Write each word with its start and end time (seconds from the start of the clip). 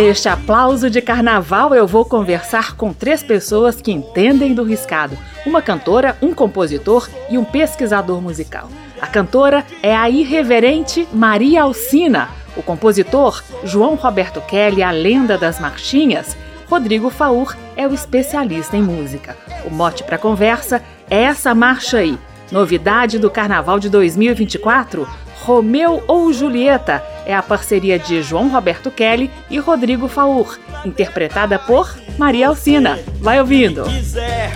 Neste 0.00 0.28
aplauso 0.28 0.88
de 0.88 1.02
carnaval, 1.02 1.74
eu 1.74 1.84
vou 1.84 2.04
conversar 2.04 2.76
com 2.76 2.92
três 2.92 3.20
pessoas 3.20 3.80
que 3.80 3.90
entendem 3.90 4.54
do 4.54 4.62
riscado: 4.62 5.18
uma 5.44 5.60
cantora, 5.60 6.16
um 6.22 6.32
compositor 6.32 7.08
e 7.28 7.36
um 7.36 7.44
pesquisador 7.44 8.22
musical. 8.22 8.68
A 9.00 9.08
cantora 9.08 9.66
é 9.82 9.96
a 9.96 10.08
irreverente 10.08 11.08
Maria 11.12 11.62
Alcina, 11.62 12.28
o 12.56 12.62
compositor 12.62 13.42
João 13.64 13.96
Roberto 13.96 14.40
Kelly, 14.40 14.84
a 14.84 14.92
lenda 14.92 15.36
das 15.36 15.58
marchinhas. 15.58 16.36
Rodrigo 16.70 17.10
Faur 17.10 17.56
é 17.76 17.84
o 17.84 17.92
especialista 17.92 18.76
em 18.76 18.82
música. 18.82 19.36
O 19.64 19.70
mote 19.70 20.04
para 20.04 20.14
a 20.14 20.20
conversa 20.20 20.80
é 21.10 21.22
essa 21.22 21.52
marcha 21.56 21.98
aí. 21.98 22.16
Novidade 22.52 23.18
do 23.18 23.28
Carnaval 23.28 23.80
de 23.80 23.90
2024? 23.90 25.08
Romeu 25.42 26.02
ou 26.06 26.32
Julieta 26.32 27.02
é 27.24 27.34
a 27.34 27.42
parceria 27.42 27.98
de 27.98 28.22
João 28.22 28.48
Roberto 28.48 28.90
Kelly 28.90 29.30
e 29.50 29.58
Rodrigo 29.58 30.08
Faur, 30.08 30.58
interpretada 30.84 31.58
por 31.58 31.98
Maria 32.18 32.48
Alcina. 32.48 32.98
Vai 33.20 33.40
ouvindo. 33.40 33.84
Quiser, 33.84 34.52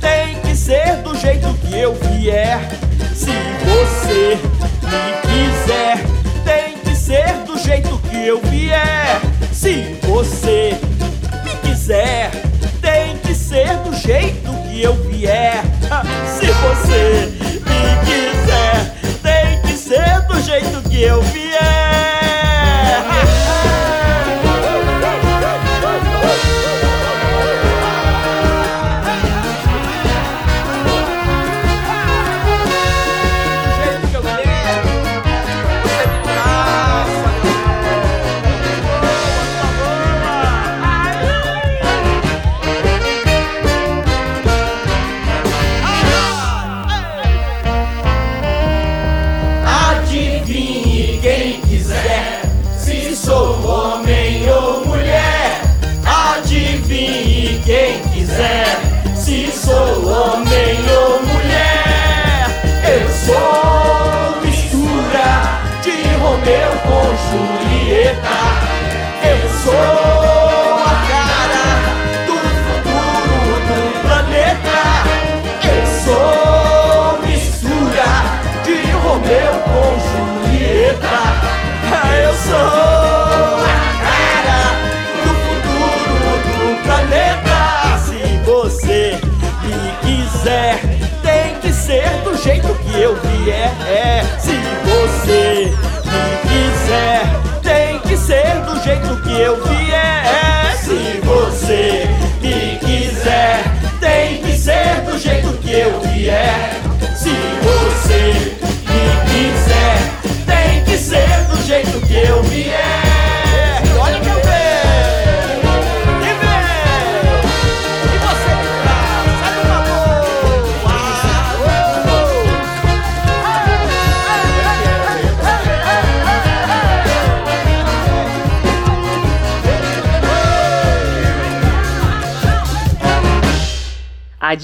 tem 0.00 0.40
que 0.40 0.56
ser 0.56 0.96
do 1.02 1.16
jeito 1.16 1.52
que 1.54 1.78
eu 1.78 1.94
vier. 1.94 2.60
Se 3.14 3.30
você 3.64 4.38
me 4.82 5.14
quiser, 5.22 6.04
tem 6.44 6.78
que 6.78 6.96
ser 6.96 7.32
do 7.46 7.58
jeito 7.58 7.98
que 8.10 8.26
eu 8.26 8.40
vier. 8.42 9.20
Se 9.52 9.98
você 10.02 10.78
me 11.44 11.68
quiser, 11.68 12.30
tem 12.80 13.16
que 13.18 13.34
ser 13.34 13.76
do 13.78 13.94
jeito 13.94 14.52
que 14.68 14.82
eu 14.82 14.94
vier. 14.94 15.62
Se 16.26 16.46
você 16.46 17.32
me 17.64 18.04
quiser, 18.04 19.03
ser 19.94 20.20
do 20.22 20.40
jeito 20.40 20.82
que 20.88 21.02
eu 21.02 21.22
vier. 21.22 22.33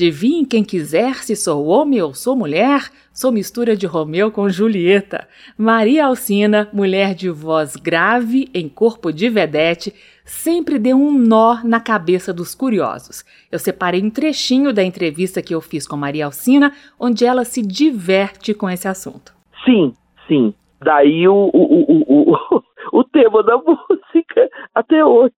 Adivinhe 0.00 0.46
quem 0.46 0.64
quiser 0.64 1.16
se 1.16 1.36
sou 1.36 1.66
homem 1.66 2.00
ou 2.00 2.14
sou 2.14 2.34
mulher, 2.34 2.88
sou 3.12 3.30
mistura 3.30 3.76
de 3.76 3.84
Romeu 3.86 4.32
com 4.32 4.48
Julieta. 4.48 5.28
Maria 5.58 6.06
Alcina, 6.06 6.70
mulher 6.72 7.14
de 7.14 7.28
voz 7.28 7.76
grave 7.76 8.48
em 8.54 8.66
corpo 8.66 9.12
de 9.12 9.28
vedete, 9.28 9.92
sempre 10.24 10.78
deu 10.78 10.96
um 10.96 11.12
nó 11.12 11.62
na 11.62 11.80
cabeça 11.80 12.32
dos 12.32 12.54
curiosos. 12.54 13.22
Eu 13.52 13.58
separei 13.58 14.02
um 14.02 14.08
trechinho 14.08 14.72
da 14.72 14.82
entrevista 14.82 15.42
que 15.42 15.54
eu 15.54 15.60
fiz 15.60 15.86
com 15.86 15.98
Maria 15.98 16.24
Alcina, 16.24 16.72
onde 16.98 17.26
ela 17.26 17.44
se 17.44 17.60
diverte 17.60 18.54
com 18.54 18.70
esse 18.70 18.88
assunto. 18.88 19.34
Sim, 19.66 19.92
sim. 20.26 20.54
Daí 20.82 21.28
o, 21.28 21.50
o, 21.52 21.92
o, 21.92 22.32
o, 22.32 23.00
o 23.00 23.04
tema 23.12 23.42
da 23.42 23.58
música 23.58 24.48
até 24.74 25.04
hoje. 25.04 25.34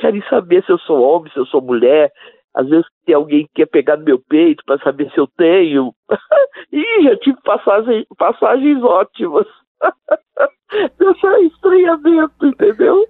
Querem 0.00 0.22
saber 0.30 0.64
se 0.64 0.70
eu 0.70 0.78
sou 0.78 1.02
homem, 1.02 1.32
se 1.32 1.40
eu 1.40 1.46
sou 1.46 1.60
mulher, 1.60 2.12
às 2.54 2.68
vezes 2.68 2.86
tem 3.06 3.14
alguém 3.14 3.46
que 3.46 3.54
quer 3.54 3.66
pegar 3.66 3.96
no 3.96 4.04
meu 4.04 4.18
peito 4.18 4.62
para 4.64 4.78
saber 4.82 5.10
se 5.10 5.18
eu 5.18 5.26
tenho. 5.36 5.94
Ih, 6.72 7.02
já 7.04 7.16
tive 7.16 7.38
passagem, 7.42 8.06
passagens 8.18 8.82
ótimas. 8.82 9.46
Deixa 10.98 11.40
estranhamento, 11.42 12.46
entendeu? 12.46 13.08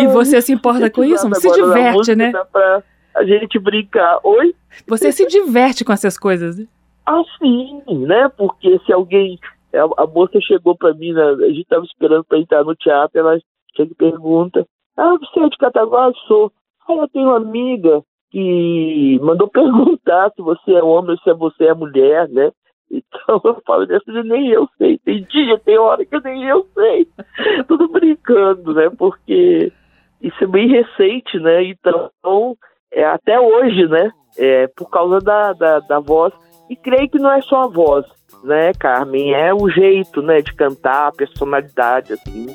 E 0.00 0.06
você 0.08 0.40
se 0.40 0.52
importa 0.52 0.90
com 0.90 1.04
isso? 1.04 1.28
Você 1.28 1.48
se 1.48 1.54
diverte, 1.54 2.14
né? 2.14 2.32
Pra 2.52 2.82
a 3.14 3.24
gente 3.24 3.58
brincar. 3.58 4.18
Oi? 4.24 4.54
Você 4.86 5.12
se 5.12 5.26
diverte 5.26 5.84
com 5.84 5.92
essas 5.92 6.18
coisas, 6.18 6.58
né? 6.58 6.66
Ah, 7.06 7.22
sim, 7.38 7.82
né? 8.06 8.28
Porque 8.36 8.78
se 8.86 8.92
alguém. 8.92 9.38
A, 9.72 10.02
a 10.02 10.06
moça 10.06 10.40
chegou 10.40 10.76
para 10.76 10.92
mim, 10.94 11.12
né? 11.12 11.22
a 11.22 11.48
gente 11.48 11.62
estava 11.62 11.84
esperando 11.84 12.24
para 12.24 12.38
entrar 12.38 12.64
no 12.64 12.74
teatro, 12.74 13.18
ela 13.18 13.38
chega 13.76 13.92
e 13.92 13.94
pergunta: 13.94 14.66
Ah, 14.96 15.16
você 15.18 15.40
é 15.40 15.48
de 15.48 15.56
Cataguá? 15.58 16.12
Sou. 16.26 16.52
Aí 16.90 16.98
eu 16.98 17.08
tenho 17.08 17.26
uma 17.28 17.36
amiga 17.36 18.02
que 18.30 19.18
mandou 19.22 19.48
perguntar 19.50 20.30
se 20.34 20.42
você 20.42 20.72
é 20.72 20.82
homem 20.82 21.12
ou 21.12 21.18
se 21.18 21.38
você 21.38 21.64
é 21.66 21.74
mulher, 21.74 22.28
né? 22.28 22.50
Então 22.90 23.40
eu 23.44 23.62
falo 23.64 23.86
dessa 23.86 24.10
nem 24.24 24.48
eu 24.48 24.68
sei. 24.76 24.98
Tem 24.98 25.22
dia, 25.22 25.58
tem 25.58 25.78
hora 25.78 26.04
que 26.04 26.18
nem 26.20 26.44
eu 26.44 26.66
sei. 26.74 27.06
Tudo 27.68 27.88
brincando, 27.88 28.74
né? 28.74 28.90
Porque 28.90 29.72
isso 30.20 30.44
é 30.44 30.46
bem 30.46 30.68
recente, 30.68 31.38
né? 31.38 31.64
Então, 31.64 32.56
é, 32.92 33.04
até 33.04 33.38
hoje, 33.38 33.86
né? 33.86 34.10
É, 34.36 34.66
por 34.68 34.90
causa 34.90 35.18
da, 35.18 35.52
da, 35.52 35.78
da 35.80 36.00
voz. 36.00 36.32
E 36.68 36.76
creio 36.76 37.08
que 37.08 37.18
não 37.18 37.32
é 37.32 37.40
só 37.42 37.62
a 37.62 37.68
voz, 37.68 38.06
né, 38.44 38.72
Carmen? 38.78 39.34
É 39.34 39.52
o 39.52 39.68
jeito, 39.68 40.22
né, 40.22 40.40
de 40.40 40.54
cantar, 40.54 41.08
a 41.08 41.12
personalidade, 41.12 42.12
assim, 42.12 42.46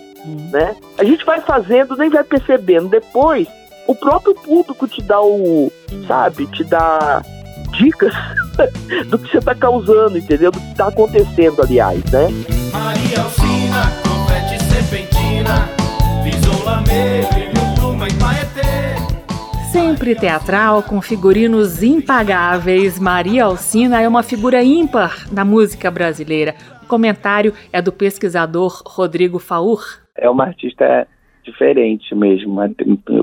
né? 0.51 0.75
A 0.97 1.03
gente 1.03 1.25
vai 1.25 1.41
fazendo, 1.41 1.97
nem 1.97 2.09
vai 2.09 2.23
percebendo. 2.23 2.87
Depois 2.87 3.47
o 3.87 3.95
próprio 3.95 4.35
público 4.35 4.87
te 4.87 5.01
dá 5.01 5.21
o. 5.21 5.71
Sabe? 6.07 6.47
Te 6.47 6.63
dá 6.63 7.21
dicas 7.77 8.13
do 9.09 9.19
que 9.19 9.29
você 9.29 9.37
está 9.37 9.55
causando, 9.55 10.17
entendeu? 10.17 10.51
Do 10.51 10.59
que 10.59 10.71
está 10.71 10.87
acontecendo, 10.87 11.61
aliás, 11.61 12.03
né? 12.11 12.27
Maria 12.71 13.21
Alcina, 13.21 13.83
serpentina. 14.69 15.75
Sempre 19.71 20.15
teatral, 20.15 20.83
com 20.83 21.01
figurinos 21.01 21.83
impagáveis, 21.83 22.97
Maria 22.97 23.43
Alcina 23.43 24.01
é 24.01 24.07
uma 24.07 24.23
figura 24.23 24.63
ímpar 24.63 25.27
na 25.31 25.43
música 25.43 25.91
brasileira. 25.91 26.55
O 26.81 26.87
comentário 26.87 27.53
é 27.73 27.81
do 27.81 27.91
pesquisador 27.91 28.81
Rodrigo 28.85 29.37
Faur. 29.37 29.83
É 30.17 30.29
uma 30.29 30.45
artista 30.45 31.05
diferente 31.45 32.13
mesmo. 32.15 32.59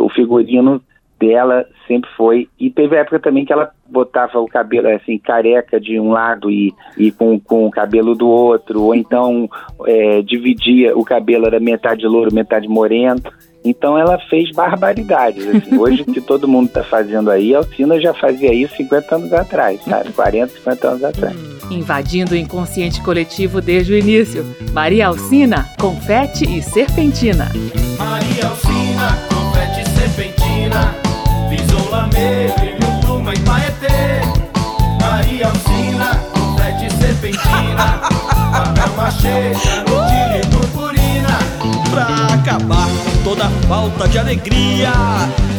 O 0.01 0.09
figurino 0.09 0.83
dela 1.23 1.67
sempre 1.87 2.11
foi. 2.17 2.49
E 2.59 2.69
teve 2.71 2.97
época 2.97 3.21
também 3.21 3.45
que 3.45 3.53
ela 3.53 3.71
botava 3.89 4.41
o 4.41 4.49
cabelo 4.49 4.89
assim, 4.89 5.19
careca 5.19 5.79
de 5.79 6.01
um 6.01 6.11
lado 6.11 6.51
e, 6.51 6.75
e 6.99 7.13
com, 7.13 7.39
com 7.39 7.67
o 7.67 7.71
cabelo 7.71 8.15
do 8.15 8.29
outro, 8.29 8.83
ou 8.83 8.95
então 8.95 9.49
é, 9.87 10.23
dividia 10.23 10.97
o 10.97 11.05
cabelo, 11.05 11.47
era 11.47 11.61
metade 11.61 12.07
louro, 12.07 12.35
metade 12.35 12.67
moreno. 12.67 13.23
Então 13.65 13.97
ela 13.97 14.19
fez 14.29 14.51
barbaridades. 14.51 15.47
Assim. 15.47 15.77
Hoje 15.79 16.03
o 16.03 16.07
que 16.07 16.21
todo 16.21 16.49
mundo 16.49 16.67
está 16.67 16.83
fazendo 16.83 17.31
aí, 17.31 17.55
a 17.55 17.59
Alcina 17.59 18.01
já 18.01 18.13
fazia 18.15 18.53
isso 18.53 18.77
50 18.77 19.15
anos 19.15 19.33
atrás, 19.33 19.81
sabe? 19.85 20.13
40, 20.13 20.55
50 20.55 20.89
anos 20.89 21.05
atrás. 21.05 21.37
Invadindo 21.71 22.35
o 22.35 22.37
inconsciente 22.37 23.01
coletivo 23.03 23.61
desde 23.61 23.93
o 23.93 23.99
início. 23.99 24.45
Maria 24.73 25.07
Alcina, 25.07 25.69
confete 25.81 26.45
e 26.45 26.61
serpentina. 26.61 27.51
Maria 27.99 28.49
Alcina, 28.49 29.19
confete 29.29 29.81
e 29.81 29.89
serpentina. 29.99 30.95
Visolame, 31.49 32.53
brilho, 32.59 33.01
pluma 33.01 33.33
e 33.33 33.39
paetê. 33.41 34.21
Maria 35.01 35.47
Alcina, 35.47 36.17
confete 36.33 36.87
e 36.87 36.91
serpentina. 36.91 38.01
Papel 38.53 38.93
machê, 38.97 39.53
canutilho 39.65 40.37
e 40.37 40.47
purpurina. 40.51 41.39
Pra 41.91 42.35
acabar 42.35 42.87
com 42.87 43.12
toda 43.25 43.49
falta 43.69 44.09
de 44.09 44.19
alegria. 44.19 44.93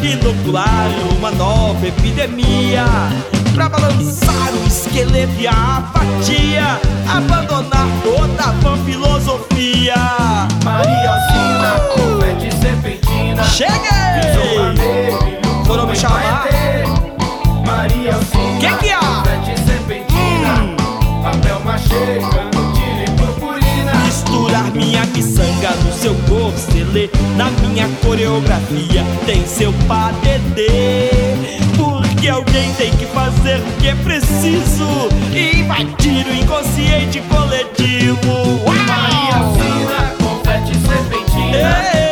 Inocular 0.02 0.90
uma 1.18 1.32
nova 1.32 1.88
epidemia. 1.88 2.86
Pra 3.54 3.70
balançar 3.70 4.52
o 4.54 4.68
esqueleto 4.68 5.34
e 5.40 5.48
a 5.48 5.78
apatia. 5.78 6.80
Abandonar 7.08 7.88
toda 8.04 8.44
a 8.44 8.52
vã 8.52 8.78
filosofia. 8.84 9.96
Maria 10.64 11.12
Alcina, 11.12 11.80
confete 11.96 12.48
e 12.48 12.52
serpentina. 12.52 13.44
Cheguei! 13.44 15.40
Foram 15.66 15.88
me 15.88 15.96
chamar? 15.96 16.63
Miçanga 25.14 25.72
no 25.84 25.94
seu 25.94 26.16
corcelê 26.28 27.10
Na 27.38 27.50
minha 27.62 27.88
coreografia 28.04 29.04
tem 29.26 29.46
seu 29.46 29.74
padedê 29.88 31.10
Porque 31.78 32.28
alguém 32.28 32.74
tem 32.74 32.92
que 32.92 33.06
fazer 33.08 33.60
o 33.60 33.82
que 33.82 33.88
é 33.88 33.96
preciso 33.96 34.88
E 35.34 35.60
invadir 35.60 36.26
o 36.26 36.36
inconsciente 36.36 37.22
coletivo 37.30 38.60
Maria 38.66 39.38
Uau! 39.38 39.44
Alcina, 39.44 40.16
confete 40.22 40.72
e 40.72 40.88
serpentina. 40.88 42.03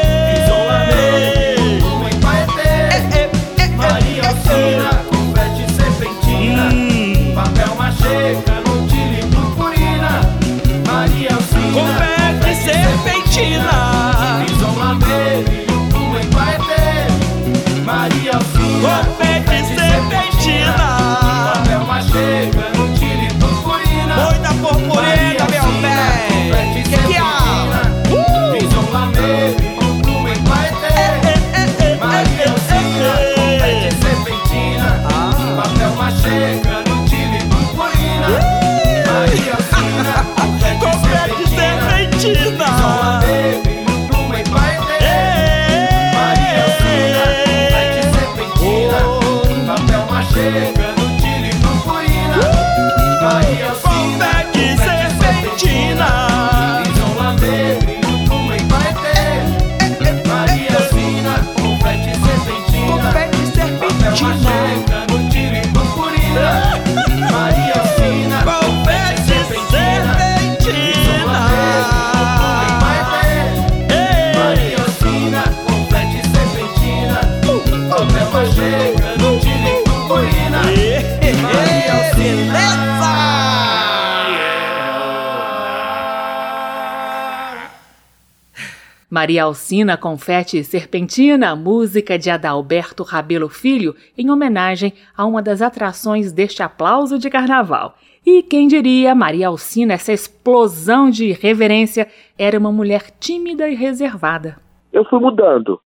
Maria 89.21 89.43
Alcina, 89.43 89.97
confete 89.97 90.57
e 90.57 90.63
serpentina, 90.63 91.55
música 91.55 92.17
de 92.17 92.31
Adalberto 92.31 93.03
Rabelo 93.03 93.49
Filho, 93.49 93.93
em 94.17 94.31
homenagem 94.31 94.93
a 95.15 95.27
uma 95.27 95.43
das 95.43 95.61
atrações 95.61 96.33
deste 96.33 96.63
aplauso 96.63 97.19
de 97.19 97.29
carnaval. 97.29 97.93
E 98.25 98.41
quem 98.41 98.67
diria, 98.67 99.13
Maria 99.13 99.49
Alcina, 99.49 99.93
essa 99.93 100.11
explosão 100.11 101.11
de 101.11 101.33
reverência, 101.33 102.07
era 102.35 102.57
uma 102.57 102.71
mulher 102.71 103.11
tímida 103.19 103.69
e 103.69 103.75
reservada. 103.75 104.57
eu 104.91 105.05
fui 105.05 105.19
mudando. 105.19 105.79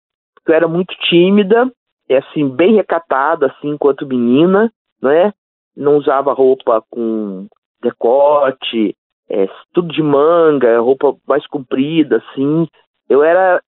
Eu 0.48 0.56
era 0.56 0.70
muito 0.70 0.96
tímida, 1.10 1.70
é 2.08 2.20
assim, 2.20 2.48
bem 2.48 2.76
recatada, 2.76 3.48
assim, 3.48 3.72
enquanto 3.72 4.08
menina, 4.08 4.72
né? 5.02 5.34
Não 5.76 5.98
usava 5.98 6.32
roupa 6.32 6.82
com 6.90 7.48
decote, 7.84 8.96
é, 9.30 9.46
tudo 9.74 9.92
de 9.92 10.02
manga, 10.02 10.80
roupa 10.80 11.14
mais 11.28 11.46
comprida, 11.48 12.24
assim. 12.32 12.66
Eu 13.10 13.24
era. 13.24 13.62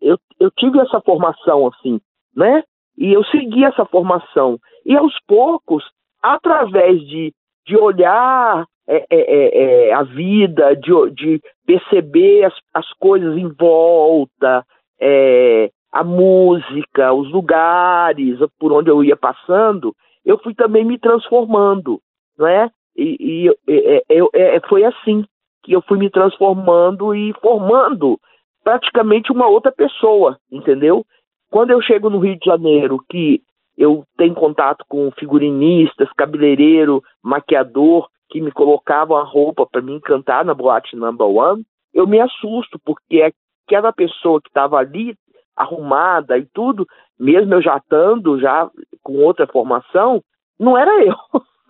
Eu, 0.00 0.18
eu 0.38 0.50
tive 0.52 0.78
essa 0.80 1.00
formação, 1.00 1.66
assim, 1.66 2.00
né? 2.34 2.62
E 2.96 3.12
eu 3.12 3.24
segui 3.24 3.64
essa 3.64 3.84
formação. 3.84 4.58
E 4.84 4.96
aos 4.96 5.14
poucos, 5.26 5.84
através 6.22 7.00
de, 7.06 7.32
de 7.66 7.76
olhar 7.76 8.64
é, 8.88 8.96
é, 8.96 9.06
é, 9.10 9.88
é, 9.88 9.92
a 9.92 10.02
vida, 10.04 10.76
de, 10.76 11.10
de 11.10 11.40
perceber 11.66 12.44
as, 12.44 12.54
as 12.72 12.88
coisas 12.94 13.36
em 13.36 13.48
volta, 13.48 14.64
é, 15.00 15.70
a 15.92 16.04
música, 16.04 17.12
os 17.12 17.30
lugares 17.30 18.38
por 18.58 18.72
onde 18.72 18.90
eu 18.90 19.02
ia 19.02 19.16
passando, 19.16 19.94
eu 20.24 20.38
fui 20.38 20.54
também 20.54 20.84
me 20.84 20.98
transformando, 20.98 22.00
não 22.38 22.46
é? 22.46 22.70
E, 22.96 23.48
e 23.48 24.02
é, 24.08 24.56
é, 24.56 24.60
foi 24.68 24.84
assim 24.84 25.24
que 25.62 25.72
eu 25.72 25.82
fui 25.82 25.98
me 25.98 26.08
transformando 26.08 27.14
e 27.14 27.32
formando 27.42 28.18
praticamente 28.66 29.30
uma 29.30 29.46
outra 29.46 29.70
pessoa, 29.70 30.36
entendeu? 30.50 31.06
Quando 31.52 31.70
eu 31.70 31.80
chego 31.80 32.10
no 32.10 32.18
Rio 32.18 32.36
de 32.36 32.44
Janeiro, 32.44 32.98
que 33.08 33.40
eu 33.78 34.02
tenho 34.16 34.34
contato 34.34 34.84
com 34.88 35.08
figurinistas, 35.12 36.12
cabeleireiro, 36.16 37.00
maquiador, 37.22 38.08
que 38.28 38.40
me 38.40 38.50
colocavam 38.50 39.16
a 39.18 39.22
roupa 39.22 39.64
para 39.64 39.80
me 39.80 40.00
cantar 40.00 40.44
na 40.44 40.52
boate 40.52 40.96
number 40.96 41.28
one, 41.28 41.64
eu 41.94 42.08
me 42.08 42.18
assusto, 42.18 42.76
porque 42.84 43.22
aquela 43.22 43.92
pessoa 43.92 44.42
que 44.42 44.48
estava 44.48 44.78
ali, 44.78 45.14
arrumada 45.54 46.36
e 46.36 46.44
tudo, 46.52 46.84
mesmo 47.16 47.54
eu 47.54 47.62
já 47.62 47.76
estando 47.76 48.40
já 48.40 48.68
com 49.00 49.18
outra 49.18 49.46
formação, 49.46 50.20
não 50.58 50.76
era 50.76 51.04
eu. 51.04 51.14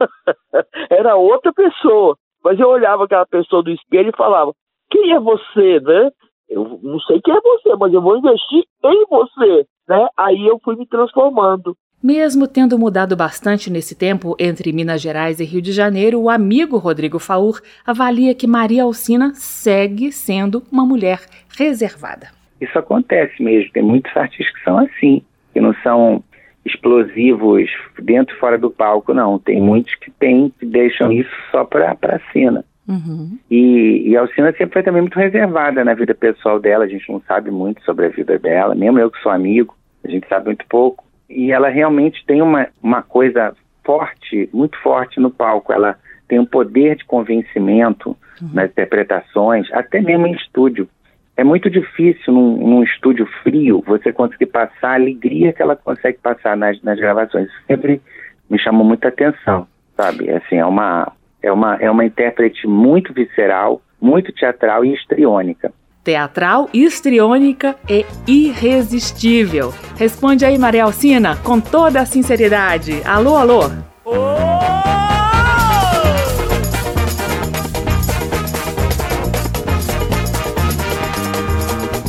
era 0.89 1.15
outra 1.15 1.53
pessoa. 1.53 2.17
Mas 2.43 2.59
eu 2.59 2.71
olhava 2.71 3.05
aquela 3.05 3.27
pessoa 3.27 3.63
do 3.63 3.71
espelho 3.71 4.09
e 4.09 4.17
falava: 4.17 4.55
quem 4.91 5.13
é 5.13 5.21
você, 5.21 5.79
né? 5.81 6.11
Eu 6.49 6.79
não 6.83 7.01
sei 7.01 7.21
quem 7.23 7.35
é 7.35 7.41
você, 7.41 7.75
mas 7.77 7.93
eu 7.93 8.01
vou 8.01 8.17
investir 8.17 8.65
em 8.85 9.05
você, 9.09 9.67
né? 9.89 10.07
Aí 10.17 10.47
eu 10.47 10.61
fui 10.63 10.77
me 10.77 10.87
transformando. 10.87 11.77
Mesmo 12.03 12.47
tendo 12.47 12.79
mudado 12.79 13.17
bastante 13.17 13.71
nesse 13.71 13.97
tempo 13.97 14.37
entre 14.39 14.73
Minas 14.73 15.01
Gerais 15.01 15.41
e 15.41 15.45
Rio 15.45 15.63
de 15.63 15.73
Janeiro, 15.73 16.21
o 16.21 16.31
amigo 16.31 16.77
Rodrigo 16.77 17.19
Faur 17.19 17.61
avalia 17.85 18.35
que 18.35 18.47
Maria 18.47 18.85
Alcina 18.85 19.33
segue 19.35 20.13
sendo 20.13 20.63
uma 20.71 20.85
mulher 20.85 21.21
reservada. 21.59 22.29
Isso 22.61 22.79
acontece 22.79 23.43
mesmo. 23.43 23.73
Tem 23.73 23.83
muitos 23.83 24.15
artistas 24.17 24.55
que 24.55 24.63
são 24.63 24.79
assim, 24.79 25.23
que 25.53 25.61
não 25.61 25.75
são 25.83 26.23
explosivos 26.65 27.71
dentro 27.99 28.37
e 28.37 28.39
fora 28.39 28.59
do 28.59 28.71
palco, 28.71 29.15
não. 29.15 29.39
Tem 29.39 29.61
muitos 29.61 29.95
que 29.97 30.11
tem, 30.11 30.53
que 30.61 30.67
deixam 30.67 31.11
isso 31.11 31.31
só 31.51 31.65
para 31.65 31.93
a 31.93 32.33
cena. 32.33 32.65
Uhum. 32.89 33.39
E, 33.51 34.11
e 34.11 34.17
a 34.17 34.21
Alcina 34.21 34.53
sempre 34.53 34.75
foi 34.75 34.83
também 34.83 35.03
muito 35.03 35.19
reservada 35.19 35.85
na 35.85 35.95
vida 35.95 36.15
pessoal 36.15 36.61
dela, 36.61 36.85
a 36.85 36.89
gente 36.89 37.11
não 37.11 37.21
sabe 37.23 37.51
muito 37.51 37.83
sobre 37.83 38.07
a 38.07 38.11
vida 38.11 38.39
dela, 38.39 38.75
mesmo 38.75 38.99
eu 38.99 39.11
que 39.11 39.21
sou 39.21 39.33
amigo, 39.33 39.77
a 40.05 40.11
gente 40.11 40.29
sabe 40.29 40.47
muito 40.47 40.65
pouco. 40.69 41.05
E 41.29 41.51
ela 41.51 41.69
realmente 41.69 42.25
tem 42.25 42.41
uma, 42.41 42.69
uma 42.81 43.03
coisa 43.03 43.53
forte, 43.85 44.49
muito 44.53 44.77
forte 44.81 45.19
no 45.21 45.31
palco. 45.31 45.73
Ela 45.73 45.97
tem 46.29 46.39
um 46.39 46.47
poder 46.47 46.97
de 46.97 47.05
convencimento 47.05 48.17
uhum. 48.41 48.51
nas 48.53 48.71
interpretações, 48.71 49.71
até 49.73 50.01
mesmo 50.01 50.27
em 50.27 50.33
estúdio. 50.33 50.89
É 51.37 51.45
muito 51.45 51.69
difícil 51.69 52.33
num, 52.33 52.57
num, 52.57 52.83
estúdio 52.83 53.27
frio 53.43 53.83
você 53.87 54.13
conseguir 54.13 54.47
passar 54.47 54.93
a 54.93 54.95
alegria 54.95 55.53
que 55.53 55.61
ela 55.61 55.77
consegue 55.77 56.19
passar 56.19 56.57
nas, 56.57 56.81
nas 56.83 56.99
gravações. 56.99 57.49
Sempre 57.67 58.01
me 58.49 58.59
chamou 58.59 58.85
muita 58.85 59.09
atenção, 59.09 59.67
sabe? 59.97 60.31
Assim, 60.31 60.57
é 60.57 60.65
uma, 60.65 61.13
é 61.47 61.53
uma, 61.53 61.77
é 61.77 61.89
uma 61.91 62.05
intérprete 62.05 62.67
muito 62.67 63.13
visceral, 63.13 63.81
muito 64.01 64.33
teatral 64.33 64.85
e 64.85 64.93
histriônica. 64.93 65.73
Teatral, 66.03 66.69
histriônica 66.73 67.77
e 67.89 68.05
irresistível. 68.27 69.73
Responde 69.97 70.45
aí, 70.45 70.59
Maria 70.59 70.85
Alcina, 70.85 71.37
com 71.37 71.61
toda 71.61 72.01
a 72.01 72.07
sinceridade. 72.07 73.01
Alô, 73.05 73.37
alô. 73.37 73.71
Oh! 74.05 74.37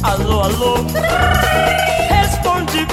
Alô, 0.03 0.41
alô. 0.41 0.75
Responde, 2.09 2.87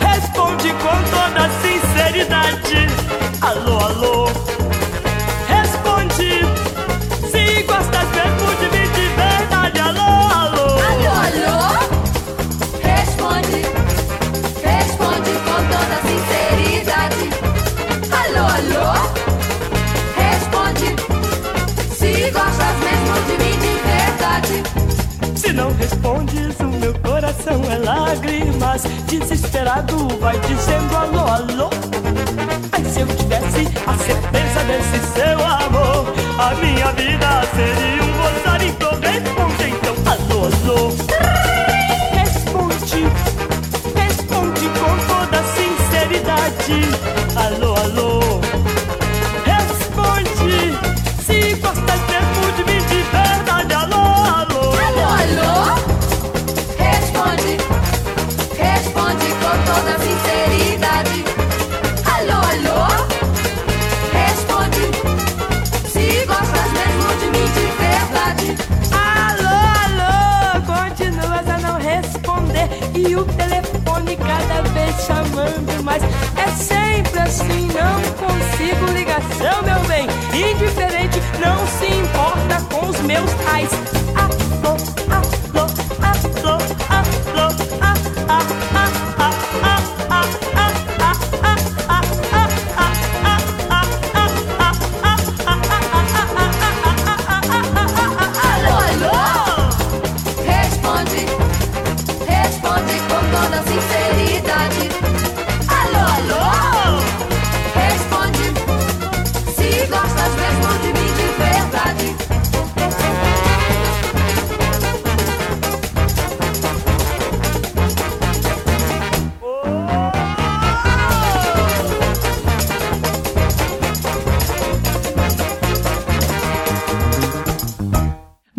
responde 0.00 0.72
com 0.72 0.96
toda 1.10 1.48
sinceridade. 1.62 2.86
Alô, 3.42 3.78
alô. 3.78 4.25
Respondes, 25.86 26.58
o 26.58 26.66
meu 26.66 26.94
coração 26.98 27.60
é 27.70 27.78
lágrimas. 27.78 28.82
Desesperado 29.06 30.08
vai 30.18 30.38
dizendo 30.40 30.96
alô, 30.96 31.20
alô. 31.20 31.70
Ai, 32.72 32.84
se 32.84 33.00
eu 33.00 33.06
tivesse 33.06 33.68
a 33.86 33.96
certeza 33.96 34.64
desse 34.66 34.98
seu 35.14 35.38
amor, 35.46 36.12
a 36.38 36.54
minha 36.56 36.90
vida 36.92 37.42
seria 37.54 38.02
um 38.02 38.12
gozar 38.18 38.62
então 38.62 38.90
responde 39.00 39.64
então 39.70 39.94
alô, 40.12 40.40
alô. 40.46 40.80
Responde, 42.18 43.00
responde 43.94 44.66
com 44.80 44.92
toda 45.06 45.38
sinceridade. 45.54 46.78
Alô, 47.36 47.65
alô. 47.65 47.65
Assim, 77.40 77.68
não 77.68 78.00
consigo 78.14 78.86
ligação, 78.92 79.62
meu 79.62 79.80
bem. 79.86 80.06
Indiferente, 80.32 81.20
não 81.38 81.66
se 81.66 81.86
importa 81.86 82.60
com 82.70 82.88
os 82.88 82.98
meus 83.00 83.32
pais. 83.44 83.70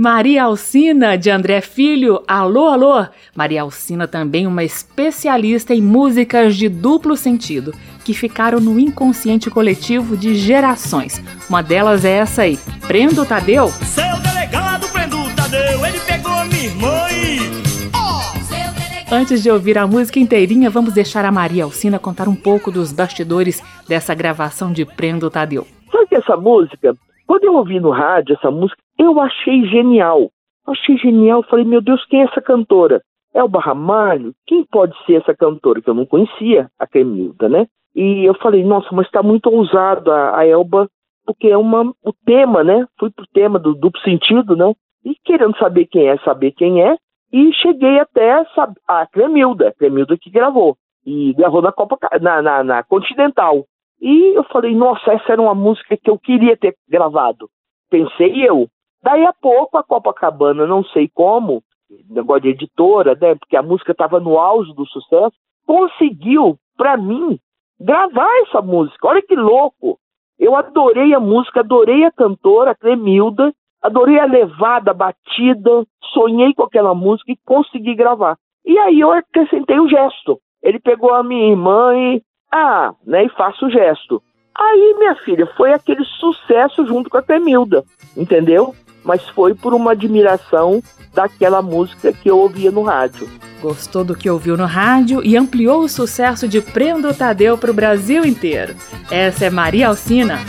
Maria 0.09 0.45
Alcina, 0.45 1.17
de 1.17 1.29
André 1.29 1.59
Filho. 1.59 2.23
Alô, 2.25 2.69
alô! 2.69 3.05
Maria 3.35 3.63
Alcina 3.63 4.07
também 4.07 4.47
uma 4.47 4.63
especialista 4.63 5.75
em 5.75 5.81
músicas 5.81 6.55
de 6.55 6.69
duplo 6.69 7.17
sentido, 7.17 7.73
que 8.05 8.13
ficaram 8.13 8.61
no 8.61 8.79
inconsciente 8.79 9.49
coletivo 9.49 10.15
de 10.15 10.33
gerações. 10.33 11.21
Uma 11.49 11.61
delas 11.61 12.05
é 12.05 12.19
essa 12.19 12.43
aí, 12.43 12.57
Prendo 12.87 13.25
Tadeu. 13.25 13.67
Seu 13.67 14.17
delegado, 14.21 14.87
Prendo 14.93 15.17
Tadeu, 15.35 15.85
ele 15.85 15.99
pegou 15.99 16.45
minha 16.45 16.63
irmã 16.63 17.07
e... 17.11 19.13
Antes 19.13 19.43
de 19.43 19.51
ouvir 19.51 19.77
a 19.77 19.85
música 19.85 20.19
inteirinha, 20.19 20.69
vamos 20.69 20.93
deixar 20.93 21.25
a 21.25 21.31
Maria 21.33 21.65
Alcina 21.65 21.99
contar 21.99 22.29
um 22.29 22.35
pouco 22.35 22.71
dos 22.71 22.93
bastidores 22.93 23.61
dessa 23.85 24.15
gravação 24.15 24.71
de 24.71 24.85
Prendo 24.85 25.29
Tadeu. 25.29 25.67
Sabe 25.91 26.07
que 26.07 26.15
essa 26.15 26.37
música, 26.37 26.95
quando 27.25 27.43
eu 27.43 27.55
ouvi 27.55 27.77
no 27.77 27.91
rádio 27.91 28.37
essa 28.37 28.49
música, 28.49 28.87
eu 28.98 29.20
achei 29.20 29.66
genial. 29.66 30.30
Achei 30.66 30.98
genial. 30.98 31.44
Falei, 31.44 31.66
meu 31.66 31.82
Deus, 31.82 32.04
quem 32.06 32.22
é 32.22 32.25
essa 32.25 32.42
cantora? 32.42 33.01
Elba 33.34 33.60
Ramalho? 33.60 34.34
Quem 34.46 34.66
pode 34.66 34.96
ser 35.06 35.22
essa 35.22 35.36
cantora? 35.36 35.82
Que 35.82 35.89
eu 35.89 35.94
não 35.94 36.06
conhecia, 36.06 36.70
a 36.80 36.88
Cremilda, 36.88 37.48
né? 37.48 37.68
E 37.96 38.27
eu 38.27 38.34
falei, 38.36 38.63
nossa, 38.63 38.88
mas 38.92 39.06
está 39.06 39.24
muito 39.24 39.48
ousado 39.50 40.12
a, 40.12 40.39
a, 40.39 40.48
Elba, 40.48 40.88
porque 41.25 41.48
é 41.48 41.58
uma, 41.58 41.94
o 42.04 42.13
tema, 42.25 42.63
né? 42.63 42.86
Fui 43.00 43.10
pro 43.10 43.25
tema 43.34 43.58
do 43.58 43.74
duplo 43.74 44.01
sentido, 44.01 44.56
né? 44.56 44.74
E 45.06 45.16
querendo 45.24 45.58
saber 45.58 45.86
quem 45.86 46.08
é, 46.08 46.18
saber 46.20 46.51
quem 46.51 46.82
é, 46.84 46.98
e 47.32 47.54
cheguei 47.54 48.00
até 48.00 48.44
a 48.88 49.06
Cremilda, 49.08 49.74
Cremilda 49.77 50.18
que 50.18 50.30
gravou. 50.30 50.77
E 51.06 51.34
gravou 51.34 51.62
na 51.62 51.72
Copa 51.72 51.98
na, 52.22 52.42
na, 52.42 52.63
na 52.63 52.84
Continental. 52.84 53.66
E 54.01 54.38
eu 54.38 54.44
falei, 54.46 54.75
nossa, 54.75 55.13
essa 55.13 55.32
era 55.32 55.42
uma 55.42 55.56
música 55.56 55.98
que 55.98 56.10
eu 56.10 56.20
queria 56.20 56.56
ter 56.56 56.75
gravado. 56.88 57.50
Pensei 57.89 58.48
eu. 58.48 58.68
Daí 59.07 59.25
a 59.25 59.31
pouco 59.31 59.77
a 59.77 59.83
Copacabana, 59.83 60.67
não 60.67 60.83
sei 60.83 61.07
como, 61.07 61.63
negócio 62.09 62.41
de 62.41 62.49
editora, 62.49 63.15
né, 63.15 63.35
porque 63.35 63.55
a 63.55 63.63
música 63.63 63.93
estava 63.93 64.19
no 64.19 64.37
auge 64.37 64.73
do 64.73 64.85
sucesso, 64.85 65.31
conseguiu, 65.65 66.59
para 66.75 66.97
mim, 66.97 67.39
gravar 67.79 68.29
essa 68.41 68.61
música. 68.61 69.07
Olha 69.07 69.21
que 69.21 69.33
louco! 69.33 69.97
Eu 70.37 70.57
adorei 70.57 71.13
a 71.13 71.21
música, 71.21 71.61
adorei 71.61 72.03
a 72.03 72.11
cantora, 72.11 72.71
a 72.71 72.75
Clemilda, 72.75 73.53
adorei 73.81 74.19
a 74.19 74.25
levada, 74.25 74.91
a 74.91 74.93
batida, 74.93 75.85
sonhei 76.11 76.53
com 76.53 76.63
aquela 76.63 76.93
música 76.93 77.31
e 77.31 77.39
consegui 77.45 77.95
gravar. 77.95 78.37
E 78.65 78.77
aí 78.77 78.99
eu 78.99 79.13
acrescentei 79.13 79.79
o 79.79 79.87
gesto. 79.87 80.37
Ele 80.61 80.81
pegou 80.81 81.13
a 81.13 81.23
minha 81.23 81.49
irmã 81.49 81.95
e, 81.95 82.21
ah, 82.51 82.93
né, 83.05 83.23
e 83.23 83.29
faço 83.29 83.67
o 83.67 83.71
gesto. 83.71 84.21
Aí, 84.53 84.95
minha 84.97 85.15
filha, 85.17 85.45
foi 85.55 85.71
aquele 85.71 86.03
sucesso 86.03 86.85
junto 86.85 87.09
com 87.09 87.17
a 87.17 87.23
Clemilda, 87.23 87.85
entendeu? 88.17 88.75
Mas 89.07 89.23
foi 89.29 89.55
por 89.55 89.73
uma 89.73 89.93
admiração 89.93 90.83
daquela 91.13 91.61
música 91.61 92.11
que 92.11 92.29
eu 92.29 92.37
ouvia 92.37 92.69
no 92.69 92.83
rádio. 92.83 93.29
Gostou 93.61 94.03
do 94.03 94.13
que 94.13 94.29
ouviu 94.29 94.57
no 94.57 94.65
rádio 94.65 95.23
e 95.23 95.37
ampliou 95.37 95.81
o 95.81 95.89
sucesso 95.89 96.45
de 96.45 96.59
Prendo 96.59 97.13
Tadeu 97.13 97.57
para 97.57 97.71
o 97.71 97.73
Brasil 97.73 98.25
inteiro. 98.25 98.75
Essa 99.09 99.45
é 99.45 99.49
Maria 99.49 99.87
Alcina. 99.87 100.41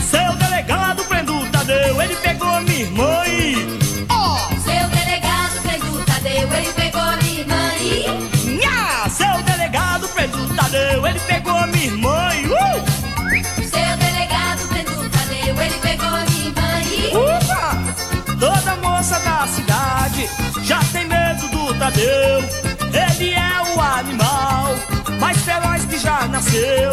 Seu 0.00 0.34
delegado 0.36 1.04
Prendo 1.04 1.34
Tadeu, 1.50 2.02
ele 2.02 2.16
pegou 2.16 2.60
minha 2.62 2.80
irmã 2.80 3.26
e... 3.28 3.54
Oh! 4.10 4.60
Seu 4.60 4.88
delegado 4.88 5.62
Prendo 5.62 6.04
Tadeu, 6.06 6.48
ele 6.56 6.72
pegou 6.72 7.02
minha 7.22 7.40
irmã 7.40 7.70
e... 7.80 8.56
Nha! 8.56 9.08
Seu 9.10 9.42
delegado 9.42 10.08
Prendo 10.08 10.54
Tadeu 10.56 10.64
já 11.24 11.43
Tadeu. 21.84 22.40
Ele 22.94 23.34
é 23.34 23.76
o 23.76 23.78
animal 23.78 24.74
mais 25.20 25.36
feroz 25.42 25.84
que 25.84 25.98
já 25.98 26.26
nasceu. 26.28 26.92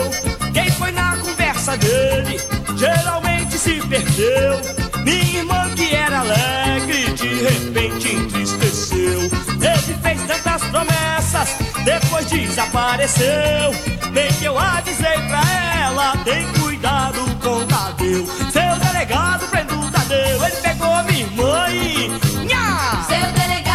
Quem 0.54 0.70
foi 0.72 0.92
na 0.92 1.16
conversa 1.16 1.78
dele 1.78 2.38
geralmente 2.76 3.58
se 3.58 3.80
perdeu. 3.88 4.60
Minha 5.06 5.40
irmã 5.40 5.70
que 5.78 5.96
era 5.96 6.20
alegre 6.20 7.06
de 7.14 7.30
repente 7.42 8.16
entristeceu. 8.16 9.22
Ele 9.22 9.98
fez 10.04 10.22
tantas 10.24 10.62
promessas, 10.70 11.56
depois 11.86 12.26
desapareceu. 12.26 13.72
Bem 14.12 14.28
que 14.34 14.44
eu 14.44 14.60
avisei 14.60 15.18
pra 15.30 15.42
ela, 15.86 16.18
tem 16.26 16.46
cuidado 16.60 17.22
com 17.42 17.66
Tadeu. 17.66 18.26
Seu 18.52 18.76
delegado 18.86 19.48
prendeu 19.48 19.80
o 19.80 19.90
Tadeu, 19.90 20.46
ele 20.46 20.56
pegou 20.58 21.04
minha 21.06 21.20
irmã 21.22 21.70
e... 21.70 22.10
Nha! 22.46 23.06
Seu 23.08 23.32
delegado 23.32 23.71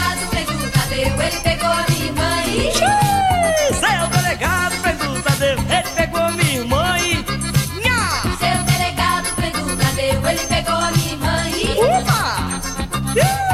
ele 1.27 1.41
pegou 1.41 1.69
a 1.69 1.85
minha 1.89 2.05
irmã 2.07 2.43
e... 2.47 2.73
Seu 3.75 4.07
delegado 4.09 4.77
prendeu 4.83 5.11
o 5.11 5.23
Tadeu, 5.23 5.59
ele 5.59 5.89
pegou 5.95 6.33
minha 6.33 6.57
irmã 6.59 6.99
e... 6.99 7.17
Nha! 7.83 8.23
Seu 8.39 8.63
delegado 8.65 9.35
prendeu 9.35 9.65
o 9.65 9.77
Tadeu, 9.77 10.31
ele 10.31 10.47
pegou 10.47 10.75
a 10.75 10.91
minha 10.93 11.13
irmã 11.13 11.49
e... 11.49 11.73
Ufa! 11.81 12.27
Docinho 13.15 13.46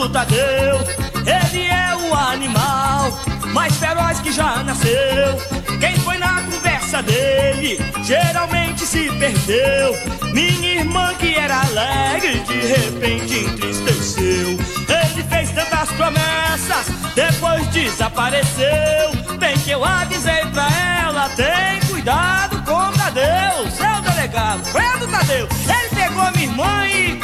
do 0.00 0.08
Tadeu. 0.08 0.78
Ele 1.26 1.66
é 1.66 1.94
o 1.94 2.14
animal 2.14 3.12
mais 3.52 3.76
feroz 3.76 4.18
que 4.20 4.32
já 4.32 4.62
nasceu. 4.62 5.36
Quem 5.78 5.94
foi 5.96 6.16
na 6.16 6.40
conversa 6.42 7.02
dele 7.02 7.78
geralmente 8.02 8.86
se 8.86 9.10
perdeu. 9.18 9.94
Minha 10.32 10.80
irmã 10.80 11.12
que 11.18 11.34
era 11.34 11.60
alegre 11.60 12.40
de 12.40 12.66
repente 12.66 13.44
entristeceu. 13.44 14.56
Ele 14.88 15.22
fez 15.28 15.50
tantas 15.50 15.90
promessas, 15.90 16.86
depois 17.14 17.66
desapareceu. 17.66 19.36
Bem 19.38 19.58
que 19.58 19.70
eu 19.70 19.84
avisei 19.84 20.46
pra 20.46 20.66
ela, 21.04 21.28
tem 21.30 21.78
cuidado 21.90 22.56
com 22.64 22.90
Tadeu. 22.92 23.70
Seu 23.70 24.00
delegado, 24.00 24.62
prenda 24.72 25.04
o 25.04 25.08
Tadeu. 25.08 25.46
Ele 25.68 25.88
pegou 25.94 26.30
minha 26.32 26.44
irmã 26.44 26.86
e... 26.88 27.20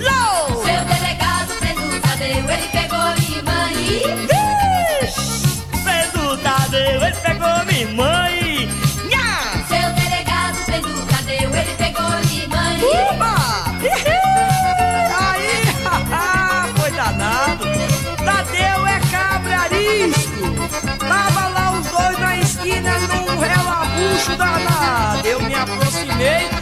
Low! 0.00 0.99
Tadeu, 2.20 2.50
ele 2.50 2.68
pegou 2.68 2.98
minha 3.16 3.38
irmã 3.38 3.72
e... 3.72 4.02
Prenda 5.82 6.20
o 6.20 6.36
Tadeu, 6.36 7.02
ele 7.02 7.16
pegou 7.16 7.64
minha 7.64 7.80
irmã 7.80 8.28
e... 8.30 8.66
Nha! 9.08 9.64
Seu 9.66 9.90
delegado 9.94 10.62
prendeu 10.66 10.90
o 10.90 11.06
Tadeu, 11.06 11.50
ele 11.50 11.74
pegou 11.78 12.10
minha 12.26 12.42
irmã 12.42 12.74
e... 12.74 12.84
Uba! 12.84 13.36
Aí, 15.18 15.64
foi 16.78 16.90
danado. 16.90 17.64
Tadeu 18.22 18.86
é 18.86 19.00
cabrarisco. 19.10 20.44
Tava 20.98 21.48
lá 21.48 21.72
os 21.72 21.86
dois 21.86 22.18
na 22.18 22.36
esquina 22.36 22.98
num 22.98 23.38
relabucho 23.38 24.36
danado. 24.36 25.26
Eu 25.26 25.40
me 25.40 25.54
aproximei 25.54 26.59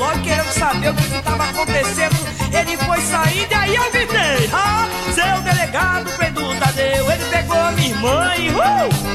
logo 0.00 0.18
querendo 0.22 0.50
saber 0.52 0.88
o 0.88 0.94
que 0.94 1.14
estava 1.14 1.44
acontecendo. 1.44 2.16
Ele 2.52 2.76
foi 2.78 3.00
saindo 3.02 3.52
e 3.52 3.54
aí 3.54 3.76
eu 3.76 3.92
gritei. 3.92 4.50
Ah, 4.52 4.88
seu 5.14 5.42
delegado 5.42 6.10
prendeu 6.16 6.46
o 6.46 6.54
Tadeu, 6.56 7.10
ele 7.12 7.24
pegou 7.30 7.58
a 7.58 7.70
minha 7.72 7.88
irmã 7.90 8.34
e... 8.36 8.48
Uh! 8.48 9.09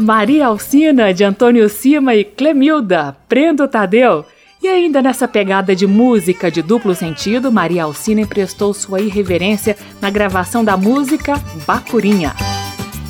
Maria 0.00 0.46
Alcina, 0.46 1.12
de 1.12 1.22
Antônio 1.22 1.68
Cima 1.68 2.14
e 2.14 2.24
Clemilda, 2.24 3.14
Prendo 3.28 3.68
Tadeu. 3.68 4.24
E 4.62 4.66
ainda 4.66 5.02
nessa 5.02 5.28
pegada 5.28 5.76
de 5.76 5.86
música 5.86 6.50
de 6.50 6.62
duplo 6.62 6.94
sentido, 6.94 7.52
Maria 7.52 7.84
Alcina 7.84 8.22
emprestou 8.22 8.72
sua 8.72 9.02
irreverência 9.02 9.76
na 10.00 10.08
gravação 10.08 10.64
da 10.64 10.74
música 10.74 11.34
Bacurinha. 11.66 12.34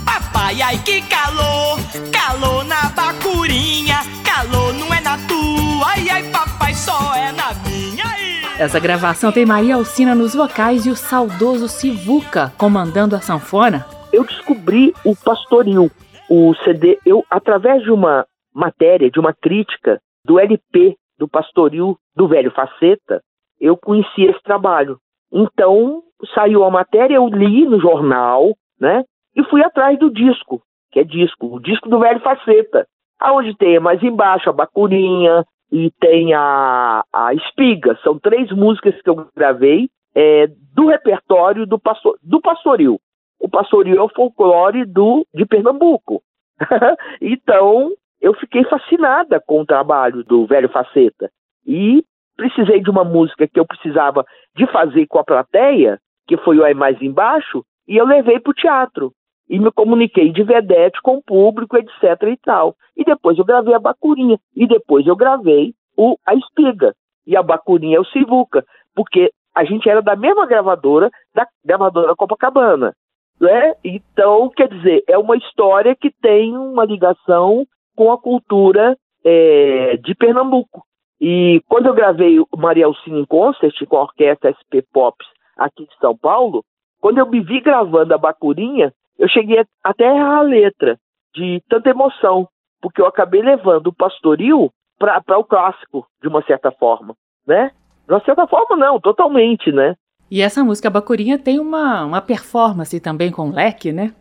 Papai, 0.04 0.60
ai 0.62 0.78
que 0.78 1.00
calor, 1.02 1.78
calor 2.10 2.64
na 2.64 2.88
bacurinha, 2.88 4.00
calor 4.24 4.74
não 4.74 4.92
é 4.92 5.00
na 5.00 5.16
tua, 5.28 5.86
ai 5.86 6.10
ai 6.10 6.24
papai 6.24 6.74
só 6.74 7.14
é 7.14 7.30
na 7.30 7.54
minha. 7.68 8.04
ai. 8.04 8.42
Essa 8.58 8.80
gravação 8.80 9.30
tem 9.30 9.46
Maria 9.46 9.76
Alcina 9.76 10.12
nos 10.12 10.34
vocais 10.34 10.86
e 10.86 10.90
o 10.90 10.96
saudoso 10.96 11.68
Sivuca 11.68 12.52
comandando 12.58 13.14
a 13.14 13.20
sanfona. 13.20 13.86
eu 14.12 14.24
descobri 14.24 14.92
o 15.04 15.14
Pastoril, 15.14 15.88
o 16.30 16.54
CD, 16.64 16.96
eu 17.04 17.24
através 17.28 17.82
de 17.82 17.90
uma 17.90 18.24
matéria, 18.54 19.10
de 19.10 19.18
uma 19.18 19.34
crítica 19.34 20.00
do 20.24 20.38
LP 20.38 20.96
do 21.18 21.28
Pastoril 21.28 21.98
do 22.14 22.28
Velho 22.28 22.52
Faceta, 22.52 23.20
eu 23.60 23.76
conheci 23.76 24.22
esse 24.22 24.40
trabalho. 24.44 24.96
Então 25.32 26.02
saiu 26.32 26.62
a 26.62 26.70
matéria, 26.70 27.16
eu 27.16 27.26
li 27.26 27.66
no 27.66 27.80
jornal, 27.80 28.54
né? 28.80 29.04
E 29.34 29.42
fui 29.44 29.62
atrás 29.64 29.98
do 29.98 30.08
disco, 30.08 30.62
que 30.92 31.00
é 31.00 31.04
disco, 31.04 31.56
o 31.56 31.60
disco 31.60 31.88
do 31.88 31.98
Velho 31.98 32.20
Faceta, 32.20 32.86
aonde 33.18 33.56
tem 33.56 33.80
mais 33.80 34.00
embaixo 34.02 34.48
a 34.48 34.52
Bacurinha 34.52 35.44
e 35.72 35.90
tem 36.00 36.32
a, 36.32 37.02
a 37.12 37.34
Espiga. 37.34 37.98
São 38.04 38.18
três 38.18 38.50
músicas 38.52 39.00
que 39.02 39.10
eu 39.10 39.26
gravei 39.36 39.88
é, 40.14 40.48
do 40.74 40.86
repertório 40.86 41.66
do, 41.66 41.78
pastor, 41.78 42.16
do 42.22 42.40
Pastoril 42.40 43.00
o 43.40 43.48
pastoril 43.48 43.96
é 43.96 44.02
o 44.02 44.08
folclore 44.08 44.84
do, 44.84 45.26
de 45.34 45.46
Pernambuco. 45.46 46.22
então, 47.20 47.90
eu 48.20 48.34
fiquei 48.34 48.62
fascinada 48.64 49.40
com 49.40 49.62
o 49.62 49.66
trabalho 49.66 50.22
do 50.22 50.46
velho 50.46 50.68
Faceta. 50.68 51.30
E 51.66 52.04
precisei 52.36 52.80
de 52.80 52.90
uma 52.90 53.02
música 53.02 53.48
que 53.48 53.58
eu 53.58 53.66
precisava 53.66 54.24
de 54.54 54.66
fazer 54.66 55.06
com 55.06 55.18
a 55.18 55.24
plateia, 55.24 55.98
que 56.26 56.36
foi 56.36 56.58
o 56.58 56.64
Aí 56.64 56.74
Mais 56.74 57.00
Embaixo, 57.00 57.64
e 57.88 57.96
eu 57.96 58.04
levei 58.04 58.38
para 58.38 58.50
o 58.50 58.54
teatro. 58.54 59.12
E 59.48 59.58
me 59.58 59.72
comuniquei 59.72 60.30
de 60.30 60.44
vedete 60.44 61.00
com 61.02 61.16
o 61.16 61.22
público, 61.22 61.76
etc 61.76 62.22
e 62.28 62.36
tal. 62.36 62.76
E 62.96 63.04
depois 63.04 63.38
eu 63.38 63.44
gravei 63.44 63.74
a 63.74 63.80
Bacurinha. 63.80 64.38
E 64.54 64.66
depois 64.66 65.06
eu 65.06 65.16
gravei 65.16 65.74
o, 65.96 66.16
a 66.24 66.34
Espiga. 66.34 66.94
E 67.26 67.36
a 67.36 67.42
Bacurinha 67.42 67.96
é 67.96 68.00
o 68.00 68.04
Sivuca. 68.04 68.64
Porque 68.94 69.32
a 69.54 69.64
gente 69.64 69.88
era 69.88 70.00
da 70.00 70.14
mesma 70.14 70.46
gravadora, 70.46 71.10
da 71.34 71.48
gravadora 71.64 72.14
Copacabana 72.14 72.94
né? 73.40 73.74
Então, 73.82 74.50
quer 74.50 74.68
dizer, 74.68 75.02
é 75.08 75.16
uma 75.16 75.36
história 75.36 75.96
que 75.96 76.10
tem 76.10 76.56
uma 76.56 76.84
ligação 76.84 77.66
com 77.96 78.12
a 78.12 78.18
cultura 78.18 78.96
é, 79.24 79.96
de 79.96 80.14
Pernambuco. 80.14 80.84
E 81.20 81.62
quando 81.68 81.86
eu 81.86 81.94
gravei 81.94 82.38
Maria 82.56 82.86
Alcina 82.86 83.18
em 83.18 83.26
Concert 83.26 83.74
com 83.86 83.96
a 83.96 84.02
orquestra 84.02 84.52
SP 84.56 84.80
Pops 84.92 85.26
aqui 85.56 85.86
de 85.86 85.96
São 85.98 86.16
Paulo, 86.16 86.64
quando 87.00 87.18
eu 87.18 87.26
me 87.26 87.40
vi 87.40 87.60
gravando 87.60 88.14
a 88.14 88.18
Bacurinha, 88.18 88.92
eu 89.18 89.28
cheguei 89.28 89.64
até 89.82 90.08
a 90.08 90.40
letra, 90.40 90.98
de 91.34 91.62
tanta 91.68 91.90
emoção, 91.90 92.48
porque 92.80 93.00
eu 93.00 93.06
acabei 93.06 93.42
levando 93.42 93.88
o 93.88 93.94
pastoril 93.94 94.70
para 94.98 95.38
o 95.38 95.44
clássico, 95.44 96.06
de 96.20 96.28
uma 96.28 96.42
certa 96.42 96.70
forma, 96.72 97.14
né? 97.46 97.70
De 98.06 98.12
uma 98.12 98.20
certa 98.24 98.46
forma, 98.46 98.76
não, 98.76 99.00
totalmente, 99.00 99.70
né? 99.72 99.94
E 100.30 100.42
essa 100.42 100.62
música 100.62 100.88
Bacurinha 100.88 101.38
tem 101.38 101.58
uma, 101.58 102.04
uma 102.04 102.20
performance 102.20 103.00
também 103.00 103.30
com 103.30 103.50
leque, 103.50 103.92
né? 103.92 104.14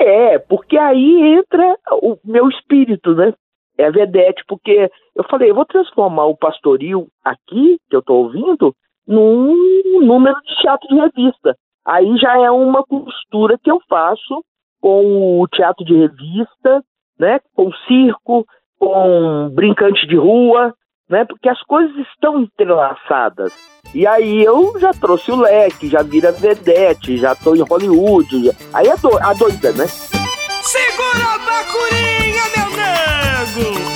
É, 0.00 0.38
porque 0.38 0.78
aí 0.78 1.36
entra 1.36 1.76
o 2.00 2.16
meu 2.24 2.48
espírito, 2.48 3.14
né? 3.16 3.34
é 3.78 3.86
a 3.86 3.90
vedete, 3.90 4.42
porque 4.46 4.90
eu 5.14 5.24
falei, 5.30 5.50
eu 5.50 5.54
vou 5.54 5.64
transformar 5.64 6.26
o 6.26 6.36
pastoril 6.36 7.06
aqui, 7.24 7.78
que 7.88 7.94
eu 7.94 8.00
estou 8.00 8.24
ouvindo, 8.24 8.74
num 9.06 9.54
número 10.02 10.36
de 10.42 10.56
teatro 10.60 10.88
de 10.88 10.96
revista. 10.96 11.56
Aí 11.86 12.18
já 12.18 12.36
é 12.38 12.50
uma 12.50 12.82
costura 12.82 13.56
que 13.62 13.70
eu 13.70 13.80
faço 13.88 14.44
com 14.80 15.40
o 15.40 15.48
teatro 15.48 15.84
de 15.84 15.94
revista, 15.94 16.82
né, 17.18 17.40
com 17.54 17.72
circo, 17.86 18.44
com 18.78 19.48
brincante 19.54 20.06
de 20.06 20.16
rua, 20.16 20.74
né, 21.08 21.24
porque 21.24 21.48
as 21.48 21.60
coisas 21.62 21.96
estão 22.08 22.40
entrelaçadas. 22.40 23.52
E 23.94 24.06
aí 24.06 24.44
eu 24.44 24.78
já 24.78 24.92
trouxe 24.92 25.30
o 25.32 25.36
leque, 25.36 25.88
já 25.88 26.02
vira 26.02 26.30
vedete, 26.30 27.16
já 27.16 27.34
tô 27.34 27.54
em 27.54 27.62
Hollywood, 27.62 28.44
já... 28.44 28.52
aí 28.74 28.86
é 28.86 28.96
do... 28.96 29.16
a 29.18 29.32
doida, 29.32 29.72
né? 29.72 29.86
Segura 29.86 31.34
a 31.34 31.38
bacurinha, 31.38 32.42
meu 32.54 32.70
nego! 32.76 33.88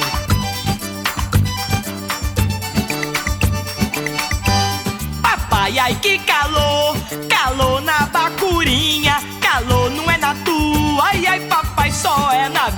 Papai, 5.23 5.79
ai 5.79 5.95
que 5.97 6.19
calor, 6.21 6.97
calor 7.29 7.83
na 7.83 8.07
bacurinha, 8.07 9.17
calor 9.43 9.91
não 9.91 10.11
é 10.11 10.17
na 10.17 10.35
tua, 10.37 11.05
ai 11.05 11.27
ai 11.27 11.41
papai 11.41 11.91
só 11.91 12.33
é 12.33 12.49
na 12.49 12.71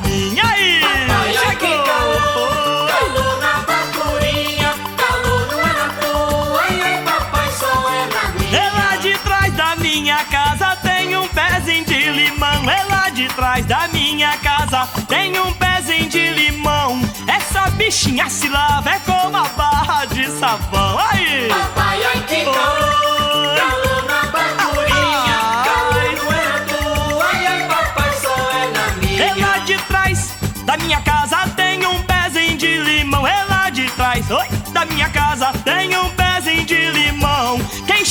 de 13.26 13.34
trás 13.34 13.64
da 13.64 13.88
minha 13.88 14.36
casa 14.38 14.86
tem 15.08 15.38
um 15.38 15.52
pezinho 15.54 16.08
de 16.10 16.30
limão. 16.30 17.00
Essa 17.26 17.70
bichinha 17.70 18.28
se 18.28 18.48
lava 18.48 18.90
é 18.90 18.98
como 18.98 19.36
a 19.36 19.44
barra 19.56 20.04
de 20.04 20.30
sabão. 20.30 20.98
Aí! 20.98 21.48
Papai, 21.48 22.04
ai, 22.04 22.20
que 22.28 22.44
calor, 22.44 23.56
calor 23.56 24.04
na 24.04 24.22
bacurinha, 24.30 25.38
calor 25.64 26.16
não 26.16 26.32
é 26.32 26.60
tua, 26.68 27.26
ai, 27.32 27.46
ai, 27.46 27.68
papai, 27.68 28.12
só 28.20 28.50
é 28.50 28.70
na 28.72 28.96
minha. 28.96 29.24
É 29.24 29.34
lá 29.34 29.58
de 29.58 29.78
trás 29.84 30.34
da 30.66 30.76
minha 30.76 31.00
casa 31.00 31.36
tem 31.56 31.86
um 31.86 32.02
pezinho 32.02 32.58
de 32.58 32.76
limão. 32.78 33.26
É 33.26 33.44
lá 33.44 33.70
de 33.70 33.90
trás, 33.92 34.30
oi, 34.30 34.48
da 34.70 34.84
minha 34.84 35.08
casa 35.08 35.50
tem 35.64 35.96
um 35.96 36.10
pezinho 36.10 36.64
de 36.66 36.90
limão. 36.90 37.58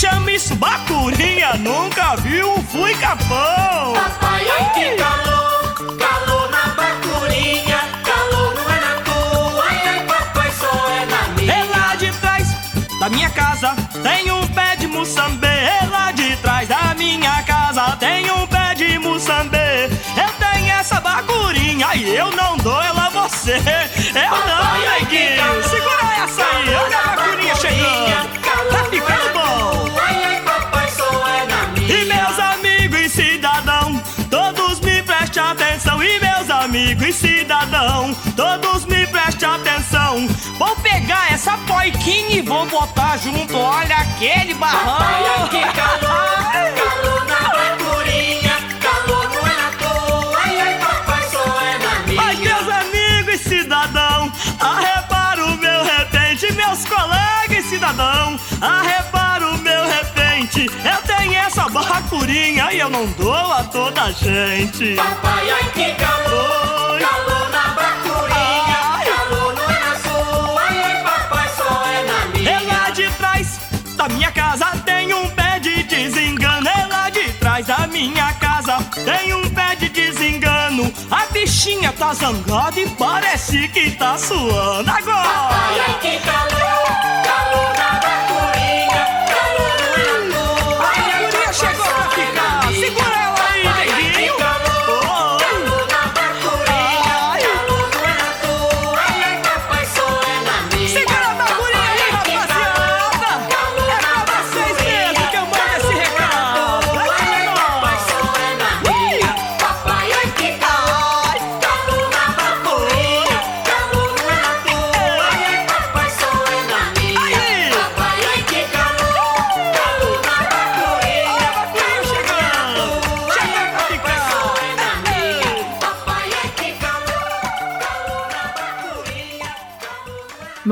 Chama 0.04 0.32
isso 0.34 0.54
bacurinha 0.56 1.54
nunca 1.54 2.18
viu, 2.18 2.62
fui 2.64 2.94
capão. 2.96 3.94
Papai, 3.94 4.46
ai, 4.50 4.74
que 4.74 5.02
calor, 5.02 5.98
calor 5.98 6.52
na 6.52 6.74
bacurinha, 6.74 7.80
calor 8.04 8.54
não 8.54 8.70
é 8.70 8.80
na 8.82 9.02
tua, 9.02 9.64
ai, 9.66 9.88
ai, 9.88 10.06
papai, 10.06 10.52
só 10.60 10.90
é 10.90 11.06
na 11.06 11.28
minha. 11.30 11.54
É 11.54 11.64
lá 11.64 11.96
de 11.96 12.12
trás 12.20 12.50
da 13.00 13.08
minha 13.08 13.30
casa 13.30 13.74
tem 14.04 14.30
um 14.30 14.46
pé 14.48 14.76
de 14.76 14.88
muçambê. 14.88 15.48
É 15.48 15.88
lá 15.90 16.12
de 16.12 16.36
trás 16.36 16.68
da 16.68 16.94
minha 16.96 17.42
casa 17.44 17.96
tem 17.96 18.30
um 18.30 18.46
pé 18.46 18.76
de 18.76 19.00
muçambê. 19.00 19.86
Eu 20.18 20.30
tenho 20.38 20.70
essa 20.74 21.00
bacurinha 21.00 21.96
e 21.96 22.14
eu 22.14 22.30
não 22.32 22.58
dou 22.58 22.82
ela 22.84 23.06
a 23.06 23.10
você. 23.10 23.54
Eu 23.54 24.32
não, 24.48 25.00
neguinho. 25.00 25.64
Segura 25.64 26.14
essa 26.18 26.23
me 35.34 35.40
prestem 35.40 35.44
atenção. 35.44 36.04
E 36.04 36.20
meus 36.20 36.50
amigos 36.50 37.08
e 37.08 37.14
cidadão, 37.14 38.14
todos 38.36 38.86
me 38.86 39.08
prestem 39.08 39.50
atenção. 39.50 40.28
Vou 40.60 40.76
pegar 40.78 41.34
essa 41.34 41.58
poiquinha 41.66 42.38
e 42.38 42.42
vou 42.42 42.66
botar 42.68 43.18
junto, 43.18 43.58
olha 43.58 43.96
aquele 43.96 44.54
barrão. 44.54 44.98
Ai, 45.00 45.50
que 45.50 45.62
calor, 45.74 46.52
calor 46.76 47.26
na 47.26 47.50
bacurinha, 47.50 48.58
calor 48.80 49.30
não 49.30 49.48
é 49.48 49.56
na 49.56 49.72
tua, 49.72 50.40
ai, 50.44 50.62
ai, 50.62 50.80
papai, 50.80 51.28
só 51.32 51.62
é 51.62 51.78
na 51.80 52.00
minha. 52.08 52.22
Ai, 52.22 52.36
meus 52.36 52.70
amigos 52.70 53.34
e 53.34 53.38
cidadão, 53.38 54.32
arrepara 54.60 55.46
o 55.46 55.58
meu 55.58 55.84
repente, 55.84 56.52
meus 56.54 56.86
colegas 56.86 57.66
e 57.66 57.70
cidadão, 57.70 58.40
arrepara 58.62 59.03
essa 61.94 62.02
bacurinha 62.02 62.74
e 62.74 62.80
eu 62.80 62.90
não 62.90 63.06
dou 63.14 63.34
a 63.34 63.64
toda 63.64 64.04
a 64.04 64.12
gente. 64.12 64.96
Papai, 64.96 65.50
ai, 65.52 65.72
que 65.72 65.94
calor, 65.94 66.92
Oi. 66.92 67.00
calor 67.00 67.50
na 67.52 67.68
bacurinha, 67.70 68.78
Ai. 68.94 69.06
calor 69.06 69.54
não 69.54 69.64
é 69.64 69.80
na 69.80 69.96
sua, 69.98 70.62
ai, 70.62 70.82
ai, 70.84 71.04
papai, 71.04 71.50
só 71.56 71.86
é 71.86 72.04
na 72.04 72.26
minha. 72.38 72.50
É 72.52 72.60
lá 72.62 72.90
de 72.90 73.10
trás 73.12 73.60
da 73.96 74.10
minha 74.10 74.32
casa 74.32 74.66
tem 74.86 75.14
um 75.14 75.30
pé 75.30 75.60
de 75.60 75.84
desengano. 75.84 76.68
É 76.68 76.86
lá 76.88 77.10
de 77.10 77.32
trás 77.34 77.66
da 77.68 77.88
minha 77.88 78.34
casa 78.34 78.78
tem 79.06 79.34
um 79.34 79.50
pé 79.50 79.76
de 79.76 79.90
desengano. 79.90 80.92
A 81.12 81.26
bichinha 81.32 81.92
tá 81.94 82.14
zangada 82.14 82.80
e 82.80 82.90
parece 82.90 83.68
que 83.70 83.92
tá 83.92 84.18
suando 84.18 84.86
Papai, 84.86 85.02
agora. 85.02 85.84
ai, 85.88 86.00
que 86.02 86.20
calor 86.20 86.63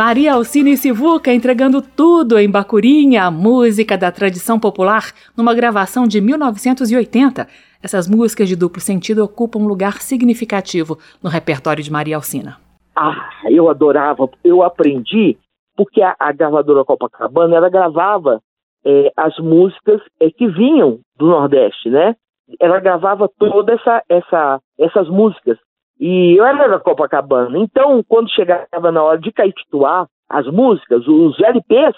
Maria 0.03 0.33
Alcine 0.33 0.75
Sivuca 0.77 1.31
entregando 1.31 1.79
tudo 1.79 2.39
em 2.39 2.49
Bacurinha, 2.49 3.25
a 3.25 3.29
música 3.29 3.95
da 3.95 4.11
tradição 4.11 4.59
popular, 4.59 5.13
numa 5.37 5.53
gravação 5.53 6.07
de 6.07 6.19
1980. 6.19 7.47
Essas 7.83 8.09
músicas 8.09 8.49
de 8.49 8.55
duplo 8.55 8.81
sentido 8.81 9.23
ocupam 9.23 9.59
um 9.59 9.67
lugar 9.67 10.01
significativo 10.01 10.97
no 11.21 11.29
repertório 11.29 11.83
de 11.83 11.91
Maria 11.91 12.15
Alcina. 12.15 12.57
Ah, 12.95 13.29
eu 13.47 13.69
adorava, 13.69 14.27
eu 14.43 14.63
aprendi, 14.63 15.37
porque 15.77 16.01
a, 16.01 16.15
a 16.17 16.31
gravadora 16.31 16.83
Copacabana, 16.83 17.55
ela 17.55 17.69
gravava 17.69 18.41
eh, 18.83 19.11
as 19.15 19.37
músicas 19.37 20.01
eh, 20.19 20.31
que 20.31 20.47
vinham 20.47 20.97
do 21.15 21.27
Nordeste, 21.27 21.91
né? 21.91 22.15
Ela 22.59 22.79
gravava 22.79 23.29
todas 23.37 23.79
essa, 23.79 24.03
essa, 24.09 24.59
essas 24.79 25.07
músicas. 25.07 25.59
E 26.01 26.35
eu 26.35 26.43
era 26.43 26.67
da 26.67 26.79
Copacabana, 26.79 27.59
então 27.59 28.03
quando 28.09 28.31
chegava 28.31 28.91
na 28.91 29.03
hora 29.03 29.19
de 29.19 29.31
caetituar 29.31 30.07
as 30.27 30.47
músicas, 30.47 31.07
os 31.07 31.39
LPs, 31.39 31.95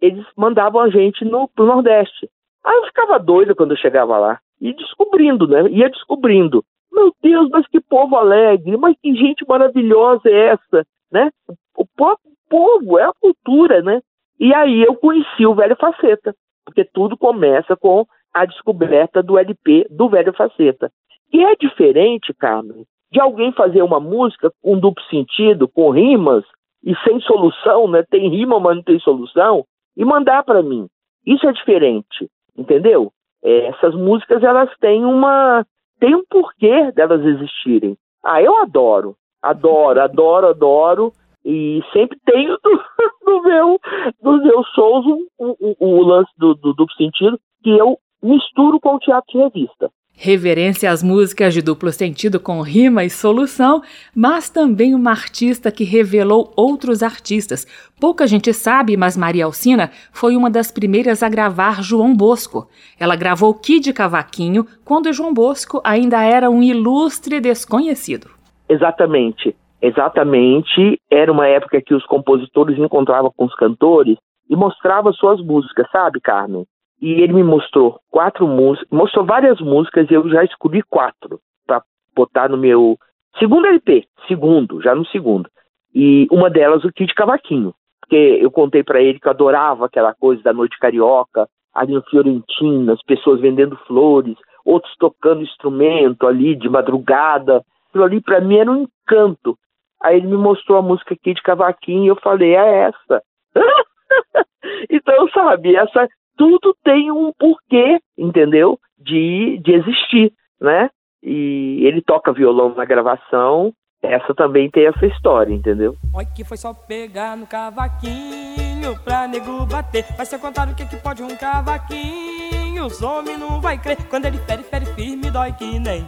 eles 0.00 0.24
mandavam 0.36 0.80
a 0.80 0.88
gente 0.88 1.24
no, 1.24 1.48
pro 1.48 1.66
Nordeste. 1.66 2.30
Aí 2.64 2.76
eu 2.76 2.84
ficava 2.84 3.18
doida 3.18 3.52
quando 3.52 3.72
eu 3.72 3.76
chegava 3.76 4.16
lá. 4.18 4.38
E 4.60 4.72
descobrindo, 4.72 5.48
né? 5.48 5.68
Ia 5.68 5.90
descobrindo. 5.90 6.62
Meu 6.92 7.12
Deus, 7.20 7.48
mas 7.50 7.66
que 7.66 7.80
povo 7.80 8.16
alegre, 8.16 8.76
mas 8.76 8.96
que 9.02 9.16
gente 9.16 9.44
maravilhosa 9.48 10.28
é 10.28 10.50
essa, 10.50 10.86
né? 11.10 11.30
O 11.76 11.84
próprio 11.84 12.30
povo, 12.48 13.00
é 13.00 13.04
a 13.04 13.12
cultura, 13.20 13.82
né? 13.82 14.00
E 14.38 14.54
aí 14.54 14.82
eu 14.82 14.94
conheci 14.94 15.44
o 15.44 15.56
Velho 15.56 15.76
Faceta, 15.76 16.34
porque 16.64 16.84
tudo 16.84 17.16
começa 17.16 17.76
com 17.76 18.06
a 18.32 18.44
descoberta 18.44 19.24
do 19.24 19.36
LP 19.36 19.88
do 19.90 20.08
Velho 20.08 20.32
Faceta. 20.34 20.92
E 21.32 21.42
é 21.44 21.56
diferente, 21.56 22.32
Carmen, 22.34 22.84
de 23.12 23.20
alguém 23.20 23.52
fazer 23.52 23.82
uma 23.82 24.00
música 24.00 24.52
com 24.62 24.78
duplo 24.78 25.02
sentido, 25.04 25.68
com 25.68 25.90
rimas 25.90 26.44
e 26.84 26.94
sem 27.04 27.20
solução, 27.20 27.88
né? 27.88 28.04
Tem 28.08 28.28
rima, 28.28 28.58
mas 28.60 28.76
não 28.76 28.82
tem 28.82 28.98
solução, 29.00 29.64
e 29.96 30.04
mandar 30.04 30.44
para 30.44 30.62
mim. 30.62 30.86
Isso 31.26 31.46
é 31.46 31.52
diferente, 31.52 32.28
entendeu? 32.56 33.12
É, 33.42 33.66
essas 33.66 33.94
músicas 33.94 34.42
elas 34.42 34.70
têm 34.78 35.04
uma 35.04 35.64
tem 35.98 36.14
um 36.14 36.24
porquê 36.28 36.90
delas 36.92 37.24
existirem. 37.24 37.96
Ah, 38.24 38.42
eu 38.42 38.56
adoro, 38.62 39.14
adoro, 39.42 40.00
adoro, 40.00 40.48
adoro 40.48 41.12
e 41.44 41.82
sempre 41.92 42.18
tenho 42.24 42.58
no, 42.64 42.82
no 43.26 43.42
meu, 43.44 43.80
nos 44.22 44.42
meus 44.42 44.66
shows 44.74 45.06
o, 45.38 46.02
lance 46.02 46.30
do, 46.38 46.54
do 46.54 46.72
duplo 46.72 46.94
sentido 46.96 47.38
que 47.62 47.70
eu 47.70 47.98
misturo 48.22 48.80
com 48.80 48.94
o 48.94 48.98
teatro 48.98 49.30
de 49.32 49.38
revista. 49.38 49.90
Reverência 50.22 50.90
às 50.90 51.02
músicas 51.02 51.54
de 51.54 51.62
duplo 51.62 51.90
sentido 51.90 52.38
com 52.38 52.60
rima 52.60 53.02
e 53.02 53.08
solução, 53.08 53.80
mas 54.14 54.50
também 54.50 54.94
uma 54.94 55.12
artista 55.12 55.72
que 55.72 55.82
revelou 55.82 56.52
outros 56.54 57.02
artistas. 57.02 57.66
Pouca 57.98 58.26
gente 58.26 58.52
sabe, 58.52 58.98
mas 58.98 59.16
Maria 59.16 59.46
Alcina 59.46 59.90
foi 60.12 60.36
uma 60.36 60.50
das 60.50 60.70
primeiras 60.70 61.22
a 61.22 61.28
gravar 61.30 61.82
João 61.82 62.14
Bosco. 62.14 62.68
Ela 62.98 63.16
gravou 63.16 63.54
Kid 63.54 63.94
Cavaquinho 63.94 64.66
quando 64.84 65.10
João 65.10 65.32
Bosco 65.32 65.80
ainda 65.82 66.22
era 66.22 66.50
um 66.50 66.62
ilustre 66.62 67.40
desconhecido. 67.40 68.28
Exatamente, 68.68 69.56
exatamente. 69.80 71.00
Era 71.10 71.32
uma 71.32 71.46
época 71.46 71.80
que 71.80 71.94
os 71.94 72.04
compositores 72.04 72.78
encontravam 72.78 73.32
com 73.34 73.46
os 73.46 73.54
cantores 73.54 74.18
e 74.50 74.54
mostravam 74.54 75.14
suas 75.14 75.40
músicas, 75.40 75.86
sabe, 75.90 76.20
Carmen? 76.20 76.66
E 77.00 77.22
ele 77.22 77.32
me 77.32 77.42
mostrou 77.42 77.98
quatro 78.10 78.46
músicas, 78.46 78.88
mostrou 78.90 79.24
várias 79.24 79.60
músicas 79.60 80.10
e 80.10 80.14
eu 80.14 80.28
já 80.28 80.44
escolhi 80.44 80.82
quatro 80.82 81.40
para 81.66 81.82
botar 82.14 82.48
no 82.48 82.58
meu 82.58 82.98
segundo 83.38 83.66
LP, 83.66 84.04
segundo, 84.28 84.82
já 84.82 84.94
no 84.94 85.06
segundo. 85.06 85.48
E 85.94 86.26
uma 86.30 86.50
delas 86.50 86.84
o 86.84 86.92
Kid 86.92 87.14
Cavaquinho, 87.14 87.74
porque 88.00 88.16
eu 88.16 88.50
contei 88.50 88.82
para 88.82 89.00
ele 89.00 89.18
que 89.18 89.26
eu 89.26 89.32
adorava 89.32 89.86
aquela 89.86 90.14
coisa 90.14 90.42
da 90.42 90.52
noite 90.52 90.78
carioca, 90.78 91.48
ali 91.74 91.94
no 91.94 92.02
Fiorentino, 92.02 92.92
as 92.92 93.02
pessoas 93.02 93.40
vendendo 93.40 93.76
flores, 93.86 94.36
outros 94.64 94.94
tocando 94.98 95.42
instrumento 95.42 96.26
ali 96.26 96.54
de 96.54 96.68
madrugada. 96.68 97.62
Aquilo 97.88 98.04
ali 98.04 98.20
para 98.20 98.40
mim 98.40 98.56
era 98.58 98.70
um 98.70 98.82
encanto. 98.82 99.56
Aí 100.02 100.16
ele 100.16 100.26
me 100.26 100.36
mostrou 100.36 100.78
a 100.78 100.82
música 100.82 101.16
Kid 101.16 101.40
Cavaquinho 101.42 102.04
e 102.04 102.08
eu 102.08 102.16
falei, 102.16 102.54
é 102.54 102.88
essa. 102.88 103.22
então, 104.90 105.28
sabe, 105.30 105.76
essa 105.76 106.08
tudo 106.40 106.74
tem 106.82 107.12
um 107.12 107.30
porquê, 107.38 108.00
entendeu? 108.16 108.78
De, 108.98 109.60
de 109.62 109.72
existir, 109.74 110.32
né? 110.58 110.88
E 111.22 111.82
ele 111.84 112.00
toca 112.00 112.32
violão 112.32 112.74
na 112.74 112.86
gravação, 112.86 113.74
essa 114.02 114.34
também 114.34 114.70
tem 114.70 114.86
essa 114.86 115.04
história, 115.04 115.52
entendeu? 115.52 115.94
Olha 116.14 116.26
que 116.34 116.42
foi 116.42 116.56
só 116.56 116.72
pegar 116.72 117.36
no 117.36 117.46
cavaquinho 117.46 118.98
pra 119.04 119.28
nego 119.28 119.66
bater. 119.66 120.06
Vai 120.16 120.24
ser 120.24 120.38
contado 120.38 120.72
o 120.72 120.74
que, 120.74 120.86
que 120.86 120.96
pode 120.96 121.22
um 121.22 121.36
cavaquinho. 121.36 122.86
Os 122.86 123.02
homens 123.02 123.38
não 123.38 123.60
vai 123.60 123.76
crer. 123.76 123.98
Quando 124.08 124.24
ele 124.24 124.38
fere, 124.38 124.62
fere 124.62 124.86
firme, 124.86 125.30
dói 125.30 125.52
que 125.52 125.78
nem 125.78 126.06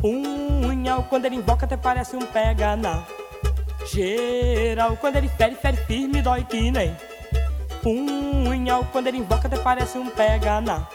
punhal. 0.00 1.04
Quando 1.10 1.26
ele 1.26 1.36
invoca, 1.36 1.66
até 1.66 1.76
parece 1.76 2.16
um 2.16 2.24
pega 2.24 2.76
na 2.76 3.04
geral. 3.92 4.96
Quando 4.96 5.16
ele 5.16 5.28
fere, 5.28 5.54
fere 5.54 5.76
firme, 5.76 6.22
dói 6.22 6.44
que 6.44 6.70
nem 6.70 6.96
punhal. 7.84 8.86
Quando 8.90 9.08
ele 9.08 9.18
invoca, 9.18 9.46
até 9.46 9.58
parece 9.58 9.98
um 9.98 10.08
pega 10.08 10.60
na 10.62 10.88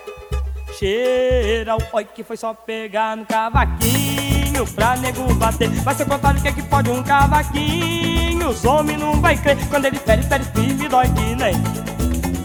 geral. 0.80 1.78
Olha 1.94 2.06
que 2.06 2.24
foi 2.24 2.36
só 2.36 2.54
pegar 2.54 3.16
no 3.16 3.26
cavaquinho 3.26 4.66
pra 4.76 4.98
nego 4.98 5.32
bater. 5.36 5.70
Vai 5.70 5.94
ser 5.94 6.06
contado 6.06 6.40
o 6.40 6.42
que, 6.42 6.48
é 6.48 6.52
que 6.52 6.64
pode 6.64 6.90
um 6.90 7.04
cavaquinho. 7.04 8.50
Os 8.50 8.66
homens 8.66 9.00
não 9.00 9.22
vai 9.22 9.38
crer. 9.38 9.58
Quando 9.70 9.86
ele 9.86 10.00
fere, 10.00 10.24
fere 10.24 10.44
firme, 10.46 10.90
dói 10.90 11.06
que 11.10 11.36
nem 11.36 11.54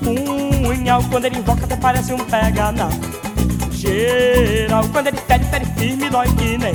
punhal. 0.04 1.02
Quando 1.10 1.24
ele 1.24 1.38
invoca, 1.38 1.64
até 1.64 1.76
parece 1.76 2.12
um 2.12 2.18
pega 2.18 2.70
na 2.70 2.88
geral. 3.70 4.84
Quando 4.92 5.06
ele 5.06 5.16
fere, 5.16 5.44
fere 5.44 5.64
firme, 5.78 6.10
dói 6.10 6.26
que 6.34 6.58
nem 6.58 6.74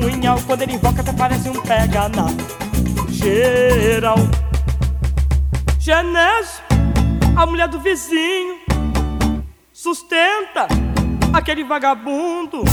punhal. 0.00 0.40
Quando 0.46 0.62
ele 0.62 0.72
invoca, 0.72 1.02
até 1.02 1.12
parece 1.12 1.50
um 1.50 1.60
pega 1.60 2.08
na 2.08 2.26
geral. 3.10 4.16
Genésio, 5.86 6.64
a 7.36 7.46
mulher 7.46 7.68
do 7.68 7.78
vizinho, 7.78 8.58
sustenta 9.72 10.66
aquele 11.32 11.62
vagabundo. 11.62 12.64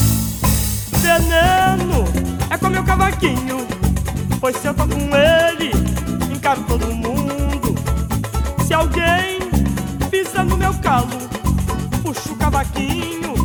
Veneno 0.93 2.05
é 2.49 2.57
com 2.57 2.69
meu 2.69 2.83
cavaquinho, 2.83 3.67
pois 4.41 4.57
se 4.57 4.65
eu 4.65 4.73
tô 4.73 4.87
com 4.87 5.15
ele, 5.15 5.69
encaro 6.35 6.63
todo 6.63 6.87
mundo. 6.87 7.75
Se 8.65 8.73
alguém 8.73 9.37
pisa 10.09 10.43
no 10.43 10.57
meu 10.57 10.73
calo, 10.81 11.15
puxo 12.01 12.33
o 12.33 12.35
cavaquinho 12.35 13.35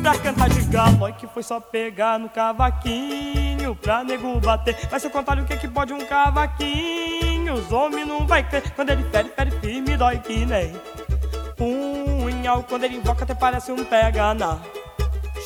pra 0.00 0.16
cantar 0.16 0.48
de 0.48 0.62
galo. 0.62 0.96
Olha 1.02 1.12
que 1.12 1.26
foi 1.26 1.42
só 1.42 1.60
pegar 1.60 2.18
no 2.18 2.30
cavaquinho 2.30 3.76
pra 3.76 4.02
nego 4.02 4.40
bater. 4.40 4.88
Vai 4.88 4.98
ser 4.98 5.10
contar 5.10 5.38
o 5.38 5.44
que, 5.44 5.58
que 5.58 5.68
pode 5.68 5.92
um 5.92 6.06
cavaquinho. 6.06 7.19
Os 7.52 7.72
homens 7.72 8.06
não 8.06 8.26
vai 8.26 8.42
crer. 8.42 8.70
Quando 8.70 8.90
ele 8.90 9.04
fere, 9.04 9.28
fere 9.28 9.50
firme, 9.50 9.96
dói 9.96 10.18
que 10.18 10.46
nem 10.46 10.72
punhal. 11.56 12.64
Quando 12.68 12.84
ele 12.84 12.96
invoca, 12.96 13.24
até 13.24 13.34
parece 13.34 13.72
um 13.72 13.84
pega 13.84 14.32
na 14.34 14.58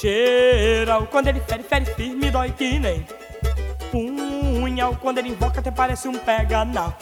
geral. 0.01 1.07
Quando 1.11 1.29
ele 1.29 1.40
fere, 1.40 1.62
fere 1.62 1.87
firme, 1.87 2.31
dói 2.31 2.51
que 2.51 2.79
nem 2.79 3.07
punhal. 3.90 4.97
Quando 5.01 5.19
ele 5.19 5.31
invoca, 5.31 5.61
até 5.61 5.71
parece 5.71 6.09
um 6.09 6.19
pega 6.19 6.64
na 6.64 6.93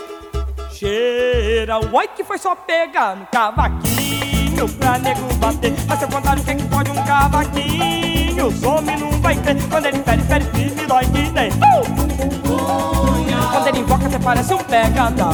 geral. 0.71 1.83
Oi, 1.93 2.09
que 2.09 2.23
foi 2.25 2.39
só 2.39 2.55
pegar 2.55 3.17
no 3.17 3.27
cavaquinho 3.27 4.69
pra 4.79 4.99
nego 4.99 5.35
bater. 5.35 5.73
Mas 5.89 5.99
se 5.99 6.05
eu 6.05 6.09
contar 6.09 6.39
o 6.39 6.43
que, 6.45 6.55
pode 6.65 6.91
um 6.91 7.05
cavaquinho, 7.05 8.47
os 8.47 8.63
homens 8.63 9.01
não 9.01 9.11
vai 9.21 9.37
crer. 9.37 9.57
Quando 9.69 9.87
ele 9.87 9.99
fere, 10.03 10.23
fere 10.23 10.45
firme, 10.45 10.87
dói 10.87 11.05
que 11.07 11.31
nem 11.31 11.51
Quando 13.51 13.67
ele 13.69 13.79
invoca, 13.79 14.07
até 14.07 14.19
parece 14.19 14.55
um 14.55 14.59
pega 14.59 15.11
na 15.11 15.33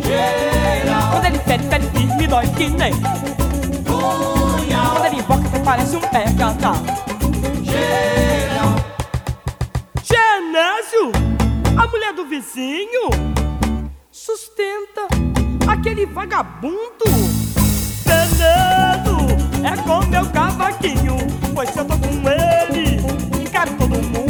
geral. 0.00 1.10
Quando 1.10 1.24
ele 1.26 1.38
fere, 1.38 1.62
fere 1.64 1.86
firme, 1.86 2.26
dói 2.26 2.46
que 2.48 2.68
nem 2.68 2.92
Quando 3.84 5.06
ele 5.06 5.16
invoca, 5.16 5.46
até 5.46 5.58
parece 5.60 5.96
um 5.96 6.00
pega 6.00 6.46
na 6.46 6.72
geral. 7.62 8.74
Genésio, 10.02 11.12
a 11.76 11.86
mulher 11.86 12.12
do 12.12 12.24
vizinho 12.26 13.10
sustenta 14.10 15.06
aquele 15.68 16.06
vagabundo. 16.06 17.04
Veneno 18.04 19.28
é 19.64 19.76
com 19.82 20.04
meu 20.06 20.26
cavaquinho, 20.30 21.16
pois 21.54 21.70
se 21.70 21.78
eu 21.78 21.84
tô 21.84 21.96
com 21.96 22.08
ele, 22.28 22.96
encaro 23.42 23.70
todo 23.78 23.90
mundo. 23.90 24.29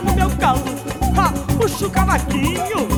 No 0.00 0.14
meu 0.14 0.30
calo, 0.36 0.60
ha, 1.16 1.32
puxa 1.56 1.86
o 1.86 1.90
cavaquinho 1.90 2.88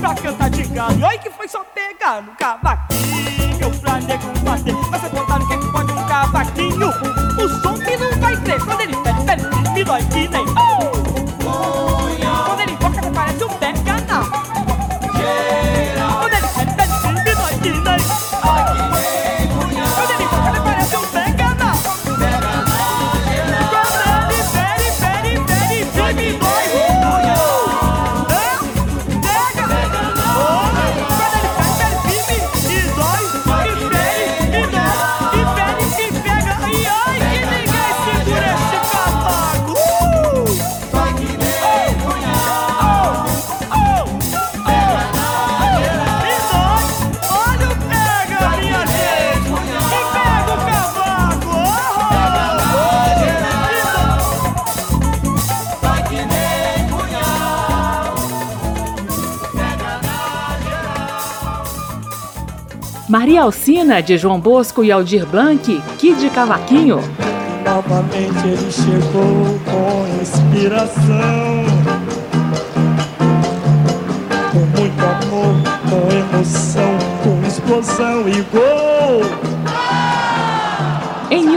pra 0.00 0.14
cantar 0.14 0.50
de 0.50 0.62
galo. 0.64 1.04
Oi, 1.06 1.18
que 1.18 1.30
foi 1.30 1.48
só 1.48 1.64
pegar 1.74 2.22
no 2.22 2.34
cavaquinho 2.36 3.70
pra 3.80 4.00
nego 4.00 4.38
bater. 4.44 4.74
Vai 4.90 5.00
ser 5.00 5.10
contar 5.10 5.40
o 5.40 5.46
que, 5.46 5.54
é 5.54 5.58
que 5.58 5.72
pode 5.72 5.92
um 5.92 6.06
cavaquinho. 6.06 6.88
O 6.88 7.48
som 7.62 7.74
que 7.74 7.96
não 7.96 8.12
vai 8.20 8.36
crer 8.42 8.64
quando 8.64 8.80
ele 8.80 8.96
pede, 8.96 9.20
pede, 9.24 9.70
me 9.70 9.84
dói 9.84 10.02
que 10.04 10.28
nem. 10.28 10.44
Quando 10.46 10.73
Maria 63.24 63.40
Alcina, 63.40 64.02
de 64.02 64.18
João 64.18 64.38
Bosco 64.38 64.84
e 64.84 64.92
Aldir 64.92 65.24
Blanc, 65.24 65.82
Kid 65.96 66.28
Cavaquinho. 66.28 67.00
Novamente 67.64 68.46
ele 68.46 68.70
chegou 68.70 69.58
com 69.64 70.20
inspiração, 70.20 71.64
com 74.52 74.58
muito 74.58 75.02
amor, 75.02 75.54
com 75.88 76.36
emoção, 76.36 76.98
com 77.22 77.46
explosão 77.46 78.28
e 78.28 78.42
gol. 78.52 79.53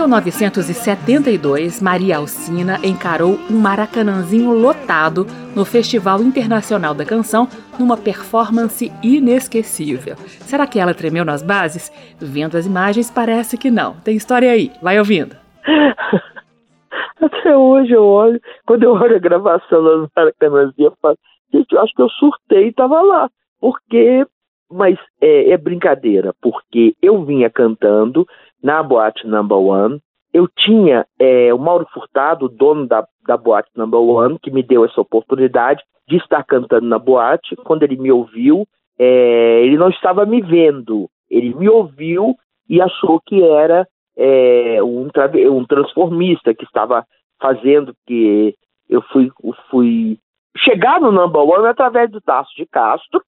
Em 0.08 0.10
1972, 0.10 1.82
Maria 1.82 2.16
Alcina 2.16 2.80
encarou 2.82 3.38
um 3.52 3.60
maracanãzinho 3.60 4.54
lotado 4.54 5.26
no 5.54 5.66
Festival 5.66 6.22
Internacional 6.22 6.94
da 6.94 7.04
Canção 7.04 7.46
numa 7.78 7.98
performance 7.98 8.90
inesquecível. 9.04 10.16
Será 10.16 10.66
que 10.66 10.80
ela 10.80 10.94
tremeu 10.94 11.26
nas 11.26 11.44
bases? 11.44 11.92
Vendo 12.22 12.56
as 12.56 12.66
imagens, 12.66 13.12
parece 13.12 13.58
que 13.58 13.70
não. 13.70 13.96
Tem 13.96 14.16
história 14.16 14.50
aí, 14.50 14.72
vai 14.82 14.98
ouvindo. 14.98 15.36
Até 17.22 17.58
hoje 17.58 17.92
eu 17.92 18.06
olho, 18.06 18.40
quando 18.66 18.84
eu 18.84 18.94
olho 18.94 19.18
a 19.18 19.20
gravação 19.20 19.82
lá 19.82 19.98
no 19.98 20.12
Maracanãzinho, 20.16 20.88
eu 20.88 20.94
falo, 21.02 21.18
gente, 21.54 21.74
eu 21.74 21.82
acho 21.82 21.94
que 21.94 22.02
eu 22.02 22.10
surtei 22.12 22.68
e 22.70 22.74
tava 22.74 23.02
lá. 23.02 23.30
Porque, 23.60 24.26
mas 24.72 24.98
é, 25.20 25.52
é 25.52 25.58
brincadeira, 25.58 26.34
porque 26.42 26.96
eu 27.02 27.26
vinha 27.26 27.50
cantando 27.50 28.26
na 28.64 28.82
boate 28.84 29.26
Number 29.28 29.58
One, 29.58 30.00
eu 30.34 30.48
tinha 30.48 31.06
é, 31.20 31.54
o 31.54 31.58
Mauro 31.58 31.88
Furtado, 31.94 32.50
dono 32.50 32.88
da, 32.88 33.06
da 33.26 33.38
boate 33.38 33.70
Number 33.76 34.00
One, 34.00 34.40
que 34.40 34.52
me 34.52 34.62
deu 34.62 34.86
essa 34.86 35.00
oportunidade 35.00 35.82
de 36.08 36.18
estar 36.18 36.44
cantando 36.44 36.86
na 36.86 37.00
boate. 37.00 37.56
Quando 37.58 37.84
ele 37.84 37.98
me 37.98 38.12
ouviu, 38.12 38.68
é, 39.00 39.62
ele 39.64 39.78
não 39.78 39.90
estava 39.90 40.26
me 40.26 40.42
vendo, 40.42 41.10
ele 41.30 41.54
me 41.54 41.70
ouviu 41.70 42.36
e 42.70 42.82
achou 42.82 43.22
que 43.26 43.42
era 43.42 43.88
é, 44.18 44.82
um, 44.84 45.08
um 45.52 45.66
transformista 45.66 46.54
que 46.54 46.66
estava 46.66 47.06
fazendo 47.40 47.94
que 48.06 48.56
eu 48.90 49.02
fui, 49.04 49.32
fui 49.70 50.18
chegar 50.58 51.00
no 51.00 51.12
number 51.12 51.42
one 51.42 51.68
através 51.68 52.10
do 52.10 52.22
Tasso 52.22 52.54
de 52.56 52.66
Castro 52.66 53.22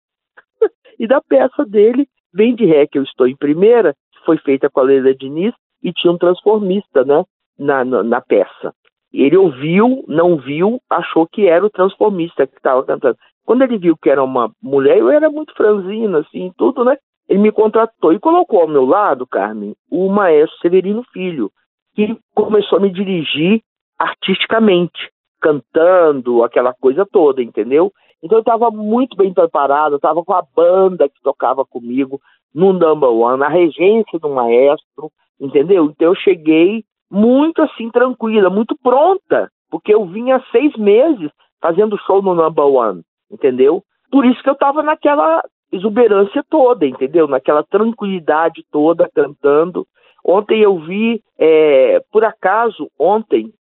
e 0.99 1.07
da 1.07 1.21
peça 1.21 1.65
dele 1.65 2.07
Vem 2.33 2.53
de 2.53 2.65
Ré, 2.65 2.85
que 2.85 2.99
eu 2.99 3.03
estou 3.03 3.27
em 3.27 3.35
primeira, 3.35 3.95
foi 4.25 4.37
feita 4.37 4.69
com 4.69 4.79
a 4.79 4.83
Leila 4.83 5.13
Diniz 5.13 5.53
e 5.83 5.91
tinha 5.93 6.11
um 6.11 6.17
transformista 6.17 7.03
né, 7.03 7.23
na, 7.57 7.83
na, 7.83 8.03
na 8.03 8.21
peça. 8.21 8.73
Ele 9.11 9.37
ouviu, 9.37 10.03
não 10.07 10.37
viu, 10.37 10.79
achou 10.89 11.27
que 11.27 11.47
era 11.47 11.65
o 11.65 11.69
transformista 11.69 12.45
que 12.45 12.57
estava 12.57 12.83
cantando. 12.83 13.17
Quando 13.45 13.63
ele 13.63 13.77
viu 13.77 13.97
que 13.97 14.09
era 14.09 14.23
uma 14.23 14.51
mulher, 14.61 14.97
eu 14.97 15.09
era 15.09 15.29
muito 15.29 15.55
franzina, 15.55 16.19
assim, 16.19 16.51
tudo, 16.55 16.85
né? 16.85 16.97
Ele 17.27 17.39
me 17.39 17.51
contratou 17.51 18.13
e 18.13 18.19
colocou 18.19 18.61
ao 18.61 18.67
meu 18.67 18.85
lado, 18.85 19.25
Carmen, 19.25 19.75
o 19.89 20.09
maestro 20.09 20.59
Severino 20.59 21.03
Filho, 21.11 21.51
que 21.95 22.15
começou 22.35 22.77
a 22.77 22.81
me 22.81 22.91
dirigir 22.91 23.61
artisticamente, 23.97 25.11
cantando, 25.41 26.43
aquela 26.43 26.73
coisa 26.73 27.05
toda, 27.11 27.41
entendeu? 27.41 27.91
Então 28.23 28.37
eu 28.37 28.41
estava 28.41 28.69
muito 28.69 29.15
bem 29.15 29.33
preparado, 29.33 29.95
estava 29.95 30.23
com 30.23 30.33
a 30.33 30.43
banda 30.55 31.09
que 31.09 31.21
tocava 31.21 31.65
comigo 31.65 32.19
no 32.53 32.73
number 32.73 33.09
one, 33.09 33.43
a 33.43 33.49
regência 33.49 34.19
do 34.19 34.29
maestro, 34.29 35.11
entendeu? 35.39 35.85
Então 35.85 36.09
eu 36.09 36.15
cheguei 36.15 36.83
muito 37.09 37.61
assim, 37.61 37.89
tranquila, 37.89 38.49
muito 38.49 38.75
pronta, 38.81 39.49
porque 39.69 39.93
eu 39.93 40.05
vinha 40.05 40.43
seis 40.51 40.75
meses 40.75 41.31
fazendo 41.61 41.97
show 42.05 42.21
no 42.21 42.33
number 42.33 42.65
one, 42.65 43.01
entendeu? 43.31 43.83
Por 44.11 44.25
isso 44.25 44.41
que 44.41 44.49
eu 44.49 44.53
estava 44.53 44.81
naquela 44.81 45.43
exuberância 45.71 46.43
toda, 46.49 46.85
entendeu? 46.85 47.27
Naquela 47.27 47.63
tranquilidade 47.63 48.65
toda, 48.71 49.09
cantando. 49.13 49.85
Ontem 50.25 50.61
eu 50.61 50.77
vi, 50.79 51.21
é, 51.37 52.01
por 52.11 52.23
acaso, 52.25 52.89
ontem, 52.97 53.51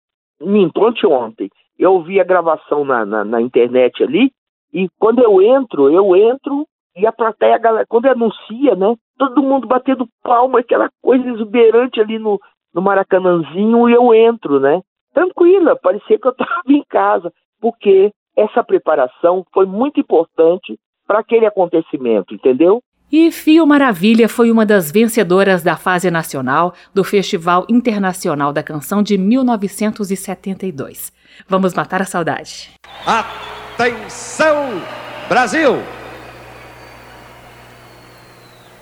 minto, 0.41 0.81
ontem, 1.07 1.51
eu 1.79 2.03
vi 2.03 2.21
a 2.21 2.25
gravação 2.25 2.85
na, 2.85 3.05
na, 3.05 3.25
na 3.25 3.41
internet 3.41 4.03
ali, 4.03 4.33
e 4.73 4.89
quando 4.99 5.23
eu 5.23 5.41
entro, 5.41 5.91
eu 5.91 6.17
entro 6.17 6.67
e 6.99 7.07
a 7.07 7.13
plateia, 7.13 7.55
a 7.55 7.59
galera, 7.59 7.87
quando 7.89 8.07
anuncia, 8.07 8.75
né? 8.75 8.95
Todo 9.17 9.43
mundo 9.43 9.67
batendo 9.67 10.09
palma, 10.23 10.61
aquela 10.61 10.91
coisa 11.01 11.29
exuberante 11.29 12.01
ali 12.01 12.19
no, 12.19 12.41
no 12.75 12.83
Maracanãzinho, 12.83 13.89
e 13.89 13.93
eu 13.93 14.13
entro, 14.15 14.59
né? 14.61 14.81
Tranquila, 15.15 15.77
parecia 15.77 16.19
que 16.19 16.27
eu 16.27 16.33
estava 16.33 16.63
em 16.69 16.85
casa, 16.89 17.33
porque 17.61 18.13
essa 18.37 18.63
preparação 18.63 19.45
foi 19.53 19.67
muito 19.67 19.99
importante 20.01 20.79
para 21.07 21.21
aquele 21.21 21.47
acontecimento, 21.47 22.35
entendeu? 22.35 22.83
E 23.11 23.33
Fio 23.33 23.67
Maravilha 23.67 24.29
foi 24.29 24.51
uma 24.51 24.67
das 24.67 24.93
vencedoras 24.93 25.63
da 25.63 25.77
fase 25.77 26.11
nacional 26.11 26.75
do 26.95 27.03
Festival 27.03 27.65
Internacional 27.71 28.53
da 28.53 28.63
Canção 28.63 29.03
de 29.03 29.17
1972. 29.17 31.11
Vamos 31.49 31.73
matar 31.73 32.03
a 32.03 32.05
saudade. 32.05 32.71
Atenção, 33.07 34.83
Brasil! 35.27 35.98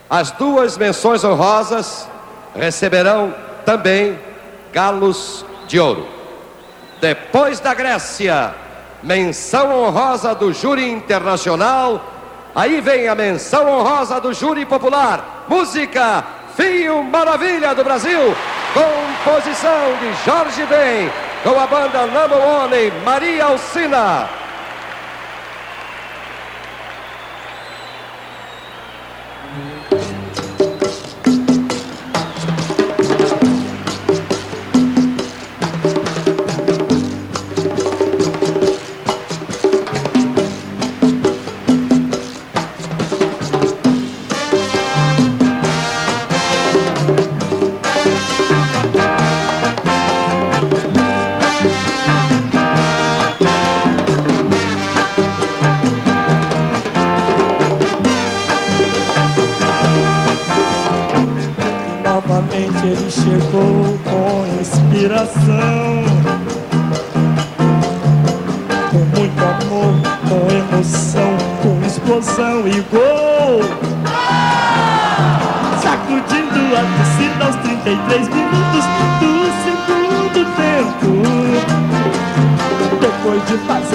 As 0.08 0.30
duas 0.30 0.78
menções 0.78 1.24
honrosas 1.24 2.08
receberão 2.54 3.34
também 3.64 4.18
galos 4.72 5.44
de 5.66 5.80
ouro. 5.80 6.06
Depois 7.00 7.60
da 7.60 7.74
Grécia, 7.74 8.54
menção 9.02 9.84
honrosa 9.84 10.34
do 10.34 10.52
júri 10.52 10.88
internacional. 10.90 12.12
Aí 12.54 12.80
vem 12.80 13.08
a 13.08 13.14
menção 13.14 13.68
honrosa 13.68 14.20
do 14.20 14.32
júri 14.32 14.64
popular. 14.64 15.44
Música 15.48 16.24
Fio 16.56 17.02
Maravilha 17.02 17.74
do 17.74 17.84
Brasil. 17.84 18.34
Composição 18.72 19.96
de 20.00 20.24
Jorge 20.24 20.64
Ben, 20.66 21.10
com 21.42 21.60
a 21.60 21.66
banda 21.66 22.06
Number 22.06 22.38
One 22.38 22.92
Maria 23.04 23.44
Alcina. 23.46 24.28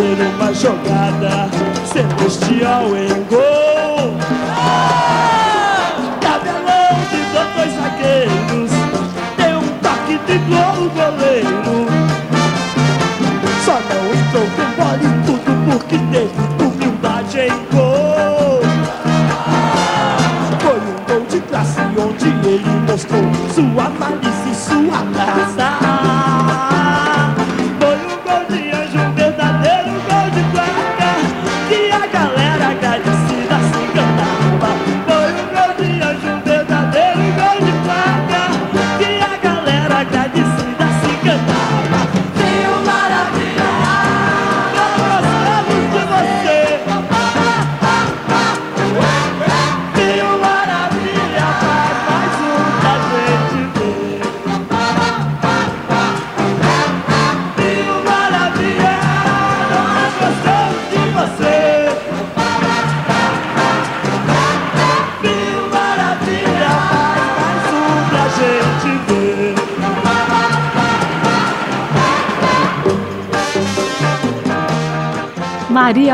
Fazer 0.02 0.18
uma 0.36 0.52
jogada 0.52 1.48
celestial 1.86 2.41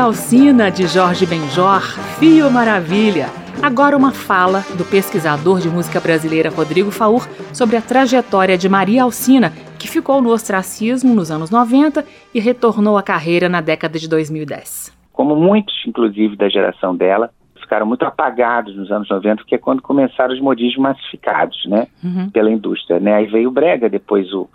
Alcina, 0.08 0.70
de 0.70 0.86
Jorge 0.86 1.26
Benjor, 1.26 1.82
Fio 2.18 2.50
Maravilha. 2.50 3.26
Agora 3.62 3.94
uma 3.94 4.10
fala 4.10 4.60
do 4.74 4.82
pesquisador 4.82 5.60
de 5.60 5.68
música 5.68 6.00
brasileira 6.00 6.48
Rodrigo 6.48 6.90
Faur 6.90 7.28
sobre 7.52 7.76
a 7.76 7.82
trajetória 7.82 8.56
de 8.56 8.70
Maria 8.70 9.02
Alcina, 9.02 9.52
que 9.78 9.86
ficou 9.86 10.22
no 10.22 10.30
ostracismo 10.30 11.14
nos 11.14 11.30
anos 11.30 11.50
90 11.50 12.06
e 12.34 12.40
retornou 12.40 12.96
à 12.96 13.02
carreira 13.02 13.50
na 13.50 13.60
década 13.60 13.98
de 13.98 14.08
2010. 14.08 14.96
Como 15.12 15.36
muitos, 15.36 15.74
inclusive, 15.86 16.36
da 16.36 16.48
geração 16.48 16.96
dela, 16.96 17.28
ficaram 17.60 17.84
muito 17.84 18.04
apagados 18.06 18.74
nos 18.76 18.90
anos 18.90 19.10
90, 19.10 19.44
que 19.46 19.56
é 19.56 19.58
quando 19.58 19.82
começaram 19.82 20.32
os 20.32 20.40
modismos 20.40 20.78
massificados, 20.78 21.66
né, 21.66 21.86
Uhum. 22.02 22.30
pela 22.30 22.50
indústria, 22.50 22.98
né? 22.98 23.14
Aí 23.16 23.26
veio 23.26 23.50
o 23.50 23.52
brega, 23.52 23.90
depois 23.90 24.32
o 24.32 24.48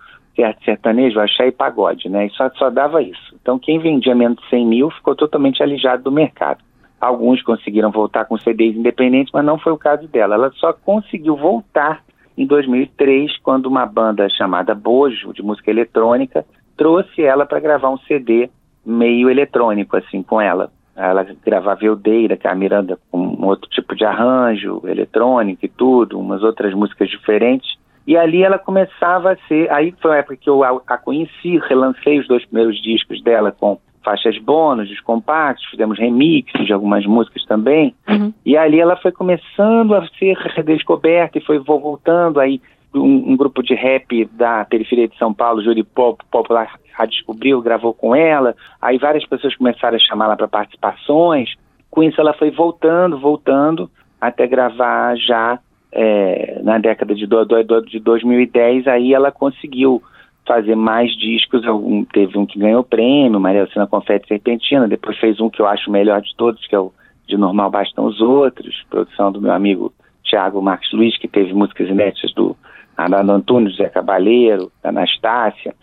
sertanejo, 0.66 1.20
axé 1.20 1.48
e 1.48 1.52
pagode, 1.52 2.10
né? 2.10 2.26
E 2.26 2.30
só, 2.32 2.50
só 2.52 2.70
dava 2.70 3.02
isso. 3.02 3.36
Então 3.42 3.60
quem 3.60 3.80
vendia 3.80 4.16
menos 4.16 4.38
de 4.38 4.50
100 4.50 4.66
mil 4.66 4.90
ficou 4.92 5.16
totalmente 5.16 5.62
alijado 5.62 6.04
do 6.04 6.12
mercado. 6.12 6.64
Alguns 7.00 7.42
conseguiram 7.42 7.92
voltar 7.92 8.26
com 8.26 8.38
CDs 8.38 8.76
independentes, 8.76 9.32
mas 9.34 9.46
não 9.46 9.60
foi 9.60 9.74
o 9.74 9.78
caso 9.78 10.08
dela. 10.08 10.36
Ela 10.36 10.52
só 10.54 10.72
conseguiu 10.72 11.36
voltar 11.36 12.02
em 12.38 12.46
2003, 12.46 13.38
quando 13.40 13.68
uma 13.68 13.86
banda 13.86 14.28
chamada 14.30 14.74
Bojo, 14.74 15.34
de 15.34 15.44
música 15.44 15.70
eletrônica, 15.70 16.46
trouxe 16.76 17.22
ela 17.22 17.46
para 17.46 17.60
gravar 17.60 17.90
um 17.90 17.98
CD 18.00 18.50
meio 18.86 19.30
eletrônico, 19.30 19.96
assim, 19.98 20.24
com 20.24 20.42
ela. 20.42 20.72
Ela 20.96 21.26
gravava 21.46 21.84
Eudeira, 21.84 22.38
que 22.38 22.48
é 22.48 22.52
a 22.52 22.56
Miranda, 22.56 23.00
com 23.10 23.20
um 23.20 23.46
outro 23.46 23.70
tipo 23.70 23.96
de 23.96 24.06
arranjo 24.06 24.82
eletrônico 24.86 25.66
e 25.66 25.70
tudo, 25.70 26.20
umas 26.20 26.44
outras 26.44 26.74
músicas 26.74 27.10
diferentes. 27.10 27.76
E 28.06 28.18
ali 28.18 28.44
ela 28.44 28.60
começava 28.60 29.32
a 29.32 29.38
ser. 29.48 29.72
Aí 29.72 29.94
foi 30.02 30.12
a 30.12 30.18
época 30.18 30.38
que 30.38 30.50
eu 30.50 30.64
a, 30.64 30.98
conheci, 30.98 31.58
relancei 31.70 32.20
os 32.20 32.28
dois 32.28 32.46
primeiros 32.46 32.82
discos 32.82 33.22
dela 33.24 33.52
com 33.52 33.80
faixas 34.04 34.38
bônus, 34.38 34.92
os 34.92 35.00
compactos, 35.00 35.66
fizemos 35.72 35.98
remixes 35.98 36.66
de 36.66 36.74
algumas 36.74 37.06
músicas 37.06 37.46
também. 37.46 37.96
Uhum. 38.08 38.34
E 38.46 38.58
ali 38.58 38.80
ela 38.80 38.98
foi 38.98 39.12
começando 39.14 39.96
a 39.96 40.06
ser 40.20 40.36
redescoberta 40.38 41.38
e 41.38 41.42
foi 41.42 41.58
vo- 41.60 41.80
voltando 41.80 42.40
aí 42.40 42.62
um, 42.94 43.32
um 43.32 43.38
grupo 43.38 43.64
de 43.64 43.74
rap 43.74 44.26
da 44.34 44.66
periferia 44.66 45.08
de 45.08 45.18
São 45.18 45.34
Paulo, 45.34 45.64
Júri 45.64 45.84
Pop, 45.84 46.24
Popular, 46.30 46.78
a 46.98 47.06
descobriu, 47.06 47.62
gravou 47.62 47.94
com 47.94 48.14
ela. 48.14 48.56
Aí 48.82 48.98
várias 48.98 49.26
pessoas 49.26 49.56
começaram 49.56 49.96
a 49.96 50.00
chamá-la 50.00 50.36
para 50.36 50.48
participações. 50.48 51.56
Com 51.90 52.04
isso 52.04 52.20
ela 52.20 52.34
foi 52.34 52.52
voltando, 52.52 53.18
voltando, 53.18 53.90
até 54.20 54.46
gravar 54.46 55.16
já 55.16 55.60
é, 55.94 56.60
na 56.64 56.78
década 56.78 57.14
de, 57.16 57.26
do, 57.26 57.46
do, 57.46 57.82
de 57.86 58.00
2010. 58.00 58.88
Aí 58.88 59.14
ela 59.14 59.32
conseguiu 59.32 60.02
fazer 60.46 60.76
mais 60.76 61.16
discos. 61.16 61.66
Algum- 61.66 62.04
teve 62.06 62.38
um 62.38 62.46
que 62.46 62.60
ganhou 62.60 62.84
prêmio, 62.84 63.40
Maria 63.40 63.62
Alcina 63.62 63.88
Confete 63.88 64.28
Serpentina. 64.28 64.88
Depois 64.88 65.18
fez 65.18 65.40
um 65.40 65.50
que 65.50 65.62
eu 65.62 65.68
acho 65.68 65.90
o 65.90 65.94
melhor 65.94 66.22
de 66.22 66.36
todos, 66.36 66.66
que 66.68 66.76
é 66.76 66.80
o 66.80 66.92
De 67.28 67.38
Normal 67.38 67.70
Bastam 67.70 68.06
os 68.06 68.20
Outros, 68.20 68.84
produção 68.90 69.32
do 69.32 69.42
meu 69.42 69.52
amigo 69.54 69.94
Tiago 70.24 70.62
Marques 70.62 70.92
Luiz, 70.92 71.18
que 71.18 71.28
teve 71.28 71.54
músicas 71.54 71.88
inéditas 71.90 72.34
do 72.34 72.56
Arnaldo 72.98 73.32
Antunes, 73.32 73.76
Zé 73.78 73.90
Cabaleiro, 73.90 74.72
da 74.82 74.90
Anastácia. 74.90 75.74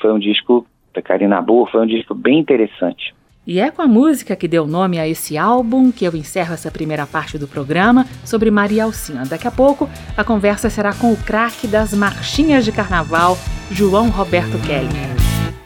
Foi 0.00 0.12
um 0.12 0.18
disco 0.18 0.66
da 0.94 1.00
Karina 1.00 1.40
Burr, 1.40 1.70
foi 1.70 1.82
um 1.82 1.86
disco 1.86 2.14
bem 2.14 2.38
interessante. 2.38 3.14
E 3.44 3.58
é 3.58 3.72
com 3.72 3.82
a 3.82 3.88
música 3.88 4.36
que 4.36 4.46
deu 4.46 4.68
nome 4.68 5.00
a 5.00 5.08
esse 5.08 5.36
álbum 5.36 5.90
que 5.90 6.04
eu 6.04 6.14
encerro 6.14 6.54
essa 6.54 6.70
primeira 6.70 7.04
parte 7.08 7.36
do 7.36 7.48
programa 7.48 8.06
sobre 8.24 8.52
Maria 8.52 8.84
Alcina. 8.84 9.26
Daqui 9.26 9.48
a 9.48 9.50
pouco, 9.50 9.90
a 10.16 10.22
conversa 10.22 10.70
será 10.70 10.94
com 10.94 11.12
o 11.12 11.16
craque 11.16 11.66
das 11.66 11.92
marchinhas 11.92 12.64
de 12.64 12.70
carnaval, 12.70 13.36
João 13.68 14.10
Roberto 14.10 14.56
Kelly. 14.64 14.88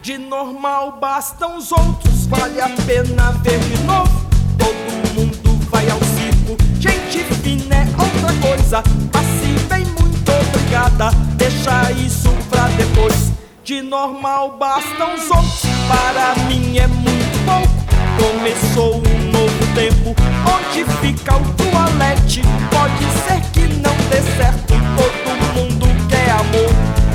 De 0.00 0.16
normal 0.16 0.98
bastam 0.98 1.58
os 1.58 1.70
outros, 1.70 2.26
vale 2.26 2.62
a 2.62 2.70
pena 2.86 3.32
ver 3.42 3.58
de 3.58 3.82
novo. 3.82 4.26
Todo 4.56 5.14
mundo 5.14 5.68
vai 5.68 5.86
ao 5.90 6.00
circo, 6.00 6.56
gente 6.80 7.24
fina 7.42 7.74
é 7.74 7.84
outra 7.90 8.48
coisa. 8.48 8.82
Passe 9.12 9.66
bem, 9.68 9.84
muito 10.00 10.32
obrigada, 10.48 11.10
deixa 11.36 11.92
isso 11.92 12.30
pra 12.48 12.68
depois. 12.68 13.32
De 13.62 13.82
normal 13.82 14.56
bastam 14.56 15.14
os 15.14 15.30
outros, 15.30 15.62
para 15.88 16.42
mim 16.46 16.78
é 16.78 16.86
muito 16.86 17.25
pouco. 17.46 17.86
Começou 18.18 18.96
um 18.96 19.30
novo 19.30 19.66
tempo, 19.74 20.14
onde 20.46 20.84
fica 21.00 21.36
o 21.36 21.44
toalete? 21.54 22.42
Pode 22.70 23.04
ser 23.24 23.40
que 23.52 23.66
não 23.80 23.96
dê 24.10 24.20
certo, 24.36 24.74
todo 24.96 25.54
mundo 25.54 25.86
quer 26.08 26.30
amor. 26.30 26.72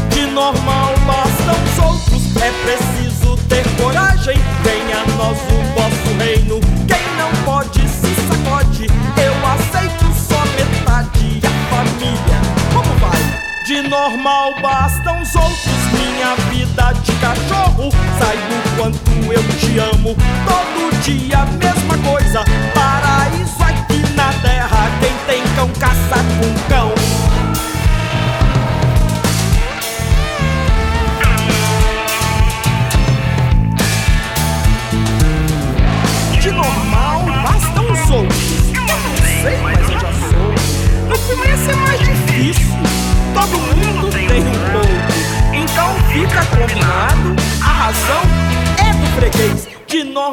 De 0.10 0.26
normal 0.28 0.94
bastam 1.06 1.56
os 1.64 1.80
outros, 1.80 2.36
é 2.38 2.52
preciso 2.64 3.38
ter 3.50 3.66
coragem. 3.82 4.38
Venha 4.64 5.04
nós 5.18 5.38
o 5.38 5.80
vosso 5.80 6.18
reino. 6.20 6.60
Quem 6.88 7.04
não 7.18 7.32
pode 7.44 7.82
se 7.88 8.14
sacode. 8.28 8.88
Eu 9.18 9.34
aceito 9.54 10.06
só 10.14 10.42
metade. 10.56 11.42
A 11.44 11.76
família, 11.76 12.42
como 12.74 12.94
vai? 13.00 13.22
De 13.66 13.82
normal 13.88 14.54
bastam 14.62 15.22
os 15.22 15.36
outros. 15.36 16.01
Minha 16.22 16.36
vida 16.52 16.94
de 17.02 17.14
cachorro. 17.14 17.90
Saiba 18.20 18.62
quanto 18.78 19.34
eu 19.34 19.42
te 19.58 19.80
amo. 19.80 20.16
Todo 20.46 21.02
dia 21.02 21.40
a 21.40 21.46
mesma 21.48 21.98
coisa. 21.98 22.46
Paraíso 22.76 23.64
aqui 23.64 24.04
na 24.14 24.32
terra. 24.34 24.88
Quem 25.00 25.16
tem 25.26 25.44
cão 25.56 25.68
caça 25.80 26.18
com 26.38 26.70
cão. 26.70 26.94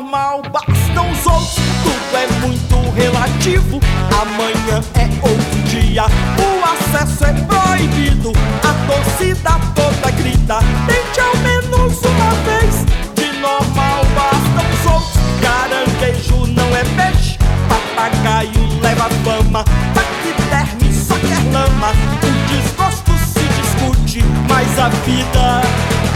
Normal, 0.09 0.41
bastam 0.51 1.11
os 1.11 1.27
outros. 1.27 1.57
Tudo 1.83 2.17
é 2.17 2.27
muito 2.41 2.91
relativo. 2.93 3.79
Amanhã 4.19 4.83
é 4.95 5.05
outro 5.21 5.63
dia. 5.67 6.05
O 6.05 6.65
acesso 6.65 7.27
é 7.27 7.33
proibido. 7.45 8.33
A 8.65 8.73
torcida 8.87 9.51
toda 9.75 10.11
grita. 10.13 10.61
Tente 10.87 11.21
ao 11.21 11.37
menos 11.37 12.01
uma 12.03 12.31
vez. 12.47 12.87
De 13.17 13.39
normal, 13.39 14.03
bastam 14.15 14.65
os 14.73 14.87
outros. 14.87 15.19
Caranguejo 15.43 16.47
não 16.55 16.75
é 16.75 16.85
peixe. 16.97 17.37
Papagaio 17.69 18.81
leva 18.81 19.11
fama. 19.23 19.63
Paquiderme 19.93 20.91
só 20.91 21.17
quer 21.17 21.53
lama. 21.53 21.93
O 22.23 22.49
desgosto 22.49 23.13
se 23.27 23.45
discute. 23.61 24.25
Mas 24.49 24.79
a 24.79 24.89
vida 24.89 25.61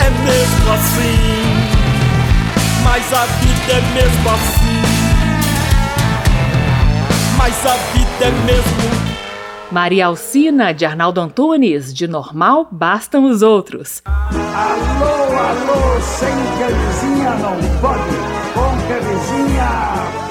é 0.00 0.10
mesmo 0.24 0.72
assim. 0.72 1.61
Mas 2.84 3.12
a 3.12 3.24
vida 3.26 3.72
é 3.72 3.80
mesmo 3.94 4.30
assim. 4.30 4.82
Mas 7.36 7.66
a 7.66 7.76
vida 7.92 8.24
é 8.26 8.30
mesmo 8.44 9.12
Maria 9.72 10.06
Alcina, 10.06 10.74
de 10.74 10.84
Arnaldo 10.84 11.18
Antunes, 11.18 11.94
de 11.94 12.06
normal 12.06 12.68
bastam 12.70 13.24
os 13.24 13.40
outros. 13.40 14.02
Alô, 14.04 15.38
alô, 15.38 16.00
sem 16.02 16.28
camisinha 16.58 17.30
não 17.36 17.56
pode, 17.80 18.16
com 18.52 18.76
camisinha 18.86 19.68
pode. 20.12 20.21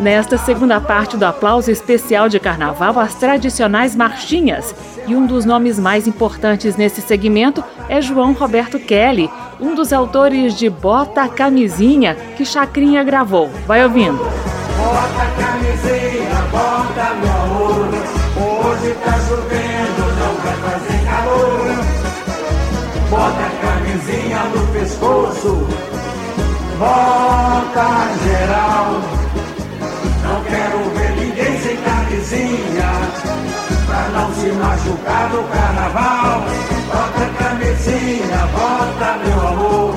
Nesta 0.00 0.36
segunda 0.36 0.80
parte 0.80 1.16
do 1.16 1.24
aplauso 1.24 1.70
especial 1.70 2.28
de 2.28 2.38
carnaval, 2.38 2.98
as 2.98 3.14
tradicionais 3.14 3.96
marchinhas. 3.96 4.74
E 5.06 5.14
um 5.14 5.26
dos 5.26 5.44
nomes 5.44 5.78
mais 5.78 6.06
importantes 6.06 6.76
nesse 6.76 7.00
segmento 7.00 7.62
é 7.88 8.00
João 8.02 8.32
Roberto 8.32 8.78
Kelly, 8.78 9.30
um 9.60 9.74
dos 9.74 9.92
autores 9.92 10.54
de 10.54 10.68
Bota 10.68 11.22
a 11.22 11.28
Camisinha, 11.28 12.16
que 12.36 12.44
Chacrinha 12.44 13.02
gravou. 13.04 13.50
Vai 13.66 13.82
ouvindo. 13.84 14.18
Bota 14.76 15.22
a 15.22 15.30
camisinha, 15.42 16.42
bota 16.50 17.14
meu 17.14 17.32
amor. 17.32 17.88
Hoje 18.36 18.94
tá 19.04 19.12
chovendo, 19.26 20.02
não 20.18 20.34
vai 20.42 20.56
fazer 20.56 21.04
calor. 21.04 21.64
Bota 23.08 23.46
a 23.46 23.50
camisinha 23.62 24.44
no 24.54 24.66
pescoço. 24.72 25.68
Bota 26.78 27.86
geral. 28.24 29.23
Não 30.24 30.42
quero 30.44 30.90
ver 30.96 31.10
ninguém 31.16 31.60
sem 31.60 31.76
camisinha. 31.76 32.90
Pra 33.86 34.08
não 34.08 34.34
se 34.34 34.46
machucar 34.52 35.30
no 35.30 35.44
carnaval. 35.44 36.44
Bota 36.90 37.26
camisinha, 37.38 38.48
bota 38.52 39.18
meu 39.24 39.48
amor. 39.48 39.94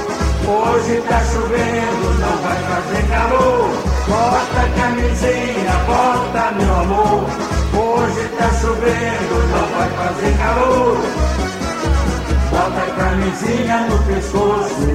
Hoje 0.48 1.02
tá 1.08 1.20
chovendo, 1.26 2.20
não 2.20 2.38
vai 2.44 2.58
fazer 2.64 3.08
calor. 3.10 3.70
Bota 4.08 4.70
camisinha, 4.80 5.74
bota 5.86 6.52
meu 6.52 6.76
amor. 6.76 7.30
Hoje 7.74 8.28
tá 8.38 8.50
chovendo, 8.60 9.36
não 9.52 9.66
vai 9.78 9.90
fazer 9.90 10.38
calor. 10.38 10.98
Bota 12.52 12.92
camisinha 12.98 13.88
no 13.90 13.98
pescoço. 14.04 14.88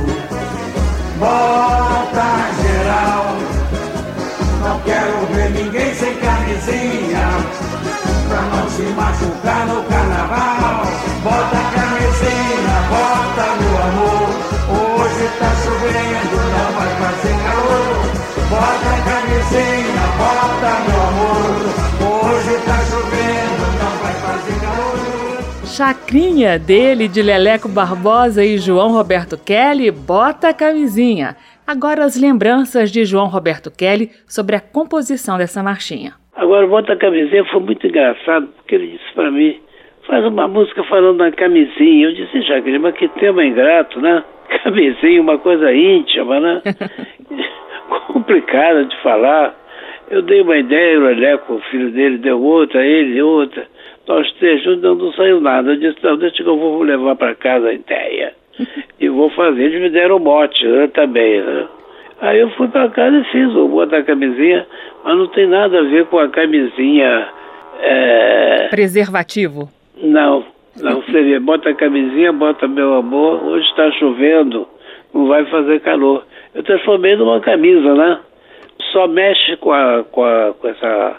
Bota 1.19 2.27
geral. 2.63 3.32
camisinha 6.73 7.29
pra 8.29 8.43
não 8.43 8.69
se 8.69 8.83
machucar 8.83 9.67
no 9.67 9.83
carnaval. 9.85 10.87
Bota 11.23 11.57
a 11.57 11.71
camisinha, 11.75 12.77
bota 12.89 13.45
meu 13.61 13.77
amor. 13.83 14.29
Hoje 14.73 15.29
tá 15.39 15.51
chovendo, 15.63 16.37
não 16.51 16.69
vai 16.73 16.91
fazer 16.97 17.37
calor. 17.45 17.97
Bota 18.49 18.89
a 18.89 19.01
camisinha, 19.11 20.05
bota 20.19 20.71
meu 20.89 21.01
amor. 21.09 21.53
Hoje 22.25 22.55
tá 22.65 22.79
chovendo, 22.91 23.63
não 23.79 23.95
vai 24.03 24.15
fazer 24.15 24.61
calor. 24.61 25.67
Chacrinha 25.67 26.59
dele 26.59 27.09
de 27.09 27.23
Leleco 27.23 27.69
Barbosa 27.69 28.45
e 28.45 28.59
João 28.59 28.93
Roberto 28.93 29.37
Kelly, 29.39 29.91
bota 29.91 30.49
a 30.49 30.55
camisinha. 30.55 31.37
Agora 31.67 32.05
as 32.05 32.17
lembranças 32.17 32.91
de 32.91 33.05
João 33.05 33.29
Roberto 33.29 33.71
Kelly 33.71 34.11
sobre 34.27 34.57
a 34.57 34.61
composição 34.61 35.39
dessa 35.39 35.63
marchinha. 35.63 36.22
Agora, 36.43 36.67
Bota 36.67 36.95
a 36.95 36.97
Camisinha 36.97 37.45
foi 37.45 37.61
muito 37.61 37.87
engraçado, 37.87 38.49
porque 38.49 38.75
ele 38.75 38.89
disse 38.89 39.15
para 39.15 39.31
mim, 39.31 39.61
faz 40.09 40.25
uma 40.25 40.49
música 40.49 40.83
falando 40.83 41.19
da 41.19 41.31
camisinha. 41.31 42.09
Eu 42.09 42.15
disse, 42.15 42.43
Chacrinha, 42.43 42.81
mas 42.81 42.97
que 42.97 43.07
tema 43.11 43.45
ingrato, 43.45 44.01
né? 44.01 44.25
Camisinha, 44.65 45.23
uma 45.23 45.39
coisa 45.39 45.73
íntima, 45.73 46.41
né? 46.41 46.61
Complicada 48.09 48.85
de 48.85 49.01
falar. 49.03 49.55
Eu 50.11 50.21
dei 50.23 50.41
uma 50.41 50.57
ideia, 50.57 50.99
o 50.99 51.05
Leleco, 51.05 51.55
o 51.55 51.61
filho 51.71 51.93
dele, 51.93 52.19
deu 52.19 52.43
outra, 52.43 52.85
ele 52.85 53.23
outra. 53.23 53.65
Nós 54.09 54.29
três 54.33 54.65
juntos 54.65 54.83
não, 54.83 54.97
não 54.97 55.13
saiu 55.13 55.41
nada. 55.41 55.71
Eu 55.71 55.77
disse, 55.77 56.03
não, 56.03 56.17
deixa 56.17 56.43
que 56.43 56.49
eu 56.49 56.59
vou 56.59 56.83
levar 56.83 57.15
para 57.15 57.37
casa 57.37 57.69
a 57.69 57.73
ideia. 57.73 58.35
e 58.99 59.09
vou 59.09 59.31
fazer. 59.31 59.63
Eles 59.63 59.81
me 59.81 59.91
deram 59.91 60.17
o 60.17 60.21
mote 60.21 60.67
né, 60.67 60.89
também, 60.89 61.41
né? 61.41 61.69
Aí 62.23 62.39
eu 62.39 62.49
fui 62.51 62.69
para 62.69 62.89
casa 62.89 63.17
e 63.17 63.25
fiz 63.25 63.53
o 63.57 63.67
botar 63.67 63.99
a 63.99 64.05
camisinha, 64.05 64.65
mas 65.03 65.19
não 65.19 65.27
tem 65.27 65.49
nada 65.49 65.81
a 65.81 65.83
ver 65.83 66.07
com 66.07 66.21
a 66.21 66.29
camisinha. 66.29 67.29
É... 67.81 68.69
Preservativo. 68.71 69.69
Não, 70.01 70.45
não 70.81 71.03
seria. 71.03 71.41
Bota 71.41 71.71
a 71.71 71.75
camisinha, 71.75 72.33
bota 72.33 72.69
meu 72.69 72.95
amor. 72.95 73.43
Hoje 73.43 73.67
está 73.67 73.91
chovendo, 73.99 74.69
não 75.13 75.27
vai 75.27 75.45
fazer 75.47 75.81
calor. 75.81 76.25
Eu 76.55 76.63
transformei 76.63 77.17
numa 77.17 77.41
camisa, 77.41 77.93
né? 77.93 78.21
Só 78.93 79.09
mexe 79.09 79.57
com, 79.57 79.73
a, 79.73 80.05
com, 80.05 80.23
a, 80.23 80.55
com 80.61 80.69
essa 80.69 81.17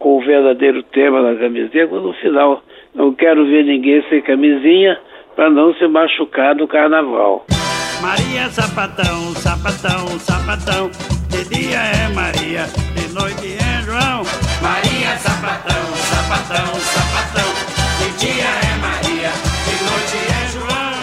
com 0.00 0.18
o 0.18 0.20
verdadeiro 0.20 0.82
tema 0.82 1.22
da 1.22 1.36
camisinha 1.36 1.86
quando 1.86 2.08
no 2.08 2.12
final 2.14 2.60
não 2.92 3.14
quero 3.14 3.46
ver 3.46 3.64
ninguém 3.64 4.02
sem 4.08 4.20
camisinha 4.20 4.98
para 5.36 5.48
não 5.48 5.72
se 5.74 5.86
machucar 5.86 6.56
no 6.56 6.66
carnaval. 6.66 7.46
Maria 8.00 8.50
Sapatão, 8.50 9.34
sapatão, 9.34 10.18
sapatão. 10.20 10.90
De 11.28 11.44
dia 11.44 11.78
é 11.78 12.08
Maria, 12.08 12.66
de 12.94 13.08
noite 13.12 13.58
é 13.60 13.82
João. 13.82 14.24
Maria 14.62 15.18
Sapatão, 15.18 15.84
sapatão, 16.08 16.80
sapatão. 16.80 17.52
De 17.98 18.26
dia 18.26 18.44
é 18.44 18.76
Maria, 18.80 19.30
de 19.66 19.84
noite 19.84 20.16
é 20.32 20.48
João. 20.50 21.00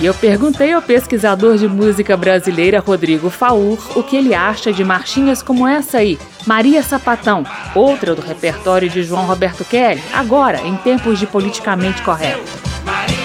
E 0.00 0.06
eu 0.06 0.14
perguntei 0.14 0.72
ao 0.72 0.80
pesquisador 0.80 1.58
de 1.58 1.68
música 1.68 2.16
brasileira 2.16 2.80
Rodrigo 2.80 3.28
Faur 3.28 3.78
o 3.94 4.02
que 4.02 4.16
ele 4.16 4.34
acha 4.34 4.72
de 4.72 4.82
marchinhas 4.82 5.42
como 5.42 5.68
essa 5.68 5.98
aí, 5.98 6.18
Maria 6.46 6.82
Sapatão, 6.82 7.44
outra 7.74 8.14
do 8.14 8.22
repertório 8.22 8.88
de 8.88 9.02
João 9.02 9.26
Roberto 9.26 9.64
Kelly, 9.66 10.02
agora 10.14 10.62
em 10.62 10.76
tempos 10.76 11.18
de 11.18 11.26
politicamente 11.26 12.00
correto. 12.02 12.42
Maria 12.84 13.15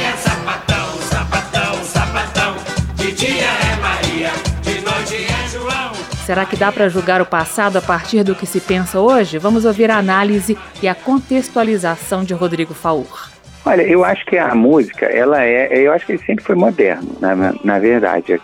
Será 6.25 6.45
que 6.45 6.55
dá 6.55 6.71
para 6.71 6.87
julgar 6.87 7.19
o 7.19 7.25
passado 7.25 7.77
a 7.77 7.81
partir 7.81 8.23
do 8.23 8.35
que 8.35 8.45
se 8.45 8.61
pensa 8.61 8.99
hoje? 8.99 9.39
Vamos 9.39 9.65
ouvir 9.65 9.89
a 9.89 9.97
análise 9.97 10.55
e 10.81 10.87
a 10.87 10.93
contextualização 10.93 12.23
de 12.23 12.33
Rodrigo 12.35 12.75
Faur. 12.75 13.31
Olha, 13.65 13.81
eu 13.81 14.05
acho 14.05 14.23
que 14.25 14.37
a 14.37 14.53
música, 14.53 15.07
ela 15.07 15.43
é, 15.43 15.67
eu 15.77 15.91
acho 15.91 16.05
que 16.05 16.13
ele 16.13 16.23
sempre 16.23 16.43
foi 16.43 16.55
moderno, 16.55 17.17
na, 17.19 17.53
na 17.63 17.79
verdade. 17.79 18.39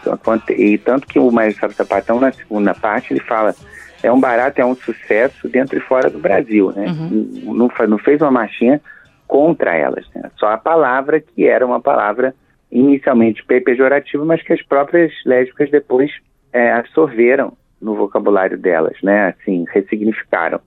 E 0.50 0.78
tanto 0.80 1.08
que 1.08 1.20
o 1.20 1.32
Maestro 1.32 1.72
Sapatão, 1.72 2.20
na 2.20 2.32
segunda 2.32 2.74
parte, 2.74 3.14
ele 3.14 3.20
fala, 3.22 3.56
é 4.02 4.12
um 4.12 4.20
barato, 4.20 4.60
é 4.60 4.66
um 4.66 4.76
sucesso 4.76 5.48
dentro 5.48 5.78
e 5.78 5.82
fora 5.82 6.10
do 6.10 6.20
Brasil, 6.20 6.72
né? 6.76 6.88
Uhum. 6.88 7.44
Não, 7.54 7.88
não, 7.88 7.98
fez 8.00 8.22
uma 8.22 8.32
marchinha 8.32 8.82
contra 9.28 9.76
elas, 9.76 10.06
né? 10.16 10.30
Só 10.38 10.48
a 10.48 10.58
palavra 10.58 11.22
que 11.22 11.48
era 11.48 11.66
uma 11.66 11.80
palavra 11.80 12.34
inicialmente 12.72 13.46
pejorativa, 13.46 14.26
mas 14.26 14.42
que 14.42 14.54
as 14.54 14.62
próprias 14.64 15.12
lésbicas 15.26 15.70
depois 15.70 16.12
é, 16.52 16.72
absorveram 16.74 17.54
no 17.82 17.96
vocabulário 17.96 18.58
delas, 18.58 18.98
né? 19.02 19.30
Assim, 19.30 19.66
ressignificaram. 19.72 20.60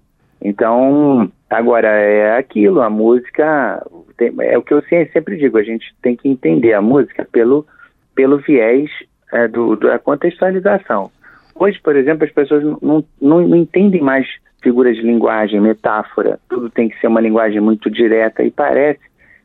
Então, 0.43 1.31
agora 1.49 1.89
é 1.89 2.37
aquilo, 2.37 2.81
a 2.81 2.89
música 2.89 3.85
tem, 4.17 4.33
é 4.41 4.57
o 4.57 4.63
que 4.63 4.73
eu 4.73 4.83
sempre 5.13 5.37
digo, 5.37 5.59
a 5.59 5.63
gente 5.63 5.95
tem 6.01 6.17
que 6.17 6.29
entender 6.29 6.73
a 6.73 6.81
música 6.81 7.27
pelo, 7.31 7.67
pelo 8.15 8.39
viés 8.39 8.91
é, 9.33 9.47
do, 9.47 9.77
da 9.77 9.99
contextualização. 9.99 11.11
Hoje, 11.55 11.79
por 11.83 11.95
exemplo, 11.95 12.25
as 12.25 12.33
pessoas 12.33 12.65
não, 12.65 13.05
não, 13.21 13.41
não 13.41 13.57
entendem 13.57 14.01
mais 14.01 14.27
figuras 14.63 14.97
de 14.97 15.03
linguagem, 15.03 15.61
metáfora, 15.61 16.39
tudo 16.49 16.71
tem 16.71 16.89
que 16.89 16.99
ser 17.01 17.07
uma 17.07 17.21
linguagem 17.21 17.61
muito 17.61 17.91
direta 17.91 18.43
e 18.43 18.51
parece 18.51 19.01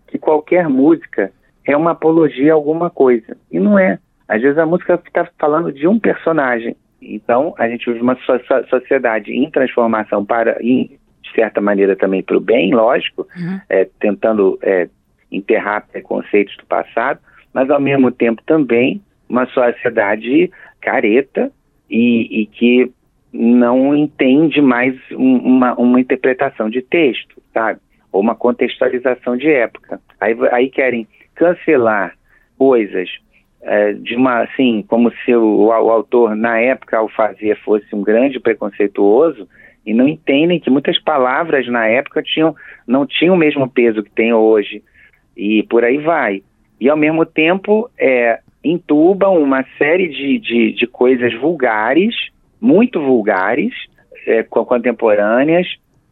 que 0.08 0.18
qualquer 0.18 0.70
música 0.70 1.32
é 1.66 1.76
uma 1.76 1.92
apologia 1.92 2.52
a 2.52 2.56
alguma 2.56 2.90
coisa. 2.90 3.36
E 3.52 3.60
não 3.60 3.78
é. 3.80 4.00
Às 4.28 4.42
vezes 4.42 4.58
a 4.58 4.66
música 4.66 5.02
está 5.06 5.28
falando 5.38 5.72
de 5.72 5.88
um 5.88 6.00
personagem. 6.00 6.76
Então, 7.02 7.54
a 7.58 7.68
gente 7.68 7.86
vive 7.86 8.02
uma 8.02 8.16
so 8.16 8.40
sociedade 8.70 9.32
em 9.32 9.50
transformação 9.50 10.26
para, 10.26 10.58
em, 10.62 10.98
de 11.22 11.32
certa 11.34 11.62
maneira, 11.62 11.96
também 11.96 12.24
para 12.24 12.38
o 12.38 12.42
bem, 12.42 12.74
lógico, 12.74 13.28
uhum. 13.38 13.60
é, 13.70 13.88
tentando 14.00 14.58
é, 14.62 14.88
enterrar 15.32 15.88
preconceitos 15.88 16.56
do 16.58 16.66
passado, 16.66 17.20
mas 17.54 17.70
ao 17.70 17.80
mesmo 17.80 18.12
tempo 18.12 18.42
também 18.46 19.02
uma 19.28 19.46
sociedade 19.48 20.52
careta 20.82 21.52
e, 21.90 22.42
e 22.42 22.46
que 22.46 22.92
não 23.34 23.96
entende 23.96 24.62
mais 24.62 24.96
um, 25.12 25.38
uma, 25.38 25.74
uma 25.74 26.00
interpretação 26.00 26.70
de 26.70 26.82
texto, 26.82 27.42
sabe? 27.54 27.80
Ou 28.12 28.22
uma 28.22 28.36
contextualização 28.36 29.36
de 29.36 29.50
época. 29.50 30.00
Aí, 30.20 30.36
aí 30.52 30.70
querem 30.70 31.08
cancelar 31.34 32.16
coisas 32.58 33.10
é, 33.66 33.94
de 33.94 34.16
uma, 34.16 34.44
assim, 34.44 34.86
como 34.88 35.12
se 35.12 35.36
o, 35.36 35.66
o, 35.66 35.72
autor, 35.72 36.36
na 36.36 36.60
época, 36.60 36.98
ao 36.98 37.10
fazer, 37.10 37.58
fosse 37.64 37.94
um 37.96 38.04
grande 38.04 38.40
preconceituoso, 38.40 39.48
e 39.84 39.94
não 39.94 40.08
entendem 40.08 40.60
que 40.60 40.70
muitas 40.70 41.00
palavras 41.00 41.68
na 41.68 41.88
época 41.88 42.22
tinham, 42.22 42.56
não 42.88 43.06
tinham 43.06 43.34
o 43.34 43.38
mesmo 43.38 43.68
peso 43.68 44.04
que 44.04 44.12
tem 44.12 44.32
hoje, 44.32 44.84
e 45.36 45.64
por 45.64 45.84
aí 45.84 45.98
vai. 45.98 46.44
E, 46.80 46.88
ao 46.88 46.96
mesmo 46.96 47.26
tempo, 47.26 47.90
é, 47.98 48.40
entubam 48.64 49.42
uma 49.42 49.66
série 49.80 50.10
de, 50.10 50.40
de, 50.40 50.72
de 50.74 50.88
coisas 50.88 51.34
vulgares, 51.34 52.16
muito 52.62 53.02
vulgares, 53.02 53.74
é, 54.28 54.44
contemporâneas, 54.44 55.68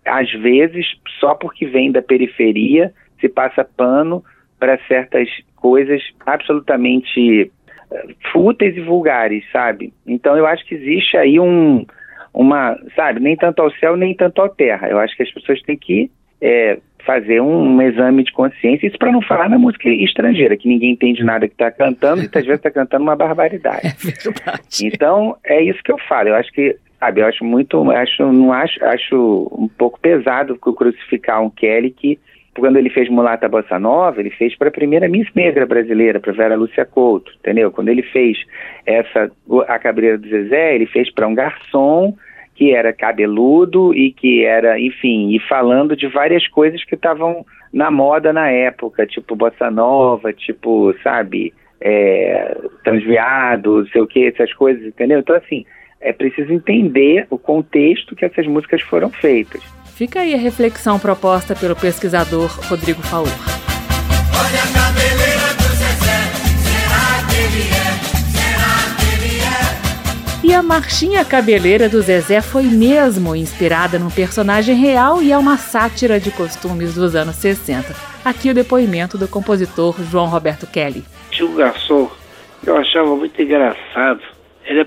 às 0.06 0.32
vezes 0.32 0.86
só 1.20 1.36
porque 1.36 1.66
vem 1.66 1.92
da 1.92 2.02
periferia 2.02 2.92
se 3.20 3.30
passa 3.30 3.64
pano 3.64 4.24
para 4.60 4.78
certas 4.88 5.30
coisas 5.64 6.04
absolutamente 6.26 7.50
é, 7.90 8.06
fúteis 8.34 8.76
e 8.76 8.82
vulgares, 8.82 9.46
sabe? 9.50 9.94
Então 10.06 10.38
eu 10.38 10.46
acho 10.46 10.66
que 10.66 10.76
existe 10.76 11.16
aí 11.16 11.40
um, 11.40 11.86
uma, 12.34 12.78
sabe, 12.98 13.22
nem 13.22 13.38
tanto 13.38 13.62
ao 13.62 13.72
céu 13.72 13.96
nem 13.96 14.14
tanto 14.14 14.42
à 14.42 14.50
terra. 14.50 14.90
Eu 14.90 15.00
acho 15.00 15.16
que 15.16 15.24
as 15.24 15.32
pessoas 15.32 15.62
têm 15.62 15.78
que 15.78 16.12
é, 16.42 16.78
fazer 17.06 17.42
um, 17.42 17.76
um, 17.76 17.82
exame 17.82 18.26
de 18.26 18.34
consciência, 18.34 18.88
isso 18.88 18.98
para 18.98 19.12
não 19.12 19.22
falar 19.22 19.50
na 19.50 19.58
música 19.58 19.88
estrangeira, 19.90 20.58
que 20.58 20.68
ninguém 20.68 20.92
entende 20.92 21.24
nada 21.24 21.48
que 21.48 21.54
está 21.54 21.72
cantando 21.72 22.24
e 22.24 22.26
às 22.26 22.46
vezes 22.46 22.56
está 22.56 22.70
cantando 22.70 23.04
uma 23.04 23.16
barbaridade. 23.16 23.88
É 24.04 24.32
verdade. 24.32 24.62
Então, 24.84 25.38
é 25.46 25.62
isso 25.62 25.82
que 25.82 25.92
eu 25.92 25.98
falo. 26.10 26.30
Eu 26.30 26.36
acho 26.36 26.52
que, 26.52 26.76
sabe, 27.00 27.22
eu 27.22 27.26
acho 27.26 27.46
muito, 27.46 27.90
acho, 27.92 28.32
não 28.34 28.52
acho, 28.52 28.84
acho 28.84 29.50
um 29.58 29.70
pouco 29.70 29.98
pesado 29.98 30.58
crucificar 30.58 31.42
um 31.42 31.50
Kelly 31.50 31.92
que 31.92 32.20
quando 32.56 32.78
ele 32.78 32.90
fez 32.90 33.10
Mulata 33.10 33.50
Bossa 33.50 33.80
Nova, 33.80 34.20
ele 34.20 34.30
fez 34.30 34.56
para 34.56 34.70
a 34.70 34.72
primeira 34.72 35.08
Miss 35.08 35.28
Negra 35.34 35.66
brasileira, 35.66 36.20
para 36.20 36.34
Vera 36.34 36.56
Lúcia 36.56 36.86
Couto, 36.86 37.32
entendeu? 37.40 37.72
Quando 37.72 37.90
ele 37.90 38.04
fez 38.04 38.38
essa 38.86 39.32
a 39.68 39.80
Cabreira 39.80 40.18
do 40.18 40.28
Zezé, 40.28 40.76
ele 40.76 40.86
fez 40.86 41.12
para 41.12 41.28
um 41.28 41.34
garçom 41.34 42.16
que 42.56 42.74
era 42.74 42.94
cabeludo 42.94 43.94
e 43.96 44.12
que 44.12 44.46
era, 44.46 44.80
enfim, 44.80 45.36
e 45.36 45.40
falando 45.40 45.96
de 45.96 46.08
várias 46.08 46.48
coisas 46.48 46.84
que 46.84 46.94
estavam 46.94 47.44
na 47.74 47.90
moda 47.90 48.32
na 48.32 48.50
época, 48.50 49.08
tipo 49.08 49.36
bossa 49.36 49.72
nova, 49.72 50.32
tipo, 50.32 50.94
sabe, 51.02 51.52
é, 51.82 52.56
transviado, 52.84 53.88
sei 53.90 54.02
o 54.02 54.08
que, 54.08 54.28
essas 54.28 54.54
coisas, 54.54 54.86
entendeu? 54.86 55.20
Então, 55.20 55.36
assim, 55.36 55.66
é 56.00 56.14
preciso 56.14 56.54
entender 56.54 57.26
o 57.32 57.38
contexto 57.38 58.16
que 58.16 58.26
essas 58.26 58.46
músicas 58.46 58.82
foram 58.82 59.10
feitas. 59.10 59.83
Fica 59.96 60.22
aí 60.22 60.34
a 60.34 60.38
reflexão 60.38 60.98
proposta 60.98 61.56
pelo 61.56 61.76
pesquisador 61.76 62.50
Rodrigo 62.68 63.02
Faur. 63.04 63.28
Olha 63.28 64.64
a 64.64 64.68
cabeleira 64.74 65.54
do 65.54 65.70
Zezé, 65.70 66.20
será 66.64 67.28
que 67.30 67.36
ele 67.38 67.70
é? 67.70 67.94
Será 68.34 68.96
que 68.98 69.06
ele 69.24 69.40
é? 69.40 70.48
E 70.48 70.56
a 70.56 70.64
marchinha 70.64 71.24
cabeleira 71.24 71.88
do 71.88 72.02
Zezé 72.02 72.42
foi 72.42 72.64
mesmo 72.64 73.36
inspirada 73.36 74.00
num 74.00 74.10
personagem 74.10 74.76
real 74.76 75.22
e 75.22 75.32
é 75.32 75.38
uma 75.38 75.58
sátira 75.58 76.20
de 76.20 76.32
costumes 76.32 76.96
dos 76.96 77.16
anos 77.16 77.36
60. 77.36 77.96
Aqui 78.26 78.50
o 78.50 78.54
depoimento 78.56 79.16
do 79.16 79.28
compositor 79.28 79.96
João 80.10 80.26
Roberto 80.26 80.66
Kelly. 80.66 81.06
Tinha 81.30 81.48
um 81.48 81.54
garçom 81.54 82.10
que 82.64 82.70
eu 82.70 82.78
achava 82.78 83.16
muito 83.16 83.40
engraçado. 83.40 84.22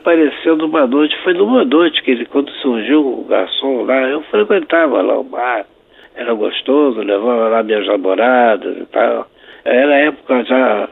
Apareceu 0.07 0.55
numa 0.55 0.87
noite, 0.87 1.17
foi 1.25 1.35
numa 1.35 1.65
noite 1.65 2.01
que 2.01 2.13
ele, 2.13 2.27
quando 2.27 2.49
surgiu 2.63 3.05
o 3.05 3.25
garçom 3.25 3.83
lá, 3.83 4.03
eu 4.03 4.23
frequentava 4.23 5.03
lá 5.03 5.19
o 5.19 5.25
bar, 5.25 5.67
era 6.15 6.33
gostoso, 6.33 7.01
levava 7.01 7.49
lá 7.49 7.61
minhas 7.65 7.85
namoradas 7.89 8.77
e 8.79 8.87
tal. 8.87 9.27
Era 9.65 9.95
a 9.95 9.99
época 9.99 10.45
já 10.45 10.89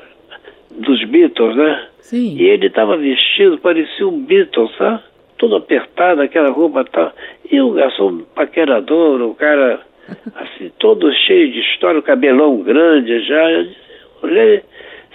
dos 0.73 1.05
Beatles, 1.05 1.55
né? 1.55 1.87
Sim. 2.01 2.37
E 2.37 2.43
ele 2.43 2.67
estava 2.67 2.97
vestido, 2.97 3.57
parecia 3.59 4.05
um 4.05 4.19
Beatles, 4.19 4.77
sabe? 4.77 5.01
Todo 5.39 5.55
apertado, 5.55 6.21
aquela 6.21 6.51
roupa 6.51 6.81
e 6.81 6.91
tal. 6.91 7.13
E 7.53 7.61
o 7.61 7.71
garçom 7.71 8.23
paquerador, 8.35 9.23
o 9.23 9.33
cara, 9.37 9.79
assim, 10.35 10.73
todo 10.81 11.15
cheio 11.15 11.53
de 11.53 11.61
história, 11.61 12.01
o 12.01 12.03
cabelão 12.03 12.57
grande 12.63 13.21
já. 13.21 13.49
Eu 13.49 13.63
disse, 13.63 13.81
olhei, 14.23 14.63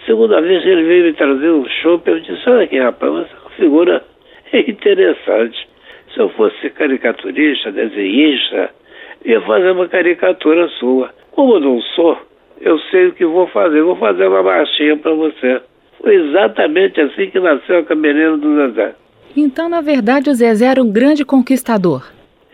segunda 0.05 0.39
vez 0.39 0.65
ele 0.65 0.83
veio 0.83 1.03
me 1.03 1.13
trazer 1.15 1.51
um 1.51 1.67
show, 1.81 2.01
eu 2.05 2.19
disse, 2.21 2.49
olha 2.49 2.63
aqui, 2.63 2.79
rapaz, 2.79 3.27
figura 3.59 4.03
interessante. 4.67 5.67
Se 6.13 6.19
eu 6.19 6.29
fosse 6.29 6.69
caricaturista, 6.71 7.71
desenhista, 7.71 8.71
ia 9.23 9.41
fazer 9.41 9.71
uma 9.71 9.87
caricatura 9.87 10.67
sua. 10.79 11.11
Como 11.31 11.55
eu 11.55 11.59
não 11.59 11.81
sou, 11.81 12.17
eu 12.59 12.79
sei 12.91 13.07
o 13.07 13.13
que 13.13 13.25
vou 13.25 13.47
fazer. 13.47 13.81
Vou 13.81 13.95
fazer 13.95 14.27
uma 14.27 14.41
marchinha 14.41 14.97
para 14.97 15.13
você. 15.13 15.61
Foi 16.01 16.15
exatamente 16.15 16.99
assim 16.99 17.29
que 17.29 17.39
nasceu 17.39 17.79
a 17.79 17.83
Cabeleira 17.83 18.37
do 18.37 18.55
Zezé. 18.55 18.95
Então, 19.35 19.69
na 19.69 19.81
verdade, 19.81 20.29
o 20.29 20.33
Zezé 20.33 20.65
era 20.65 20.81
um 20.81 20.91
grande 20.91 21.23
conquistador. 21.23 22.03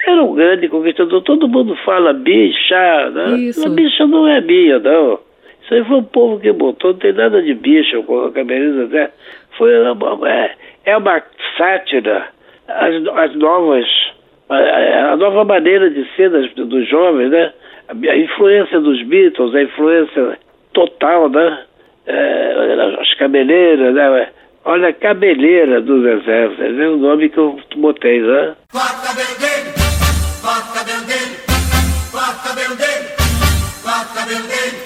Era 0.05 0.21
um 0.23 0.33
grande 0.33 0.67
conquistador. 0.67 1.21
Todo 1.21 1.47
mundo 1.47 1.75
fala 1.85 2.11
bicha, 2.13 3.09
né? 3.11 3.37
Isso. 3.37 3.65
A 3.65 3.69
bicha 3.69 4.05
não 4.05 4.27
é 4.27 4.41
minha, 4.41 4.79
não. 4.79 5.19
Isso 5.63 5.73
aí 5.73 5.83
foi 5.85 5.97
o 5.97 6.03
povo 6.03 6.39
que 6.39 6.51
botou. 6.51 6.91
Não 6.91 6.99
tem 6.99 7.13
nada 7.13 7.41
de 7.41 7.53
bicha 7.53 8.01
com 8.03 8.25
a 8.25 8.31
Cabeleira 8.31 8.73
do 8.73 8.87
Zezé. 8.87 9.11
Foi 9.57 9.71
é, 9.71 10.51
é 10.85 10.97
uma 10.97 11.21
sátira. 11.57 12.27
As, 12.67 12.95
as 13.17 13.35
novas... 13.35 13.85
A, 14.47 15.15
nova 15.15 15.43
maneira 15.43 15.89
de 15.89 16.05
ser 16.15 16.29
das, 16.29 16.51
dos 16.53 16.87
jovens, 16.87 17.31
né? 17.31 17.51
A, 17.87 18.15
influência 18.15 18.79
dos 18.79 19.01
Beatles, 19.03 19.55
a 19.55 19.61
influência 19.63 20.37
total, 20.73 21.29
né? 21.29 21.65
É, 22.05 22.97
as 23.01 23.13
cabeleiras, 23.15 23.93
né? 23.95 24.29
Olha, 24.65 24.91
cabeleira 24.93 25.79
do 25.79 26.01
Zezé, 26.01 26.47
vê 26.47 26.85
o 26.87 26.97
nome 26.97 27.29
que 27.29 27.37
eu 27.37 27.59
botei, 27.77 28.19
né? 28.19 28.55
Corta 28.71 29.07
cabelo 29.07 29.39
dele, 29.39 29.73
corta 30.41 30.79
cabelo 30.79 31.05
dele, 31.05 31.37
corta 32.11 32.49
cabelo 32.49 32.75
dele, 32.75 34.71
dele. 34.71 34.84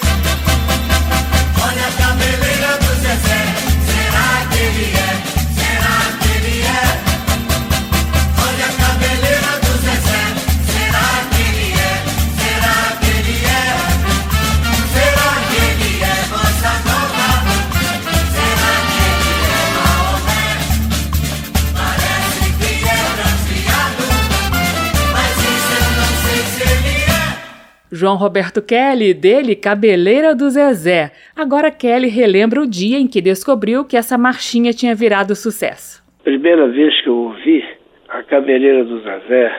João 28.00 28.16
Roberto 28.16 28.62
Kelly, 28.62 29.12
dele 29.12 29.54
Cabeleira 29.54 30.34
do 30.34 30.48
Zezé. 30.48 31.12
Agora 31.36 31.70
Kelly 31.70 32.08
relembra 32.08 32.62
o 32.62 32.66
dia 32.66 32.98
em 32.98 33.06
que 33.06 33.20
descobriu 33.20 33.84
que 33.84 33.94
essa 33.94 34.16
marchinha 34.16 34.72
tinha 34.72 34.94
virado 34.94 35.36
sucesso. 35.36 36.02
Primeira 36.24 36.66
vez 36.68 36.98
que 37.02 37.10
eu 37.10 37.14
ouvi 37.14 37.62
a 38.08 38.22
cabeleira 38.22 38.84
do 38.84 39.00
Zezé, 39.00 39.52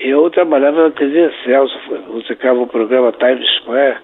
eu 0.00 0.28
trabalhava 0.30 0.82
na 0.82 0.90
TV 0.90 1.30
Celso, 1.44 1.78
musicava 2.08 2.58
o 2.58 2.66
programa 2.66 3.12
Times 3.12 3.48
Square. 3.60 3.98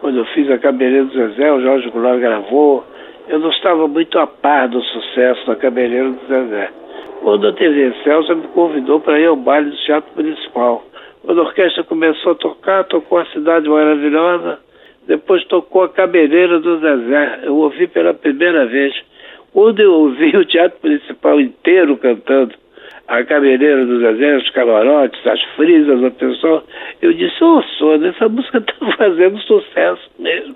Quando 0.00 0.16
eu 0.16 0.24
fiz 0.32 0.50
a 0.50 0.56
cabeleira 0.56 1.04
do 1.04 1.12
Zezé, 1.12 1.52
o 1.52 1.60
Jorge 1.60 1.90
Goulart 1.90 2.18
gravou. 2.18 2.86
Eu 3.28 3.38
não 3.38 3.50
estava 3.50 3.86
muito 3.86 4.18
a 4.18 4.26
par 4.26 4.66
do 4.66 4.80
sucesso 4.80 5.46
da 5.46 5.56
cabeleira 5.56 6.08
do 6.08 6.26
Zezé. 6.26 6.70
Quando 7.20 7.48
a 7.48 7.52
TV 7.52 7.92
Celso 8.02 8.34
me 8.34 8.48
convidou 8.48 8.98
para 8.98 9.20
ir 9.20 9.26
ao 9.26 9.36
baile 9.36 9.68
do 9.68 9.76
Teatro 9.76 10.10
Municipal. 10.16 10.82
Quando 11.26 11.40
a 11.40 11.44
orquestra 11.44 11.82
começou 11.82 12.32
a 12.32 12.36
tocar, 12.36 12.84
tocou 12.84 13.18
a 13.18 13.26
Cidade 13.26 13.68
Maravilhosa, 13.68 14.60
depois 15.08 15.44
tocou 15.46 15.82
a 15.82 15.88
cabeleira 15.88 16.60
do 16.60 16.78
Zezé. 16.78 17.40
Eu 17.42 17.56
ouvi 17.56 17.88
pela 17.88 18.14
primeira 18.14 18.64
vez. 18.66 18.94
Quando 19.52 19.80
eu 19.80 19.92
ouvi 19.92 20.36
o 20.36 20.44
Teatro 20.44 20.78
Municipal 20.84 21.40
inteiro 21.40 21.96
cantando 21.96 22.54
a 23.08 23.24
cabeleira 23.24 23.84
do 23.84 23.98
Zezé, 23.98 24.36
os 24.36 24.50
camarotes, 24.50 25.26
as 25.26 25.42
frisas, 25.56 26.00
o 26.00 26.10
pessoal, 26.12 26.62
eu 27.02 27.12
disse, 27.12 27.42
ô 27.42 27.60
Sônia, 27.76 28.10
essa 28.10 28.28
música 28.28 28.58
está 28.58 28.74
fazendo 28.96 29.36
sucesso 29.40 30.08
mesmo. 30.20 30.54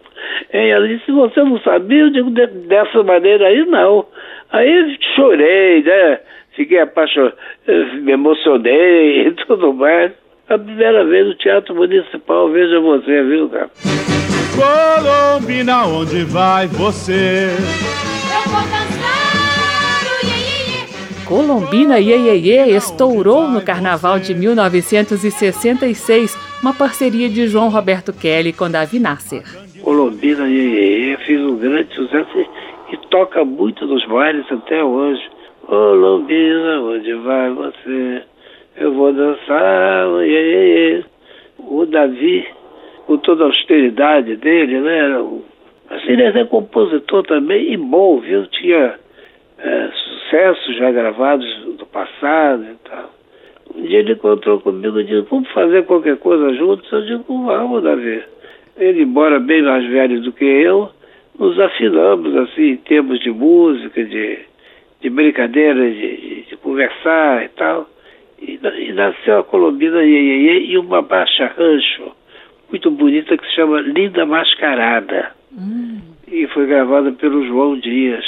E 0.55 0.57
ela 0.69 0.87
disse, 0.87 1.11
você 1.11 1.43
não 1.43 1.59
sabia? 1.61 2.03
Eu 2.03 2.11
digo, 2.11 2.31
"De- 2.31 2.47
dessa 2.69 3.03
maneira 3.03 3.49
aí 3.49 3.65
não. 3.67 4.07
Aí 4.53 4.97
chorei, 5.17 5.83
né? 5.83 6.21
Fiquei 6.55 6.79
apaixonado, 6.79 7.35
me 8.03 8.13
emocionei 8.13 9.27
e 9.27 9.31
tudo 9.47 9.73
mais. 9.73 10.13
A 10.51 10.59
primeira 10.59 11.05
vez 11.05 11.29
no 11.29 11.35
Teatro 11.37 11.77
Municipal, 11.77 12.51
veja 12.51 12.81
você, 12.81 13.23
viu, 13.23 13.49
cara? 13.49 13.71
Colombina, 14.57 15.87
onde 15.87 16.25
vai 16.25 16.67
você? 16.67 17.47
Eu 17.47 18.43
vou 18.51 18.61
dançar 18.63 20.11
o 20.11 20.27
iê, 20.27 20.27
iê, 20.27 20.83
iê. 20.83 20.91
Colombina 21.25 22.01
Iê, 22.01 22.77
estourou 22.77 23.47
no 23.47 23.63
carnaval 23.63 24.19
de 24.19 24.35
1966, 24.35 26.37
uma 26.61 26.75
parceria 26.75 27.29
de 27.29 27.47
João 27.47 27.69
Roberto 27.69 28.13
Kelly 28.13 28.53
com 28.53 28.69
Davi 28.69 28.99
Nasser. 28.99 29.45
Colombina 29.85 30.49
Iê, 30.49 31.17
fiz 31.19 31.41
um 31.43 31.59
grande 31.59 31.95
sucesso 31.95 32.37
e, 32.37 32.49
e 32.95 32.97
toca 33.09 33.45
muito 33.45 33.87
nos 33.87 34.05
bailes 34.07 34.51
até 34.51 34.83
hoje. 34.83 35.23
Colombina, 35.65 36.81
onde 36.81 37.15
vai 37.15 37.51
você? 37.51 38.25
Eu 38.81 38.95
vou 38.95 39.13
dançar, 39.13 40.07
iê. 40.27 41.05
O 41.59 41.85
Davi, 41.85 42.47
com 43.07 43.19
toda 43.19 43.45
a 43.45 43.47
austeridade 43.47 44.37
dele, 44.37 44.81
né? 44.81 45.03
Assim, 45.91 46.13
ele 46.13 46.23
é 46.23 46.45
compositor 46.47 47.23
também 47.25 47.73
e 47.73 47.77
bom, 47.77 48.19
viu? 48.21 48.47
Tinha 48.47 48.95
é, 49.59 49.89
sucessos 49.93 50.77
já 50.77 50.91
gravados 50.91 51.47
do 51.77 51.85
passado 51.87 52.65
e 52.65 52.89
tal. 52.89 53.11
Um 53.75 53.83
dia 53.83 53.99
ele 53.99 54.13
encontrou 54.13 54.59
comigo 54.61 54.99
e 54.99 55.05
disse, 55.05 55.27
vamos 55.31 55.49
fazer 55.51 55.85
qualquer 55.85 56.17
coisa 56.17 56.55
juntos? 56.55 56.91
Eu 56.91 57.03
digo, 57.05 57.25
vamos, 57.45 57.83
Davi. 57.83 58.23
Ele, 58.79 59.03
embora 59.03 59.39
bem 59.39 59.63
mais 59.63 59.85
velho 59.87 60.23
do 60.23 60.33
que 60.33 60.45
eu, 60.45 60.89
nos 61.39 61.59
afinamos, 61.61 62.35
assim, 62.37 62.71
em 62.71 62.77
termos 62.79 63.21
de 63.21 63.31
música, 63.31 64.03
de, 64.03 64.39
de 65.03 65.11
brincadeira, 65.11 65.91
de, 65.91 66.17
de- 66.17 66.43
de 66.49 66.57
conversar 66.57 67.45
e 67.45 67.49
tal. 67.51 67.87
E, 68.41 68.59
na- 68.63 68.75
e 68.79 68.93
nasceu 68.93 69.39
a 69.41 69.45
Colombina 69.45 70.03
Iê, 70.03 70.65
e 70.67 70.79
uma 70.79 71.03
baixa 71.03 71.51
rancho, 71.57 72.13
muito 72.71 72.91
bonita, 72.91 73.37
que 73.37 73.47
se 73.47 73.55
chama 73.55 73.81
Linda 73.81 74.25
Mascarada. 74.25 75.33
E 76.31 76.47
foi 76.49 76.67
gravada 76.67 77.13
pelo 77.13 77.47
João 77.47 77.79
Dias. 77.79 78.25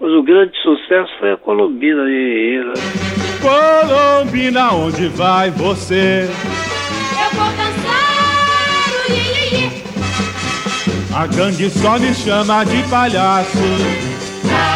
Mas 0.00 0.10
o 0.12 0.22
grande 0.22 0.56
sucesso 0.62 1.12
foi 1.18 1.32
a 1.32 1.36
Colombina 1.36 2.08
Iê, 2.08 2.64
né? 2.64 2.72
Colombina, 3.42 4.72
onde 4.72 5.08
vai 5.08 5.50
você? 5.50 6.22
Eu 6.24 7.38
vou 7.38 7.50
dançar 7.50 8.02
o 9.08 9.12
iê, 9.12 9.16
iê, 9.18 9.64
iê. 9.64 9.82
A 11.14 11.26
gangue 11.26 11.68
só 11.70 11.98
me 11.98 12.14
chama 12.14 12.64
de 12.64 12.82
palhaço. 12.88 13.58
Palhaço, 13.58 14.71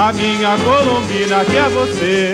A 0.00 0.12
minha 0.12 0.56
colombina 0.58 1.44
quer 1.44 1.68
você. 1.70 2.32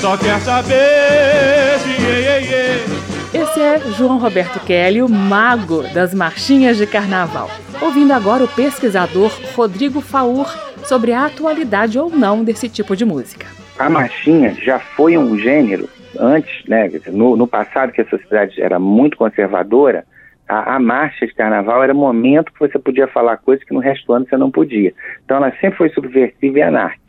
Só 0.00 0.16
quer 0.16 0.38
saber 0.38 1.76
de 1.82 1.90
iê, 2.00 2.40
iê. 2.40 3.42
Esse 3.42 3.60
é 3.60 3.80
João 3.96 4.16
Roberto 4.16 4.60
Kelly, 4.64 5.02
o 5.02 5.08
mago 5.08 5.82
das 5.92 6.14
marchinhas 6.14 6.76
de 6.76 6.86
carnaval. 6.86 7.50
Ouvindo 7.82 8.12
agora 8.12 8.44
o 8.44 8.48
pesquisador 8.48 9.36
Rodrigo 9.56 10.00
Faur 10.00 10.46
sobre 10.84 11.12
a 11.12 11.26
atualidade 11.26 11.98
ou 11.98 12.08
não 12.10 12.44
desse 12.44 12.68
tipo 12.68 12.94
de 12.94 13.04
música. 13.04 13.48
a 13.76 13.90
marchinha 13.90 14.54
já 14.62 14.78
foi 14.78 15.18
um 15.18 15.36
gênero 15.36 15.88
antes, 16.16 16.64
né? 16.68 16.88
No, 17.08 17.36
no 17.36 17.48
passado, 17.48 17.90
que 17.90 18.02
a 18.02 18.08
sociedade 18.08 18.62
era 18.62 18.78
muito 18.78 19.16
conservadora, 19.16 20.04
a, 20.48 20.76
a 20.76 20.78
marcha 20.78 21.26
de 21.26 21.34
carnaval 21.34 21.82
era 21.82 21.94
momento 21.94 22.52
que 22.52 22.60
você 22.60 22.78
podia 22.78 23.06
falar 23.08 23.38
coisas 23.38 23.64
que 23.64 23.74
no 23.74 23.80
resto 23.80 24.06
do 24.06 24.12
ano 24.12 24.26
você 24.28 24.36
não 24.36 24.50
podia. 24.50 24.92
Então 25.24 25.38
ela 25.38 25.50
sempre 25.60 25.78
foi 25.78 25.90
subversiva 25.90 26.58
e 26.58 26.62
anárquica. 26.62 27.04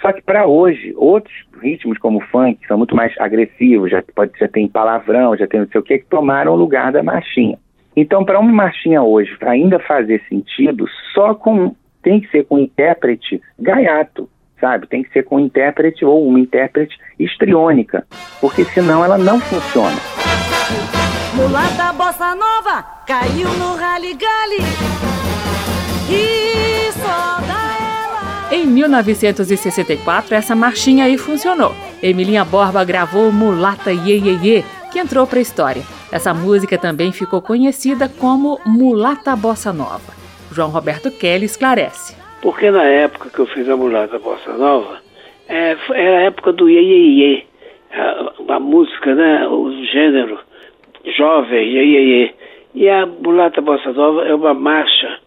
Só 0.00 0.12
que 0.12 0.20
para 0.20 0.46
hoje, 0.46 0.92
outros 0.96 1.34
ritmos 1.60 1.96
como 1.98 2.18
o 2.18 2.26
funk, 2.26 2.60
que 2.60 2.66
são 2.66 2.76
muito 2.76 2.94
mais 2.94 3.14
agressivos, 3.18 3.90
já, 3.90 4.02
pode, 4.14 4.32
já 4.38 4.48
tem 4.48 4.68
palavrão, 4.68 5.36
já 5.36 5.46
tem 5.46 5.60
não 5.60 5.68
sei 5.68 5.80
o 5.80 5.84
que, 5.84 5.98
que 5.98 6.06
tomaram 6.06 6.52
o 6.52 6.56
lugar 6.56 6.90
da 6.90 7.02
marchinha. 7.02 7.56
Então, 7.94 8.24
para 8.24 8.40
uma 8.40 8.52
marchinha 8.52 9.02
hoje 9.02 9.36
ainda 9.42 9.78
fazer 9.78 10.20
sentido, 10.28 10.86
só 11.14 11.34
com 11.34 11.76
tem 12.02 12.20
que 12.20 12.28
ser 12.30 12.44
com 12.46 12.58
intérprete 12.58 13.40
gaiato, 13.56 14.28
sabe? 14.60 14.88
Tem 14.88 15.04
que 15.04 15.12
ser 15.12 15.22
com 15.22 15.38
intérprete 15.38 16.04
ou 16.04 16.26
uma 16.26 16.40
intérprete 16.40 16.98
histriônica, 17.16 18.04
porque 18.40 18.64
senão 18.64 19.04
ela 19.04 19.16
não 19.16 19.38
funciona. 19.38 21.11
Mulata 21.34 21.94
bossa 21.94 22.34
nova 22.34 22.82
caiu 23.06 23.48
no 23.58 23.74
rally-gally. 23.74 24.58
E 26.10 26.92
só 26.92 27.40
dá 27.46 27.72
ela. 27.80 28.54
Em 28.54 28.66
1964, 28.66 30.34
essa 30.34 30.54
marchinha 30.54 31.06
aí 31.06 31.16
funcionou. 31.16 31.74
Emilinha 32.02 32.44
Borba 32.44 32.84
gravou 32.84 33.32
Mulata 33.32 33.90
Ye 33.90 34.18
Ye 34.18 34.46
Ye, 34.46 34.64
que 34.92 34.98
entrou 34.98 35.26
para 35.26 35.38
a 35.38 35.42
história. 35.42 35.82
Essa 36.12 36.34
música 36.34 36.76
também 36.76 37.12
ficou 37.12 37.40
conhecida 37.40 38.10
como 38.10 38.60
Mulata 38.66 39.34
Bossa 39.34 39.72
Nova. 39.72 40.12
João 40.50 40.68
Roberto 40.68 41.10
Kelly 41.10 41.46
esclarece. 41.46 42.14
Porque 42.42 42.70
na 42.70 42.84
época 42.84 43.30
que 43.30 43.38
eu 43.38 43.46
fiz 43.46 43.66
a 43.70 43.76
Mulata 43.76 44.18
Bossa 44.18 44.52
Nova, 44.52 44.98
é, 45.48 45.78
era 45.94 46.18
a 46.18 46.22
época 46.24 46.52
do 46.52 46.68
Ye 46.68 46.78
Ye 46.78 47.22
Ye. 47.22 47.46
A, 47.94 48.54
a 48.56 48.60
música, 48.60 49.14
né, 49.14 49.48
o 49.48 49.70
gênero 49.86 50.38
jovem, 51.16 51.64
Ye 51.64 51.82
Ye 51.82 52.00
Ye. 52.00 52.34
E 52.74 52.88
a 52.88 53.06
Mulata 53.06 53.60
Bossa 53.60 53.92
Nova 53.92 54.26
é 54.26 54.34
uma 54.34 54.54
marcha 54.54 55.18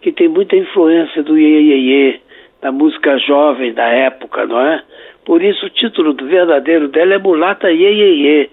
que 0.00 0.12
tem 0.12 0.28
muita 0.28 0.56
influência 0.56 1.22
do 1.22 1.38
Ye 1.38 1.60
Ye 1.60 1.76
Ye, 1.76 2.20
da 2.62 2.72
música 2.72 3.18
jovem 3.18 3.72
da 3.72 3.86
época, 3.86 4.46
não 4.46 4.60
é? 4.60 4.82
Por 5.24 5.42
isso 5.42 5.66
o 5.66 5.70
título 5.70 6.12
do 6.12 6.26
verdadeiro 6.26 6.88
dela 6.88 7.14
é 7.14 7.18
Mulata 7.18 7.70
Ye 7.70 7.88
Ye 7.88 8.26
Ye. 8.26 8.50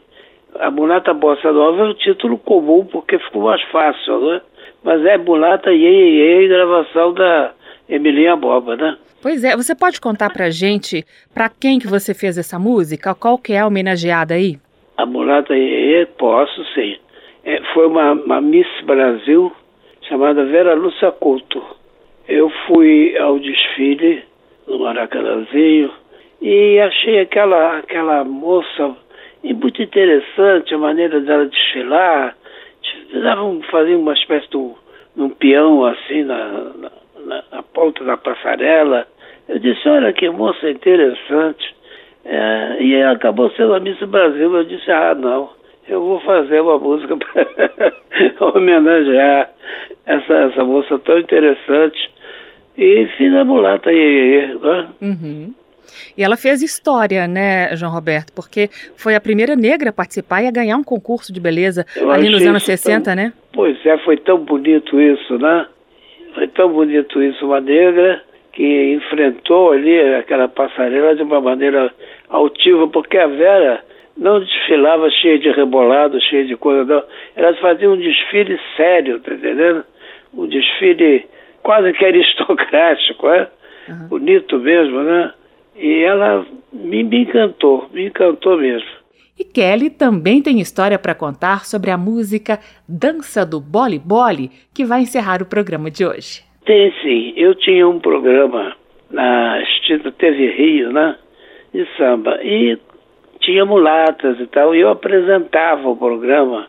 A 0.60 0.70
Mulata 0.70 1.14
Bossa 1.14 1.52
Nova 1.52 1.82
é 1.82 1.90
um 1.90 1.94
título 1.94 2.38
comum 2.38 2.86
porque 2.86 3.20
ficou 3.20 3.44
mais 3.44 3.62
fácil, 3.64 4.20
não 4.20 4.34
é? 4.34 4.42
Mas 4.84 5.06
é 5.06 5.18
Mulata 5.18 5.72
Ye 5.72 5.88
Ye 5.88 6.42
Ye, 6.42 6.48
gravação 6.48 7.14
da 7.14 7.52
Emilinha 7.90 8.36
Boba, 8.36 8.76
né? 8.76 8.98
Pois 9.22 9.44
é, 9.44 9.56
você 9.56 9.76
pode 9.76 10.02
contar 10.02 10.32
pra 10.32 10.50
gente 10.50 11.06
pra 11.34 11.48
quem 11.48 11.78
que 11.78 11.88
você 11.88 12.14
fez 12.14 12.38
essa 12.38 12.58
música? 12.58 13.14
Qual 13.14 13.38
que 13.38 13.54
é 13.54 13.60
a 13.60 13.68
homenageada 13.68 14.34
aí? 14.34 14.58
A 15.02 15.06
Mulata 15.08 15.56
Ye 15.56 15.66
Ye 15.66 15.98
Ye, 15.98 16.06
posso 16.06 16.64
sim. 16.76 16.96
É, 17.44 17.60
foi 17.74 17.88
uma, 17.88 18.12
uma 18.12 18.40
Miss 18.40 18.68
Brasil 18.84 19.52
chamada 20.04 20.46
Vera 20.46 20.76
Lúcia 20.76 21.12
Couto. 21.12 21.60
Eu 22.28 22.52
fui 22.68 23.18
ao 23.18 23.40
desfile 23.40 24.24
no 24.68 24.78
Maracanãzinho 24.78 25.92
e 26.40 26.80
achei 26.80 27.20
aquela, 27.20 27.80
aquela 27.80 28.24
moça 28.24 28.96
muito 29.44 29.82
interessante, 29.82 30.76
a 30.76 30.78
maneira 30.78 31.20
dela 31.20 31.48
desfilar. 31.48 32.38
Davam, 33.24 33.60
faziam 33.72 34.02
uma 34.02 34.14
espécie 34.14 34.48
de 34.52 34.58
um, 34.58 34.76
um 35.18 35.30
peão 35.30 35.84
assim 35.84 36.22
na, 36.26 36.72
na, 37.26 37.44
na 37.52 37.64
ponta 37.64 38.04
da 38.04 38.18
passarela. 38.18 39.08
Eu 39.50 39.58
disse, 39.58 39.90
olha 39.90 40.14
que 40.14 40.30
moça 40.30 40.70
interessante. 40.70 41.81
É, 42.24 42.78
e 42.84 43.02
acabou 43.04 43.50
sendo 43.52 43.74
a 43.74 43.80
Miss 43.80 44.00
Brasil. 44.00 44.56
Eu 44.56 44.64
disse, 44.64 44.92
ah, 44.92 45.16
não, 45.16 45.50
eu 45.88 46.02
vou 46.02 46.20
fazer 46.22 46.62
uma 46.62 46.78
música 46.78 47.16
para 47.18 48.48
homenagear 48.56 49.50
essa, 50.06 50.34
essa 50.34 50.64
moça 50.64 51.00
tão 51.00 51.18
interessante. 51.20 52.12
E 52.78 53.08
fiz 53.18 53.34
a 53.36 53.44
mulata 53.44 53.90
aí. 53.90 54.58
Né? 54.62 54.88
Uhum. 55.02 55.54
E 56.18 56.24
ela 56.24 56.38
fez 56.38 56.62
história, 56.62 57.28
né, 57.28 57.76
João 57.76 57.92
Roberto? 57.92 58.32
Porque 58.34 58.70
foi 58.96 59.14
a 59.16 59.22
primeira 59.22 59.56
negra 59.56 59.90
a 59.90 59.94
participar 59.94 60.42
e 60.42 60.48
a 60.48 60.52
ganhar 60.52 60.78
um 60.78 60.84
concurso 60.84 61.34
de 61.34 61.40
beleza 61.40 61.86
Eu 61.96 62.10
ali 62.12 62.30
nos 62.30 62.46
anos 62.46 62.62
isso 62.64 62.72
60, 62.72 63.04
tão- 63.04 63.16
né? 63.16 63.34
Pois 63.54 63.78
é, 63.86 63.98
foi 64.00 64.18
tão 64.18 64.38
bonito 64.38 65.00
isso, 65.02 65.38
né? 65.38 65.66
Foi 66.34 66.48
tão 66.48 66.72
bonito 66.72 67.22
isso, 67.22 67.46
uma 67.46 67.60
negra 67.60 68.22
que 68.54 68.94
enfrentou 68.94 69.72
ali 69.72 70.00
aquela 70.16 70.48
passarela 70.48 71.16
de 71.16 71.24
uma 71.24 71.40
maneira 71.40 71.94
altiva, 72.30 72.88
porque 72.88 73.18
a 73.18 73.28
Vera 73.28 73.84
não 74.18 74.40
desfilava 74.40 75.10
cheia 75.10 75.40
de 75.40 75.52
rebolado, 75.52 76.20
cheia 76.22 76.46
de 76.46 76.56
coisa, 76.56 76.84
não. 76.84 77.04
Ela 77.36 77.56
fazia 77.58 77.90
um 77.90 77.98
desfile 77.98 78.60
sério, 78.76 79.20
tá 79.20 79.34
entendendo? 79.34 79.84
Um 80.34 80.48
desfile 80.48 81.26
quase 81.64 81.94
que 81.94 82.06
aristocrático, 82.06 83.28
é? 83.30 83.50
Bonito 84.08 84.60
mesmo, 84.60 85.02
né? 85.02 85.34
E 85.76 86.04
ela 86.04 86.46
me, 86.72 87.04
me 87.04 87.24
encantou, 87.24 87.90
me 87.92 88.08
encantou 88.08 88.58
mesmo. 88.58 88.90
E 89.40 89.44
Kelly 89.44 89.90
também 89.90 90.42
tem 90.42 90.60
história 90.60 91.00
para 91.00 91.16
contar 91.16 91.66
sobre 91.66 91.90
a 91.90 91.98
música 91.98 92.60
Dança 92.88 93.46
do 93.46 93.60
Boli 93.60 93.98
Boli, 93.98 94.52
que 94.74 94.86
vai 94.86 95.02
encerrar 95.02 95.42
o 95.42 95.48
programa 95.48 95.90
de 95.90 96.06
hoje. 96.06 96.51
Tem 96.66 96.94
sim. 97.02 97.34
Eu 97.36 97.56
tinha 97.56 97.88
um 97.88 98.00
programa 98.00 98.76
na 99.10 99.62
extinta 99.62 100.12
TV 100.12 100.52
Rio, 100.52 100.92
né? 100.92 101.16
De 101.74 101.86
samba. 101.98 102.40
E 102.44 102.78
tinha 103.40 103.66
mulatas 103.66 104.40
e 104.40 104.48
tal. 104.48 104.76
E 104.76 104.80
eu 104.80 104.90
apresentava 104.90 105.90
o 105.90 105.98
programa, 105.98 106.68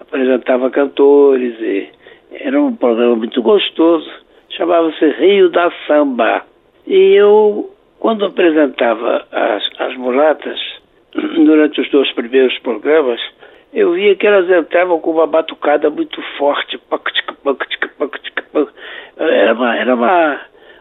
apresentava 0.00 0.70
cantores. 0.70 1.60
E 1.60 1.88
era 2.32 2.60
um 2.60 2.74
programa 2.74 3.16
muito 3.16 3.42
gostoso. 3.42 4.08
Chamava-se 4.50 5.04
Rio 5.04 5.50
da 5.50 5.72
Samba. 5.86 6.44
E 6.86 7.14
eu, 7.14 7.70
quando 7.98 8.24
apresentava 8.24 9.26
as, 9.32 9.62
as 9.78 9.96
mulatas, 9.96 10.58
durante 11.12 11.80
os 11.80 11.90
dois 11.90 12.10
primeiros 12.12 12.56
programas, 12.60 13.20
eu 13.72 13.92
via 13.92 14.14
que 14.14 14.26
elas 14.26 14.50
entravam 14.50 15.00
com 15.00 15.12
uma 15.12 15.26
batucada 15.26 15.88
muito 15.88 16.20
forte. 16.36 16.78
Era 19.16 19.54
uma, 19.54 19.76
era 19.76 19.94
uma, 19.94 20.40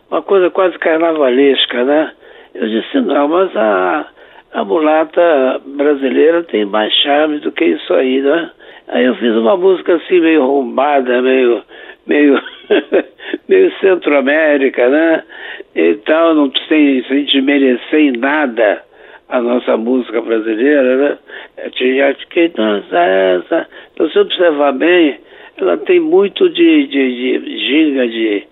uma 0.10 0.22
coisa 0.22 0.50
quase 0.50 0.78
carnavalesca, 0.78 1.84
né? 1.84 2.12
Eu 2.54 2.68
disse, 2.68 3.00
não, 3.00 3.28
mas 3.28 3.56
a, 3.56 4.08
a 4.54 4.66
mulata 4.66 5.62
brasileira 5.66 6.44
tem 6.44 6.66
mais 6.66 6.94
charme 6.94 7.40
do 7.40 7.52
que 7.52 7.66
isso 7.66 7.94
aí, 7.94 8.22
né? 8.22 8.52
Aí 8.90 9.06
eu 9.06 9.16
fiz 9.16 9.34
uma 9.36 9.56
música 9.56 9.96
assim, 9.96 10.20
meio 10.20 10.46
rombada, 10.46 11.22
meio, 11.22 11.64
meio, 12.06 12.42
meio 13.48 13.72
Centro-América, 13.80 14.90
né? 14.90 15.24
E 15.76 15.96
tal, 16.06 16.34
não 16.34 16.52
sem, 16.68 17.04
sem 17.04 17.24
desmerecer 17.24 18.00
em 18.00 18.12
nada 18.18 18.84
a 19.32 19.42
nossa 19.42 19.78
música 19.78 20.22
brasileira, 20.22 20.98
né? 20.98 21.18
Eu 21.64 21.72
tinha 21.72 22.14
que 22.14 22.50
dançar 22.50 23.08
essa. 23.08 23.68
Então, 23.94 24.10
se 24.10 24.20
observar 24.20 24.74
bem, 24.74 25.20
ela 25.58 25.78
tem 25.78 26.02
muito 26.02 26.50
de, 26.50 26.88
de, 26.88 27.40
de 27.40 27.58
ginga, 27.66 28.08
de, 28.08 28.44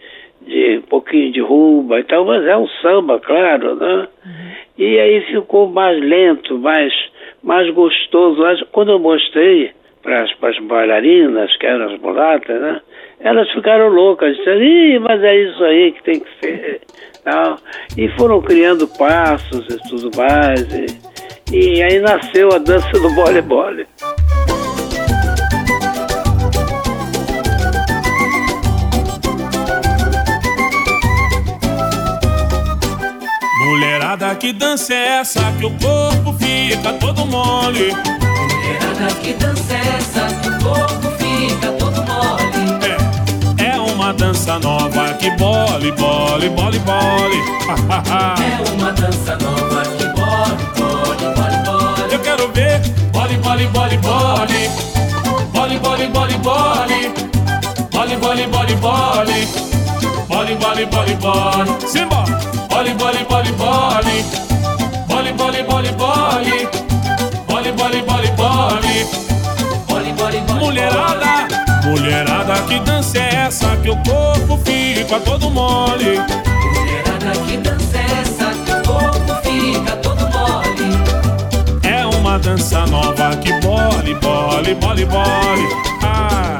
de 0.47 0.77
um 0.77 0.82
pouquinho 0.84 1.32
de 1.34 1.41
rumba 1.41 1.99
e 1.99 2.03
tal, 2.05 2.25
mas 2.25 2.45
é 2.45 2.55
um 2.55 2.67
samba, 2.82 3.19
claro, 3.19 3.75
né? 3.75 4.07
E 4.77 4.97
aí 4.97 5.21
ficou 5.25 5.67
mais 5.67 6.01
lento, 6.01 6.57
mais, 6.57 6.93
mais 7.43 7.69
gostoso. 7.71 8.41
Quando 8.71 8.93
eu 8.93 8.99
mostrei 8.99 9.71
para 10.01 10.21
as 10.23 10.59
bailarinas, 10.59 11.55
que 11.57 11.65
eram 11.65 11.93
as 11.93 11.99
mulatas, 11.99 12.61
né? 12.61 12.82
Elas 13.19 13.51
ficaram 13.51 13.89
loucas, 13.89 14.38
disseram, 14.38 14.63
Ih, 14.63 14.99
mas 14.99 15.21
é 15.21 15.36
isso 15.36 15.61
aí 15.61 15.91
que 15.91 16.03
tem 16.03 16.19
que 16.21 16.30
ser. 16.39 16.82
Tal. 17.30 17.59
E 17.95 18.09
foram 18.17 18.41
criando 18.41 18.88
passos 18.88 19.63
e 19.69 19.77
tudo 19.88 20.09
mais. 20.17 20.61
E, 20.73 20.88
e 21.51 21.84
aí 21.84 21.99
nasceu 21.99 22.51
a 22.51 22.57
dança 22.57 22.89
do 22.93 23.11
bole-bole. 23.11 23.86
Mulherada, 33.63 34.36
que 34.36 34.51
dança 34.51 34.95
é 34.95 35.19
essa 35.19 35.51
que 35.59 35.65
o 35.67 35.71
corpo 35.77 36.34
fica 36.34 36.93
todo 36.93 37.27
mole? 37.27 37.91
Mulherada, 37.91 39.13
que 39.21 39.34
dança 39.34 39.73
é 39.75 39.97
essa 39.97 40.25
que 40.41 40.49
o 40.49 40.59
corpo 40.63 41.11
fica 41.19 41.71
todo 41.73 41.98
dança 44.20 44.59
nova 44.59 45.13
que 45.13 45.32
bole, 45.38 45.91
bole, 45.93 46.49
bole, 46.49 46.80
bole. 46.80 47.39
É 48.43 48.72
uma 48.74 48.91
dança 48.91 49.38
nova 49.38 49.82
que 49.97 50.05
bole, 50.09 50.55
bole, 50.78 51.26
bole, 51.36 51.57
bole. 51.65 52.13
Eu 52.13 52.20
quero 52.20 52.51
ver 52.51 52.82
bole, 53.13 53.38
bole, 53.38 53.67
bole, 53.67 53.97
bole. 53.97 54.70
Bole, 55.53 55.80
bole, 55.80 56.07
bole, 56.09 56.38
bole. 56.39 57.13
Bole, 57.91 58.17
bole, 58.17 58.47
bole, 58.47 58.76
bole. 58.76 59.47
Bole, 60.28 60.55
bole, 60.55 60.86
bole, 60.86 61.15
bole. 61.15 61.88
Simba! 61.88 62.24
Bole, 62.70 62.93
bole, 62.95 63.24
bole, 63.30 63.51
bole. 63.53 64.24
Bole, 65.07 65.32
bole, 65.34 65.63
bole, 65.63 65.91
bole. 65.93 66.67
Bole, 67.47 67.72
bole, 67.72 68.01
bole, 68.03 68.32
bole. 68.36 68.95
Bole, 69.88 70.11
bole, 70.13 70.41
bole, 70.41 70.59
Mulherada, 70.59 71.47
mulherada, 71.89 72.53
que 72.67 72.79
dança 72.79 73.17
é 73.17 73.35
essa 73.47 73.75
que 73.77 73.89
o 73.89 73.97
corpo 74.03 74.59
fica 74.63 75.19
todo 75.19 75.49
mole? 75.49 76.19
Mulherada, 76.75 77.31
que 77.47 77.57
dança 77.57 77.97
é 77.97 78.21
essa 78.21 78.45
que 78.63 78.71
o 78.71 78.83
corpo 78.83 79.33
fica 79.43 79.95
todo 79.97 80.21
mole? 80.29 80.89
É 81.83 82.05
uma 82.05 82.37
dança 82.37 82.85
nova 82.85 83.35
que 83.37 83.51
bole, 83.61 84.13
bole, 84.15 84.75
bole, 84.75 85.05
bole. 85.05 85.67
Ah, 86.03 86.57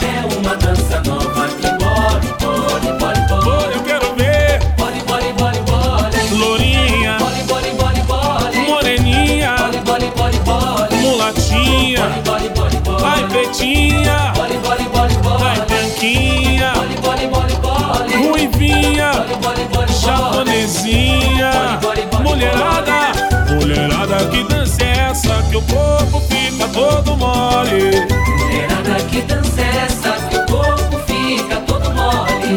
vizinha. 20.70 21.80
Mulherada, 22.22 23.12
mulherada 23.50 24.18
que 24.30 24.44
dança 24.44 24.84
é 24.84 25.10
essa 25.10 25.44
que 25.50 25.58
o 25.58 25.62
corpo 25.64 26.22
fica 26.30 26.68
todo 26.68 27.18
mole. 27.18 28.06
Mulherada 28.38 29.04
que 29.10 29.22
dança 29.22 29.62
é 29.62 29.86
essa 29.86 30.12
que 30.30 30.38
o 30.38 30.46
corpo 30.46 31.00
fica 31.08 31.56
todo 31.62 31.90
mole. 31.92 32.56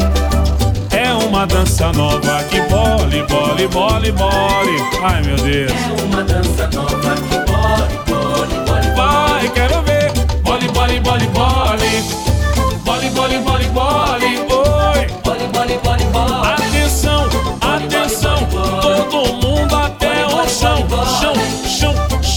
É 0.90 1.12
uma 1.12 1.46
dança 1.46 1.90
nova 1.92 2.44
que 2.44 2.60
mole, 2.60 3.24
mole, 3.30 3.68
mole, 3.68 4.12
mole. 4.12 4.76
Ai 5.02 5.22
meu 5.22 5.36
Deus. 5.36 5.72
É 5.72 6.02
uma 6.04 6.22
dança 6.22 6.68
nova 6.68 7.14
que 7.14 7.50
mole. 7.50 8.11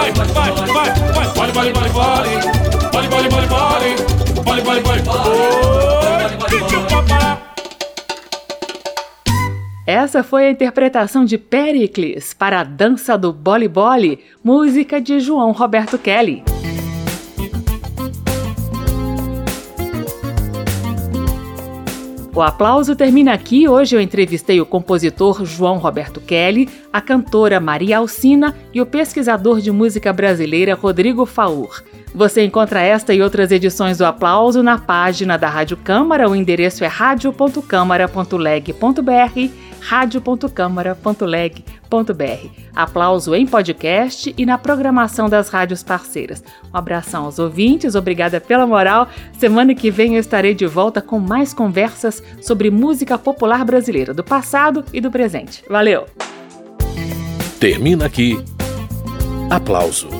vai, 0.00 0.12
vai, 0.12 0.28
vai, 0.28 1.70
vai, 1.70 1.88
vai. 1.90 2.30
Essa 9.86 10.22
foi 10.22 10.46
a 10.46 10.50
interpretação 10.50 11.24
de 11.24 11.36
Pericles 11.36 12.32
para 12.32 12.60
a 12.60 12.64
dança 12.64 13.18
do 13.18 13.32
Boli 13.32 13.68
Boli, 13.68 14.20
música 14.42 15.00
de 15.00 15.20
João 15.20 15.52
Roberto 15.52 15.98
Kelly. 15.98 16.44
O 22.32 22.40
aplauso 22.40 22.94
termina 22.94 23.32
aqui. 23.32 23.68
Hoje 23.68 23.96
eu 23.96 24.00
entrevistei 24.00 24.60
o 24.60 24.66
compositor 24.66 25.44
João 25.44 25.78
Roberto 25.78 26.20
Kelly, 26.20 26.68
a 26.92 27.00
cantora 27.00 27.58
Maria 27.58 27.98
Alcina 27.98 28.56
e 28.72 28.80
o 28.80 28.86
pesquisador 28.86 29.60
de 29.60 29.72
música 29.72 30.12
brasileira 30.12 30.74
Rodrigo 30.74 31.26
Faur. 31.26 31.82
Você 32.14 32.44
encontra 32.44 32.80
esta 32.80 33.12
e 33.14 33.22
outras 33.22 33.50
edições 33.52 33.98
do 33.98 34.04
Aplauso 34.04 34.62
na 34.62 34.78
página 34.78 35.38
da 35.38 35.48
Rádio 35.48 35.76
Câmara. 35.76 36.28
O 36.28 36.34
endereço 36.34 36.82
é 36.84 36.88
radio.câmara.leg.br, 36.88 39.50
radio.câmara.leg.br. 39.80 42.48
Aplauso 42.74 43.34
em 43.34 43.46
podcast 43.46 44.34
e 44.36 44.44
na 44.44 44.58
programação 44.58 45.28
das 45.28 45.48
rádios 45.48 45.84
parceiras. 45.84 46.42
Um 46.72 46.76
abração 46.76 47.24
aos 47.24 47.38
ouvintes, 47.38 47.94
obrigada 47.94 48.40
pela 48.40 48.66
moral. 48.66 49.08
Semana 49.38 49.74
que 49.74 49.90
vem 49.90 50.14
eu 50.14 50.20
estarei 50.20 50.54
de 50.54 50.66
volta 50.66 51.00
com 51.00 51.20
mais 51.20 51.54
conversas 51.54 52.22
sobre 52.42 52.70
música 52.70 53.16
popular 53.16 53.64
brasileira, 53.64 54.12
do 54.12 54.24
passado 54.24 54.84
e 54.92 55.00
do 55.00 55.10
presente. 55.10 55.64
Valeu! 55.68 56.06
Termina 57.60 58.06
aqui. 58.06 58.42
Aplauso. 59.50 60.19